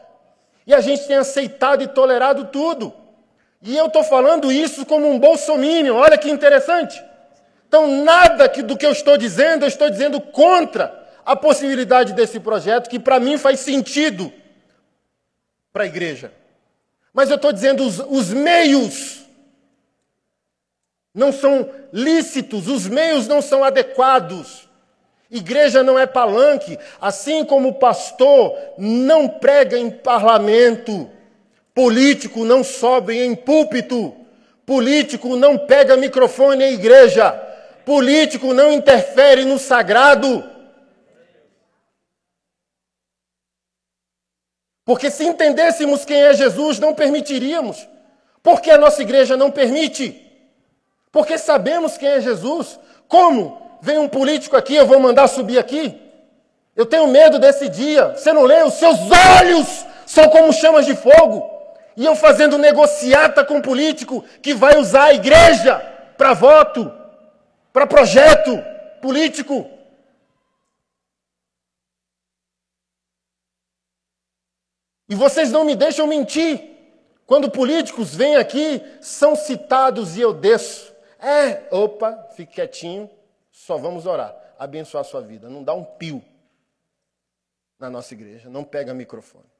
[0.64, 2.94] E a gente tem aceitado e tolerado tudo.
[3.64, 7.02] E eu estou falando isso como um bolsominion, olha que interessante.
[7.66, 12.38] Então, nada que, do que eu estou dizendo, eu estou dizendo contra a possibilidade desse
[12.38, 14.30] projeto, que para mim faz sentido
[15.72, 16.30] para a igreja.
[17.12, 19.24] Mas eu estou dizendo os, os meios
[21.14, 24.68] não são lícitos, os meios não são adequados.
[25.30, 31.10] Igreja não é palanque, assim como o pastor não prega em parlamento,
[31.74, 34.14] político não sobe em púlpito,
[34.64, 37.32] político não pega microfone em igreja,
[37.84, 40.42] político não interfere no sagrado.
[44.84, 47.88] Porque se entendêssemos quem é Jesus, não permitiríamos.
[48.42, 50.20] Porque a nossa igreja não permite.
[51.10, 52.78] Porque sabemos quem é Jesus.
[53.08, 53.78] Como?
[53.80, 55.98] Vem um político aqui, eu vou mandar subir aqui.
[56.76, 58.14] Eu tenho medo desse dia.
[58.14, 58.62] Você não lê?
[58.62, 58.98] Os seus
[59.40, 61.54] olhos são como chamas de fogo.
[61.96, 65.78] E eu fazendo negociata com um político que vai usar a igreja
[66.16, 66.92] para voto.
[67.72, 68.62] para projeto
[69.02, 69.68] político.
[75.08, 76.72] E vocês não me deixam mentir.
[77.26, 80.94] Quando políticos vêm aqui, são citados e eu desço.
[81.18, 83.10] É, opa, fique quietinho,
[83.50, 85.48] só vamos orar, abençoar a sua vida.
[85.48, 86.22] Não dá um pio
[87.78, 89.53] na nossa igreja, não pega microfone.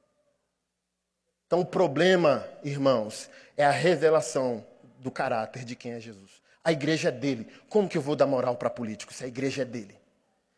[1.47, 4.65] Então o problema, irmãos, é a revelação
[4.99, 6.41] do caráter de quem é Jesus.
[6.63, 7.47] A igreja é dele.
[7.69, 9.99] Como que eu vou dar moral para político se a igreja é dele?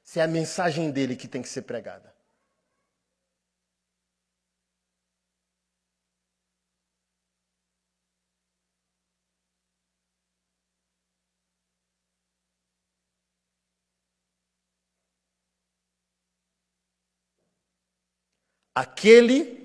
[0.03, 2.15] Se é a mensagem dele que tem que ser pregada.
[18.73, 19.56] Aquele,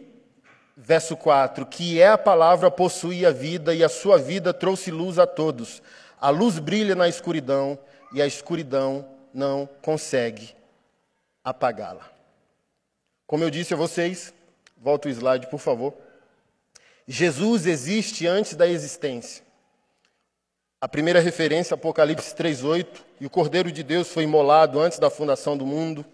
[0.77, 5.19] verso 4, que é a palavra possui a vida e a sua vida trouxe luz
[5.19, 5.83] a todos.
[6.21, 7.79] A luz brilha na escuridão
[8.13, 10.55] e a escuridão não consegue
[11.45, 12.11] apagá-la.
[13.27, 14.33] Como eu disse a vocês,
[14.77, 15.95] volta o slide, por favor.
[17.07, 19.45] Jesus existe antes da existência.
[20.81, 25.57] A primeira referência, Apocalipse 3:8, e o Cordeiro de Deus foi imolado antes da fundação
[25.57, 26.05] do mundo.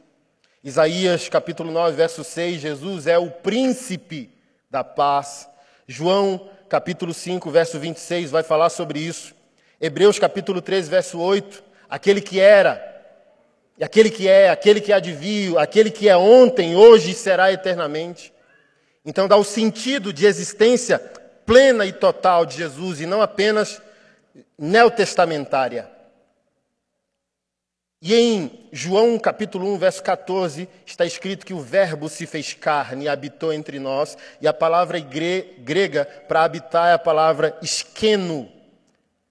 [0.63, 4.38] Isaías capítulo 9, verso 6, Jesus é o príncipe
[4.71, 5.49] da paz.
[5.87, 9.35] João capítulo 5, verso 26 vai falar sobre isso.
[9.81, 12.83] Hebreus capítulo 3, verso 8, aquele que era,
[13.81, 18.33] aquele que é, aquele que adivinha, aquele que é ontem, hoje e será eternamente.
[19.05, 20.99] Então dá o sentido de existência
[21.47, 23.81] plena e total de Jesus e não apenas
[24.59, 25.89] neotestamentária.
[28.01, 33.07] E em João capítulo 1, verso 14, está escrito que o Verbo se fez carne
[33.07, 38.49] e habitou entre nós, e a palavra grega para habitar é a palavra esqueno,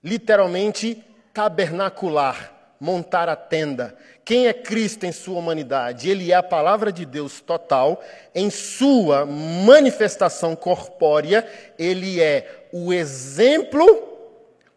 [0.04, 1.02] literalmente
[1.34, 3.96] tabernacular, montar a tenda.
[4.26, 6.10] Quem é Cristo em sua humanidade?
[6.10, 8.04] Ele é a palavra de Deus total,
[8.36, 11.48] em sua manifestação corpórea,
[11.80, 13.86] ele é o exemplo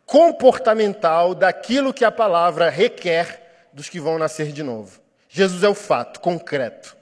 [0.06, 3.49] comportamental daquilo que a palavra requer
[3.80, 5.00] dos que vão nascer de novo.
[5.26, 6.94] Jesus é o fato concreto.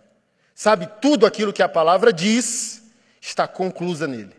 [0.55, 2.85] Sabe, tudo aquilo que a palavra diz
[3.21, 4.37] está conclusa nele.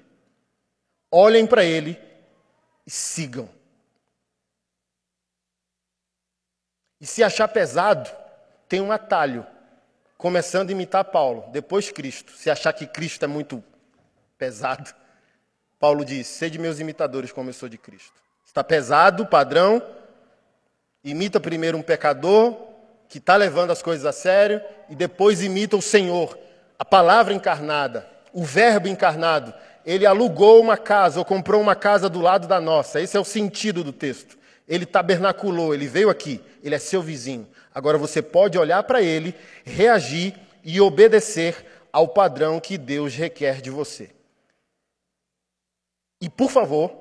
[1.12, 2.00] Olhem para ele
[2.88, 3.50] e sigam.
[7.02, 8.10] E se achar pesado,
[8.70, 9.46] tem um atalho.
[10.18, 12.32] Começando a imitar Paulo, depois Cristo.
[12.32, 13.62] Se achar que Cristo é muito
[14.38, 14.94] pesado,
[15.78, 18.22] Paulo diz: Sede meus imitadores, como eu sou de Cristo.
[18.46, 19.82] Está pesado, padrão,
[21.10, 22.56] Imita primeiro um pecador
[23.08, 26.38] que está levando as coisas a sério e depois imita o Senhor,
[26.78, 29.54] a palavra encarnada, o Verbo encarnado.
[29.86, 33.02] Ele alugou uma casa ou comprou uma casa do lado da nossa.
[33.02, 34.38] Esse é o sentido do texto.
[34.68, 37.48] Ele tabernaculou, ele veio aqui, ele é seu vizinho.
[37.74, 39.34] Agora você pode olhar para ele,
[39.66, 44.12] reagir e obedecer ao padrão que Deus requer de você.
[46.22, 46.94] E por favor,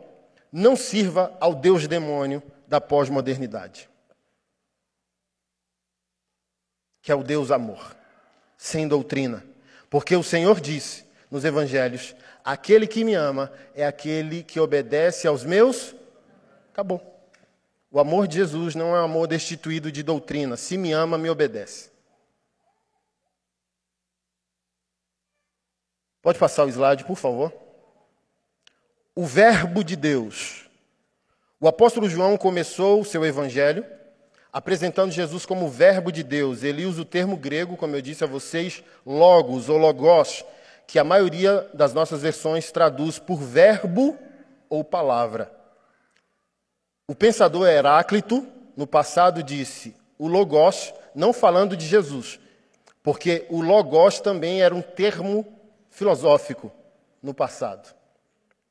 [0.50, 3.88] não sirva ao Deus demônio da pós-modernidade,
[7.08, 7.96] que é o Deus amor,
[8.58, 9.42] sem doutrina.
[9.88, 12.14] Porque o Senhor disse nos evangelhos:
[12.44, 15.94] aquele que me ama é aquele que obedece aos meus.
[16.70, 17.00] Acabou.
[17.90, 20.54] O amor de Jesus não é um amor destituído de doutrina.
[20.58, 21.90] Se me ama, me obedece.
[26.20, 27.50] Pode passar o slide, por favor?
[29.14, 30.68] O Verbo de Deus
[31.60, 33.84] o apóstolo João começou o seu evangelho
[34.52, 36.62] apresentando Jesus como Verbo de Deus.
[36.62, 40.44] Ele usa o termo grego, como eu disse a vocês, logos ou logos,
[40.86, 44.16] que a maioria das nossas versões traduz por verbo
[44.68, 45.52] ou palavra.
[47.06, 48.46] O pensador Heráclito,
[48.76, 52.40] no passado, disse o logos, não falando de Jesus,
[53.02, 55.46] porque o logos também era um termo
[55.90, 56.72] filosófico
[57.22, 57.94] no passado,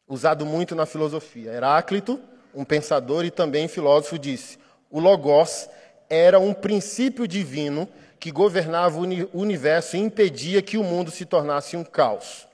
[0.08, 1.52] usado muito na filosofia.
[1.52, 2.20] Heráclito
[2.58, 4.58] um pensador e também filósofo, disse:
[4.90, 5.70] o Logos
[6.10, 7.88] era um princípio divino
[8.20, 12.48] que governava o universo e impedia que o mundo se tornasse um caos.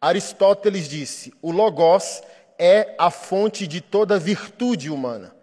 [0.00, 2.22] Aristóteles disse: o Logos
[2.58, 5.34] é a fonte de toda virtude humana.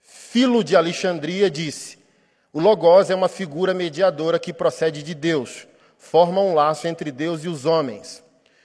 [0.00, 1.98] Filo de Alexandria disse:
[2.52, 5.66] o Logos é uma figura mediadora que procede de Deus,
[5.98, 8.22] forma um laço entre Deus e os homens.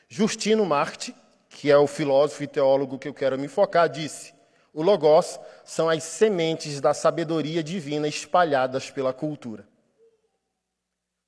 [0.07, 1.15] Justino Marte,
[1.49, 4.34] que é o filósofo e teólogo que eu quero me focar, disse:
[4.76, 9.65] o Logos são as sementes da sabedoria divina espalhadas pela cultura.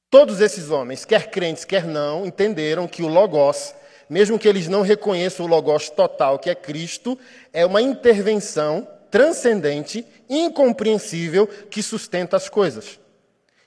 [0.10, 3.74] Todos esses homens, quer crentes, quer não, entenderam que o Logos,
[4.10, 7.18] mesmo que eles não reconheçam o Logos total, que é Cristo,
[7.54, 13.00] é uma intervenção transcendente, incompreensível, que sustenta as coisas.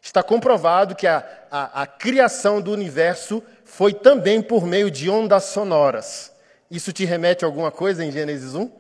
[0.03, 5.45] Está comprovado que a, a, a, criação do universo foi também por meio de ondas
[5.45, 6.33] sonoras.
[6.71, 8.80] Isso te remete a alguma coisa em Gênesis 1?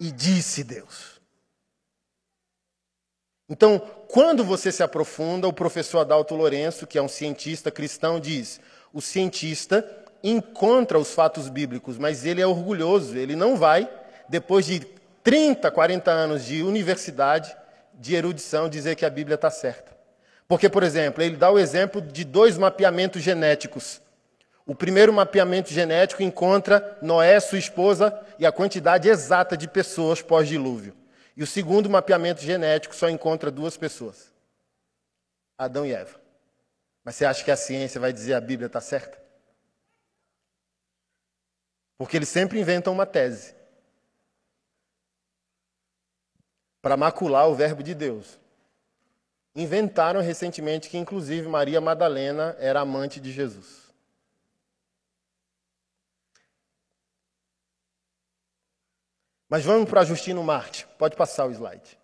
[0.00, 1.20] E disse Deus.
[3.48, 8.60] Então, quando você se aprofunda, o professor Adalto Lourenço, que é um cientista cristão, diz:
[8.92, 9.84] o cientista
[10.22, 13.88] encontra os fatos bíblicos, mas ele é orgulhoso, ele não vai,
[14.28, 14.80] depois de
[15.22, 17.56] 30, 40 anos de universidade,
[17.94, 19.96] de erudição, dizer que a Bíblia está certa.
[20.46, 24.00] Porque, por exemplo, ele dá o exemplo de dois mapeamentos genéticos.
[24.68, 30.94] O primeiro mapeamento genético encontra Noé, sua esposa e a quantidade exata de pessoas pós-dilúvio.
[31.34, 34.30] E o segundo mapeamento genético só encontra duas pessoas:
[35.56, 36.20] Adão e Eva.
[37.02, 39.18] Mas você acha que a ciência vai dizer a Bíblia está certa?
[41.96, 43.54] Porque eles sempre inventam uma tese
[46.82, 48.38] para macular o Verbo de Deus.
[49.56, 53.87] Inventaram recentemente que, inclusive, Maria Madalena era amante de Jesus.
[59.48, 60.86] Mas vamos para Justino Marte.
[60.98, 61.98] Pode passar o slide.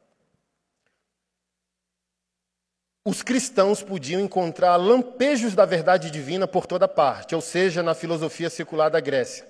[3.05, 8.49] Os cristãos podiam encontrar lampejos da verdade divina por toda parte, ou seja, na filosofia
[8.49, 9.47] secular da Grécia.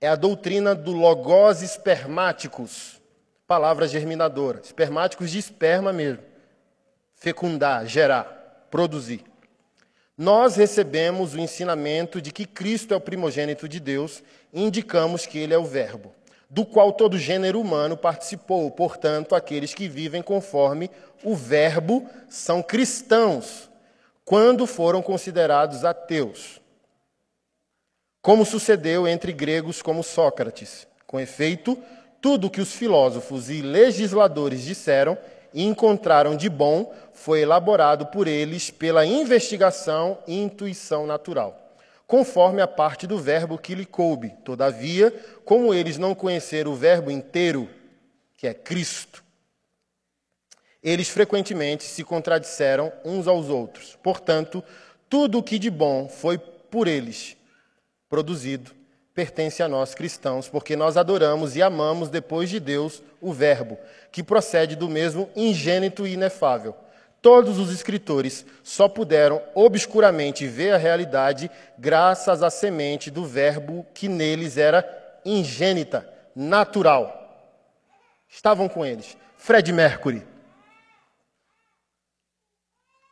[0.00, 3.00] É a doutrina do logos espermáticos,
[3.48, 4.60] palavra germinadora.
[4.60, 6.34] Espermáticos de esperma mesmo
[7.24, 9.24] fecundar, gerar, produzir.
[10.16, 15.38] Nós recebemos o ensinamento de que Cristo é o primogênito de Deus e indicamos que
[15.38, 16.14] ele é o Verbo,
[16.48, 18.70] do qual todo gênero humano participou.
[18.70, 20.90] Portanto, aqueles que vivem conforme
[21.22, 23.68] o Verbo são cristãos,
[24.24, 26.60] quando foram considerados ateus.
[28.22, 30.86] Como sucedeu entre gregos como Sócrates.
[31.06, 31.78] Com efeito,
[32.20, 35.18] tudo que os filósofos e legisladores disseram
[35.52, 41.63] e encontraram de bom foi elaborado por eles pela investigação e intuição natural,
[42.06, 44.34] conforme a parte do verbo que lhe coube.
[44.44, 45.10] Todavia,
[45.44, 47.68] como eles não conheceram o verbo inteiro,
[48.36, 49.24] que é Cristo,
[50.82, 53.96] eles frequentemente se contradisseram uns aos outros.
[54.02, 54.62] Portanto,
[55.08, 57.36] tudo o que de bom foi por eles
[58.08, 58.74] produzido
[59.14, 63.78] pertence a nós cristãos, porque nós adoramos e amamos depois de Deus o Verbo,
[64.10, 66.74] que procede do mesmo ingênito e inefável.
[67.24, 74.08] Todos os escritores só puderam obscuramente ver a realidade graças à semente do Verbo que
[74.08, 74.86] neles era
[75.24, 76.06] ingênita,
[76.36, 77.56] natural.
[78.28, 79.16] Estavam com eles.
[79.38, 80.22] Fred Mercury.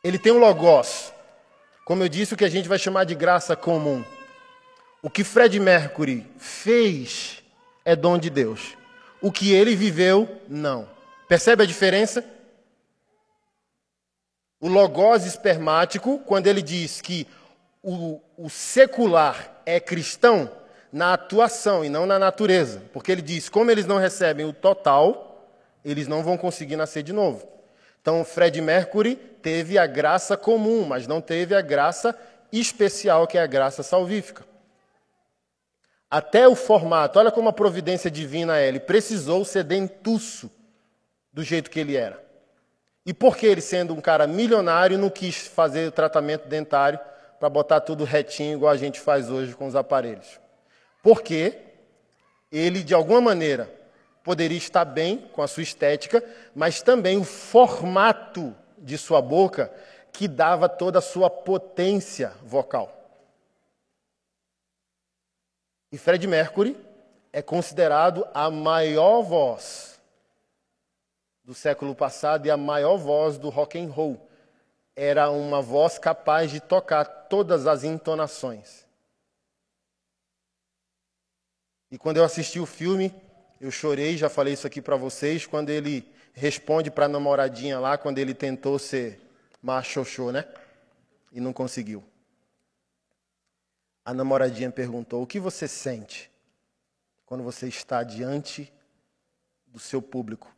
[0.03, 1.11] Ele tem um logos,
[1.83, 4.05] como eu disse, o que a gente vai chamar de graça comum.
[5.01, 7.41] O que Fred Mercury fez
[7.83, 8.77] é dom de Deus.
[9.19, 10.87] O que ele viveu, não.
[11.27, 12.23] Percebe a diferença?
[14.63, 17.27] O logos espermático, quando ele diz que
[17.81, 20.49] o, o secular é cristão,
[20.89, 22.81] na atuação e não na natureza.
[22.93, 25.49] Porque ele diz: como eles não recebem o total,
[25.83, 27.45] eles não vão conseguir nascer de novo.
[28.01, 32.17] Então, Fred Mercury teve a graça comum, mas não teve a graça
[32.49, 34.45] especial, que é a graça salvífica.
[36.09, 40.49] Até o formato, olha como a providência divina é, ele precisou ser dentuço
[41.33, 42.22] do jeito que ele era.
[43.05, 46.99] E por que ele, sendo um cara milionário, não quis fazer o tratamento dentário
[47.39, 50.39] para botar tudo retinho, igual a gente faz hoje com os aparelhos?
[51.01, 51.57] Porque
[52.49, 53.69] ele, de alguma maneira,
[54.23, 56.23] poderia estar bem com a sua estética,
[56.55, 59.71] mas também o formato de sua boca
[60.13, 62.99] que dava toda a sua potência vocal.
[65.91, 66.77] E Fred Mercury
[67.33, 69.92] é considerado a maior voz
[71.43, 74.29] do século passado e a maior voz do rock and roll.
[74.95, 78.85] Era uma voz capaz de tocar todas as entonações.
[81.91, 83.13] E quando eu assisti o filme,
[83.59, 87.97] eu chorei, já falei isso aqui para vocês, quando ele responde para a namoradinha lá,
[87.97, 89.19] quando ele tentou ser
[89.61, 90.45] machoxô, né?
[91.31, 92.03] E não conseguiu.
[94.05, 96.29] A namoradinha perguntou: O que você sente
[97.25, 98.71] quando você está diante
[99.67, 100.52] do seu público?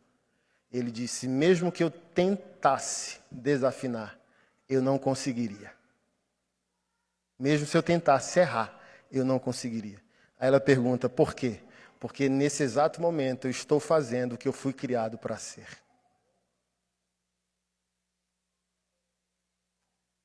[0.75, 4.19] Ele disse: Mesmo que eu tentasse desafinar,
[4.67, 5.71] eu não conseguiria.
[7.39, 8.77] Mesmo se eu tentasse errar,
[9.09, 10.01] eu não conseguiria.
[10.37, 11.61] Aí ela pergunta: Por quê?
[11.97, 15.67] Porque nesse exato momento eu estou fazendo o que eu fui criado para ser.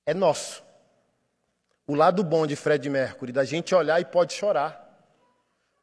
[0.05, 0.65] É nosso.
[1.87, 4.89] O lado bom de Fred Mercury, da gente olhar e pode chorar.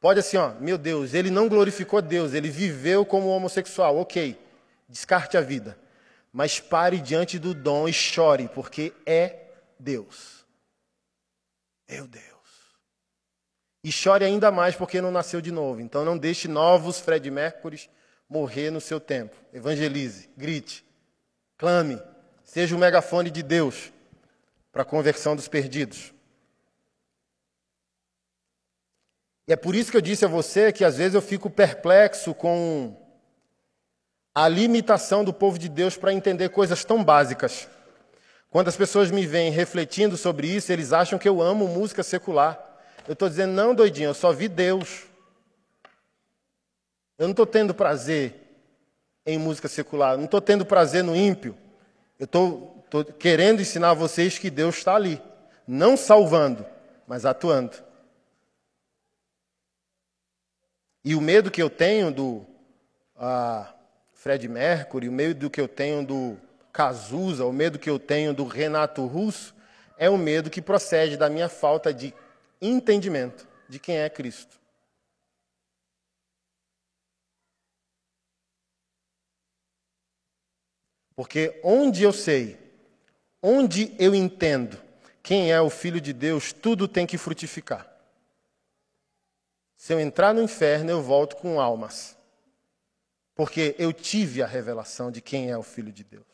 [0.01, 4.46] Pode assim, ó, meu Deus, ele não glorificou Deus, ele viveu como homossexual, ok,
[4.87, 5.77] descarte a vida.
[6.31, 9.47] Mas pare diante do dom e chore, porque é
[9.79, 10.45] Deus.
[11.89, 12.25] Meu Deus.
[13.83, 15.79] E chore ainda mais porque não nasceu de novo.
[15.79, 17.89] Então não deixe novos Fred Mercury
[18.29, 19.35] morrer no seu tempo.
[19.53, 20.85] Evangelize, grite,
[21.57, 22.01] clame,
[22.43, 23.91] seja o megafone de Deus
[24.71, 26.13] para a conversão dos perdidos.
[29.47, 32.33] E é por isso que eu disse a você que às vezes eu fico perplexo
[32.33, 33.06] com
[34.37, 37.67] a limitação do povo de Deus para entender coisas tão básicas.
[38.51, 42.55] Quando as pessoas me veem refletindo sobre isso, eles acham que eu amo música secular.
[43.07, 45.05] Eu estou dizendo, não, doidinho, eu só vi Deus.
[47.17, 48.35] Eu não estou tendo prazer
[49.25, 51.57] em música secular, não estou tendo prazer no ímpio.
[52.19, 52.85] Eu estou
[53.17, 55.19] querendo ensinar a vocês que Deus está ali,
[55.67, 56.63] não salvando,
[57.07, 57.75] mas atuando.
[61.03, 62.45] E o medo que eu tenho do
[63.15, 63.73] ah,
[64.17, 66.37] Fred Mercury, o medo que eu tenho do
[66.73, 69.55] Cazuza, o medo que eu tenho do Renato Russo,
[69.95, 72.11] é o medo que procede da minha falta de
[72.59, 74.59] entendimento de quem é Cristo.
[81.15, 82.57] Porque onde eu sei,
[83.41, 84.81] onde eu entendo
[85.21, 87.87] quem é o Filho de Deus, tudo tem que frutificar.
[89.75, 92.16] Se eu entrar no inferno, eu volto com almas.
[93.37, 96.25] Porque eu tive a revelação de quem é o Filho de Deus.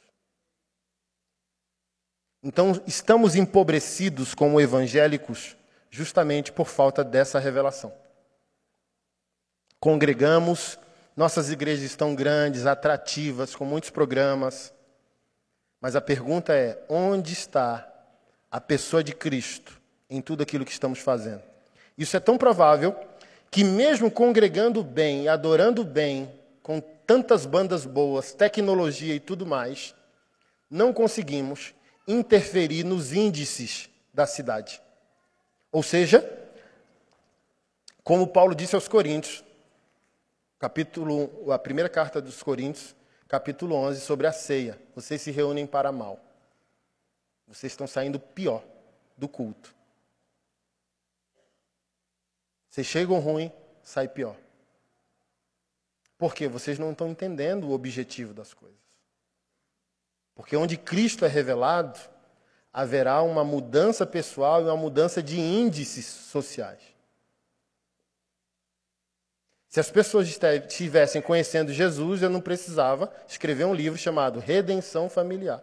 [2.41, 5.57] Então, estamos empobrecidos como evangélicos
[5.89, 7.93] justamente por falta dessa revelação.
[9.81, 10.79] Congregamos,
[11.15, 14.73] nossas igrejas estão grandes, atrativas, com muitos programas.
[15.81, 17.85] Mas a pergunta é: onde está
[18.49, 21.43] a pessoa de Cristo em tudo aquilo que estamos fazendo?
[21.97, 22.95] Isso é tão provável
[23.51, 29.93] que, mesmo congregando bem, adorando bem, com tantas bandas boas, tecnologia e tudo mais,
[30.69, 31.75] não conseguimos
[32.07, 34.81] interferir nos índices da cidade.
[35.71, 36.23] Ou seja,
[38.03, 39.43] como Paulo disse aos Coríntios,
[40.57, 42.95] capítulo, a primeira carta dos Coríntios,
[43.27, 44.79] capítulo 11, sobre a ceia.
[44.95, 46.19] Vocês se reúnem para mal.
[47.45, 48.63] Vocês estão saindo pior
[49.17, 49.75] do culto.
[52.69, 53.51] Vocês chegam ruim,
[53.83, 54.35] sai pior.
[56.23, 58.79] Porque vocês não estão entendendo o objetivo das coisas.
[60.33, 61.99] Porque onde Cristo é revelado,
[62.71, 66.79] haverá uma mudança pessoal e uma mudança de índices sociais.
[69.67, 75.61] Se as pessoas estivessem conhecendo Jesus, eu não precisava escrever um livro chamado Redenção Familiar.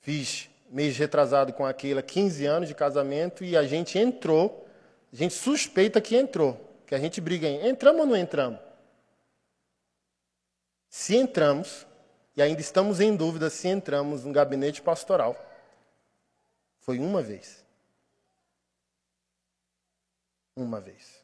[0.00, 4.65] Fiz mês retrasado com aquela 15 anos de casamento e a gente entrou,
[5.12, 8.60] a gente suspeita que entrou, que a gente briga em entramos ou não entramos?
[10.88, 11.86] Se entramos,
[12.36, 15.36] e ainda estamos em dúvida se entramos no gabinete pastoral,
[16.80, 17.64] foi uma vez.
[20.54, 21.22] Uma vez.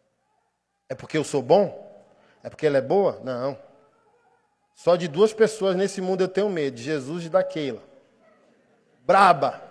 [0.89, 2.05] É porque eu sou bom?
[2.43, 3.21] É porque ela é boa?
[3.23, 3.59] Não.
[4.75, 7.83] Só de duas pessoas nesse mundo eu tenho medo, de Jesus e da Keila.
[9.07, 9.63] Braba.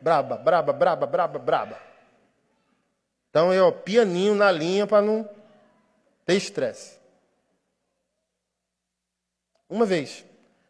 [0.00, 1.89] Braba, braba, braba, braba, braba.
[3.30, 5.28] Então eu pianinho na linha para não
[6.26, 6.98] ter estresse.
[9.68, 10.24] Uma vez.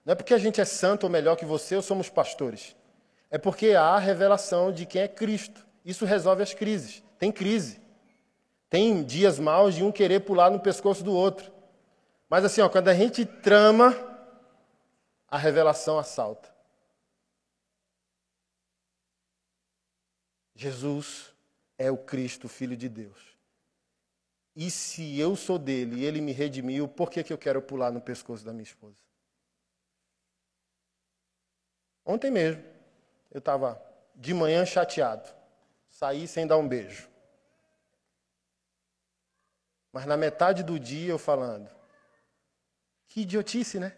[0.05, 2.77] Não é porque a gente é santo ou melhor que você ou somos pastores.
[3.31, 5.67] É porque há a revelação de quem é Cristo.
[5.85, 7.03] Isso resolve as crises.
[7.19, 7.81] Tem crise.
[8.69, 11.51] Tem dias maus de um querer pular no pescoço do outro.
[12.29, 13.97] Mas assim, ó, quando a gente trama,
[15.29, 16.51] a revelação assalta.
[20.55, 21.30] Jesus
[21.81, 23.19] é o Cristo, Filho de Deus.
[24.55, 27.91] E se eu sou dele e ele me redimiu, por que, que eu quero pular
[27.91, 28.99] no pescoço da minha esposa?
[32.05, 32.63] Ontem mesmo,
[33.31, 33.83] eu estava
[34.15, 35.27] de manhã chateado.
[35.89, 37.09] Saí sem dar um beijo.
[39.91, 41.71] Mas na metade do dia eu falando,
[43.09, 43.97] que idiotice, né?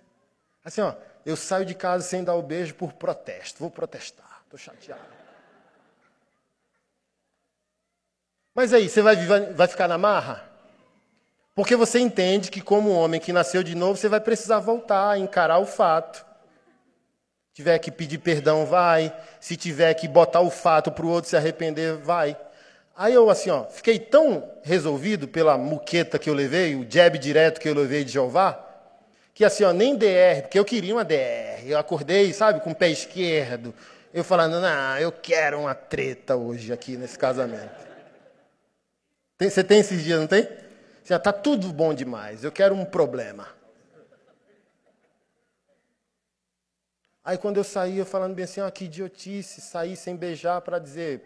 [0.65, 0.95] Assim, ó,
[1.27, 3.59] eu saio de casa sem dar o beijo por protesto.
[3.59, 5.22] Vou protestar, estou chateado.
[8.55, 9.17] Mas aí, você vai,
[9.53, 10.45] vai ficar na marra?
[11.55, 15.59] Porque você entende que, como homem que nasceu de novo, você vai precisar voltar, encarar
[15.59, 16.19] o fato.
[17.49, 19.15] Se tiver que pedir perdão, vai.
[19.41, 22.37] Se tiver que botar o fato para o outro se arrepender, vai.
[22.97, 27.61] Aí eu, assim, ó, fiquei tão resolvido pela muqueta que eu levei, o jab direto
[27.61, 28.59] que eu levei de Jeová,
[29.35, 31.65] que assim, ó, nem DR, porque eu queria uma DR.
[31.67, 33.75] Eu acordei, sabe, com o pé esquerdo,
[34.13, 37.92] Eu falando, não, eu quero uma treta hoje aqui nesse casamento.
[39.43, 40.49] Tem, você tem esses dias, não tem?
[41.05, 43.49] Já está tudo bom demais, eu quero um problema.
[47.25, 50.79] Aí quando eu saí, eu falando bem assim, ó, que idiotice, sair sem beijar para
[50.79, 51.25] dizer,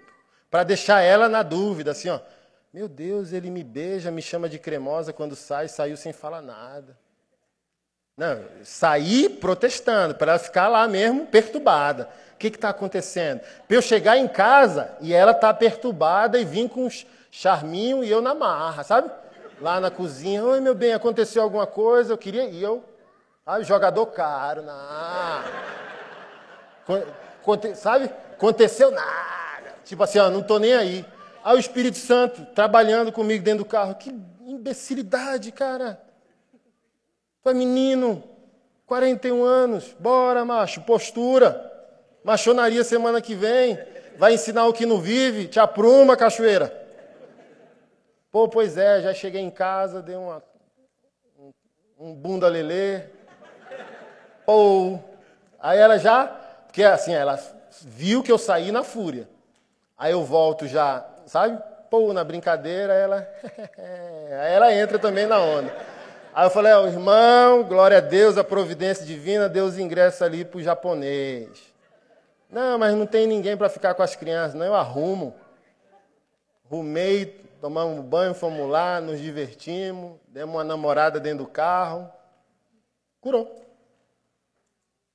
[0.50, 2.18] para deixar ela na dúvida, assim, ó.
[2.72, 6.96] Meu Deus, ele me beija, me chama de cremosa quando sai, saiu sem falar nada.
[8.16, 12.08] Não, saí protestando, para ela ficar lá mesmo perturbada.
[12.32, 13.42] O que está acontecendo?
[13.68, 16.90] Para eu chegar em casa e ela tá perturbada e vir com um
[17.36, 19.10] charminho e eu na marra, sabe?
[19.60, 22.82] Lá na cozinha, oi meu bem, aconteceu alguma coisa, eu queria ir, eu,
[23.44, 25.44] ah, jogador caro, não.
[27.42, 28.10] Conte, sabe?
[28.32, 29.74] Aconteceu nada.
[29.84, 31.04] Tipo assim, ó, não tô nem aí.
[31.44, 33.94] Aí o Espírito Santo trabalhando comigo dentro do carro.
[33.96, 34.10] Que
[34.46, 36.00] imbecilidade, cara.
[37.42, 38.24] Tu é menino,
[38.86, 41.70] 41 anos, bora, macho, postura.
[42.24, 43.78] Machonaria semana que vem.
[44.16, 45.48] Vai ensinar o que não vive.
[45.48, 46.85] Te apruma, cachoeira.
[48.36, 50.42] Pô, pois é, já cheguei em casa, dei uma,
[51.38, 51.52] um,
[51.98, 53.04] um bunda lelê.
[54.44, 54.98] Pô,
[55.58, 56.26] aí ela já
[56.66, 57.42] porque assim, ela
[57.80, 59.26] viu que eu saí na fúria.
[59.96, 61.58] Aí eu volto já, sabe?
[61.88, 63.26] Pô, na brincadeira, ela.
[64.42, 65.74] Aí ela entra também na onda.
[66.34, 70.62] Aí eu falei, oh, irmão, glória a Deus, a providência divina, Deus ingressa ali pro
[70.62, 71.72] japonês.
[72.50, 75.34] Não, mas não tem ninguém para ficar com as crianças, não, eu arrumo.
[76.68, 82.10] Rumei, tomamos banho, fomos lá, nos divertimos, demos uma namorada dentro do carro.
[83.20, 83.64] Curou.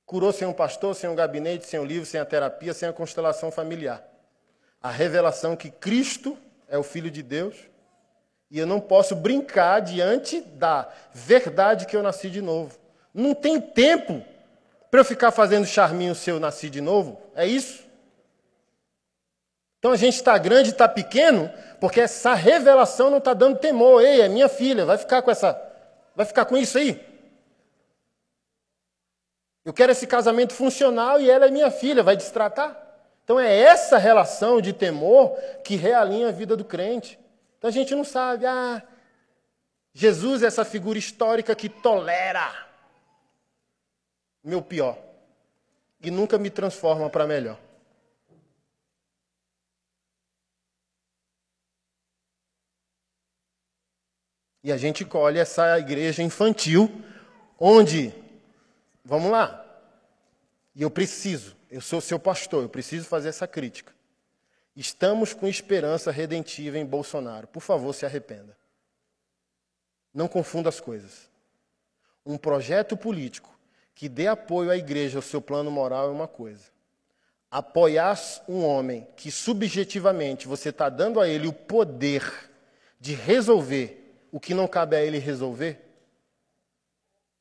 [0.04, 2.92] Curou sem um pastor, sem um gabinete, sem um livro, sem a terapia, sem a
[2.92, 4.06] constelação familiar.
[4.80, 6.36] A revelação que Cristo
[6.68, 7.56] é o Filho de Deus
[8.50, 12.78] e eu não posso brincar diante da verdade que eu nasci de novo.
[13.14, 14.22] Não tem tempo
[14.90, 17.18] para eu ficar fazendo charminho se eu nasci de novo.
[17.34, 17.82] É isso?
[19.78, 21.50] Então a gente está grande está pequeno
[21.82, 24.04] porque essa revelação não está dando temor.
[24.04, 25.60] Ei, é minha filha, vai ficar com essa,
[26.14, 27.04] vai ficar com isso aí?
[29.64, 32.80] Eu quero esse casamento funcional e ela é minha filha, vai destratar?
[33.24, 37.18] Então é essa relação de temor que realinha a vida do crente.
[37.58, 38.80] Então a gente não sabe, ah,
[39.92, 42.48] Jesus é essa figura histórica que tolera
[44.44, 44.96] meu pior
[46.00, 47.58] e nunca me transforma para melhor.
[54.62, 56.90] E a gente colhe essa igreja infantil,
[57.58, 58.14] onde
[59.04, 59.58] Vamos lá.
[60.74, 63.92] E eu preciso, eu sou seu pastor, eu preciso fazer essa crítica.
[64.74, 67.46] Estamos com esperança redentiva em Bolsonaro.
[67.46, 68.56] Por favor, se arrependa.
[70.14, 71.30] Não confunda as coisas.
[72.24, 73.50] Um projeto político
[73.94, 76.70] que dê apoio à igreja ao seu plano moral é uma coisa.
[77.50, 78.18] Apoiar
[78.48, 82.50] um homem que subjetivamente você está dando a ele o poder
[82.98, 84.01] de resolver
[84.32, 85.78] o que não cabe a ele resolver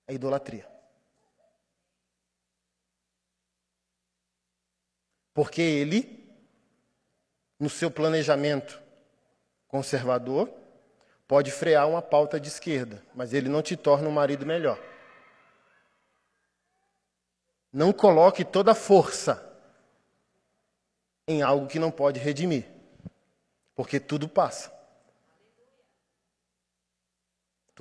[0.05, 0.69] é idolatria.
[5.33, 6.29] Porque ele,
[7.57, 8.81] no seu planejamento
[9.69, 10.53] conservador,
[11.25, 14.77] pode frear uma pauta de esquerda, mas ele não te torna um marido melhor.
[17.71, 19.49] Não coloque toda a força
[21.25, 22.69] em algo que não pode redimir,
[23.73, 24.80] porque tudo passa.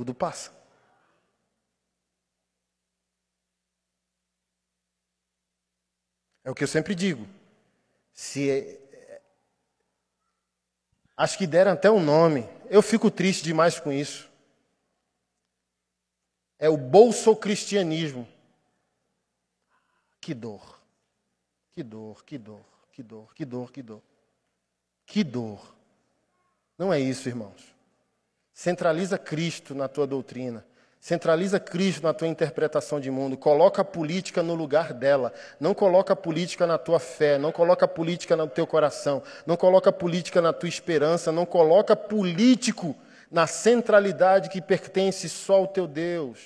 [0.00, 0.50] Tudo passa.
[6.42, 7.28] É o que eu sempre digo.
[8.10, 9.20] Se é,
[11.14, 12.48] acho que deram até um nome.
[12.70, 14.26] Eu fico triste demais com isso.
[16.58, 18.26] É o bolso-cristianismo.
[20.18, 20.80] Que dor.
[21.72, 24.02] Que dor, que dor, que dor, que dor, que dor.
[25.04, 25.76] Que dor.
[26.78, 27.79] Não é isso, irmãos.
[28.62, 30.62] Centraliza Cristo na tua doutrina.
[31.00, 36.12] Centraliza Cristo na tua interpretação de mundo, coloca a política no lugar dela, não coloca
[36.12, 39.92] a política na tua fé, não coloca a política no teu coração, não coloca a
[39.94, 42.94] política na tua esperança, não coloca político
[43.30, 46.38] na centralidade que pertence só ao teu Deus.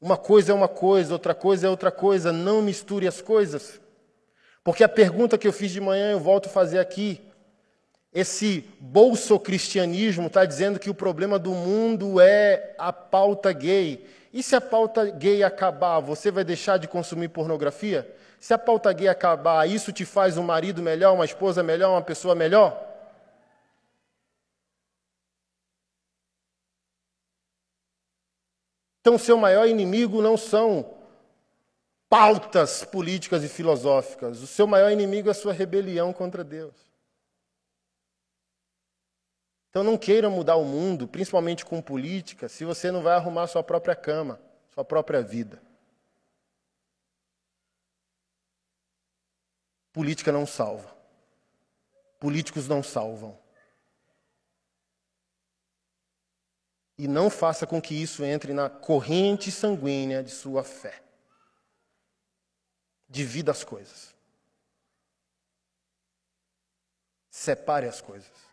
[0.00, 3.78] Uma coisa é uma coisa, outra coisa é outra coisa, não misture as coisas.
[4.64, 7.20] Porque a pergunta que eu fiz de manhã eu volto a fazer aqui.
[8.12, 14.04] Esse bolso-cristianismo está dizendo que o problema do mundo é a pauta gay.
[14.32, 18.12] E se a pauta gay acabar, você vai deixar de consumir pornografia?
[18.40, 22.02] Se a pauta gay acabar, isso te faz um marido melhor, uma esposa melhor, uma
[22.02, 22.88] pessoa melhor?
[29.00, 30.98] Então, seu maior inimigo não são
[32.08, 34.42] pautas políticas e filosóficas.
[34.42, 36.89] O seu maior inimigo é a sua rebelião contra Deus.
[39.70, 43.62] Então não queira mudar o mundo, principalmente com política, se você não vai arrumar sua
[43.62, 44.40] própria cama,
[44.74, 45.62] sua própria vida.
[49.92, 50.96] Política não salva.
[52.18, 53.38] Políticos não salvam.
[56.98, 61.02] E não faça com que isso entre na corrente sanguínea de sua fé.
[63.08, 64.14] Divida as coisas.
[67.30, 68.49] Separe as coisas.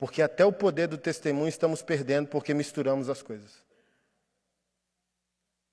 [0.00, 3.62] Porque até o poder do testemunho estamos perdendo porque misturamos as coisas.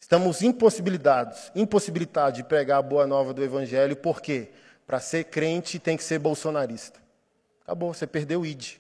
[0.02, 4.52] Estamos impossibilitados, impossibilitados de pregar a boa nova do Evangelho, porque
[4.86, 7.00] para ser crente tem que ser bolsonarista.
[7.64, 8.76] Acabou, você perdeu o ID.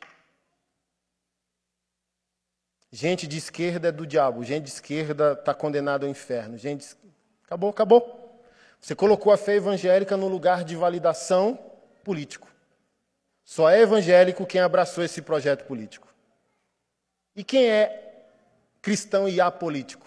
[2.91, 6.57] Gente de esquerda é do diabo, gente de esquerda está condenada ao inferno.
[6.57, 6.93] Gente,
[7.45, 8.43] acabou, acabou.
[8.81, 11.57] Você colocou a fé evangélica no lugar de validação
[12.03, 12.49] político.
[13.47, 16.13] Só é evangélico quem abraçou esse projeto político.
[17.33, 18.27] E quem é
[18.81, 20.05] cristão e apolítico?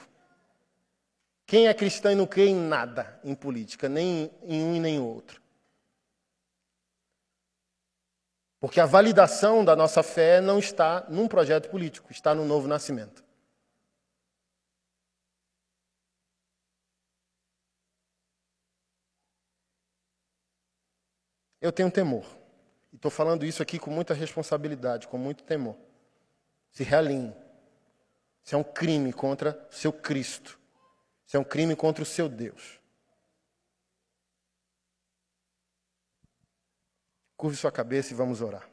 [1.46, 4.96] Quem é cristão e não crê em nada em política, nem em um e nem
[4.96, 5.40] em outro.
[8.60, 13.24] Porque a validação da nossa fé não está num projeto político, está no novo nascimento.
[21.58, 22.39] Eu tenho temor.
[23.00, 25.74] Estou falando isso aqui com muita responsabilidade, com muito temor.
[26.70, 27.34] Se realinhe.
[28.44, 30.60] Isso é um crime contra seu Cristo.
[31.26, 32.78] Isso é um crime contra o seu Deus.
[37.38, 38.68] Curve sua cabeça e vamos orar.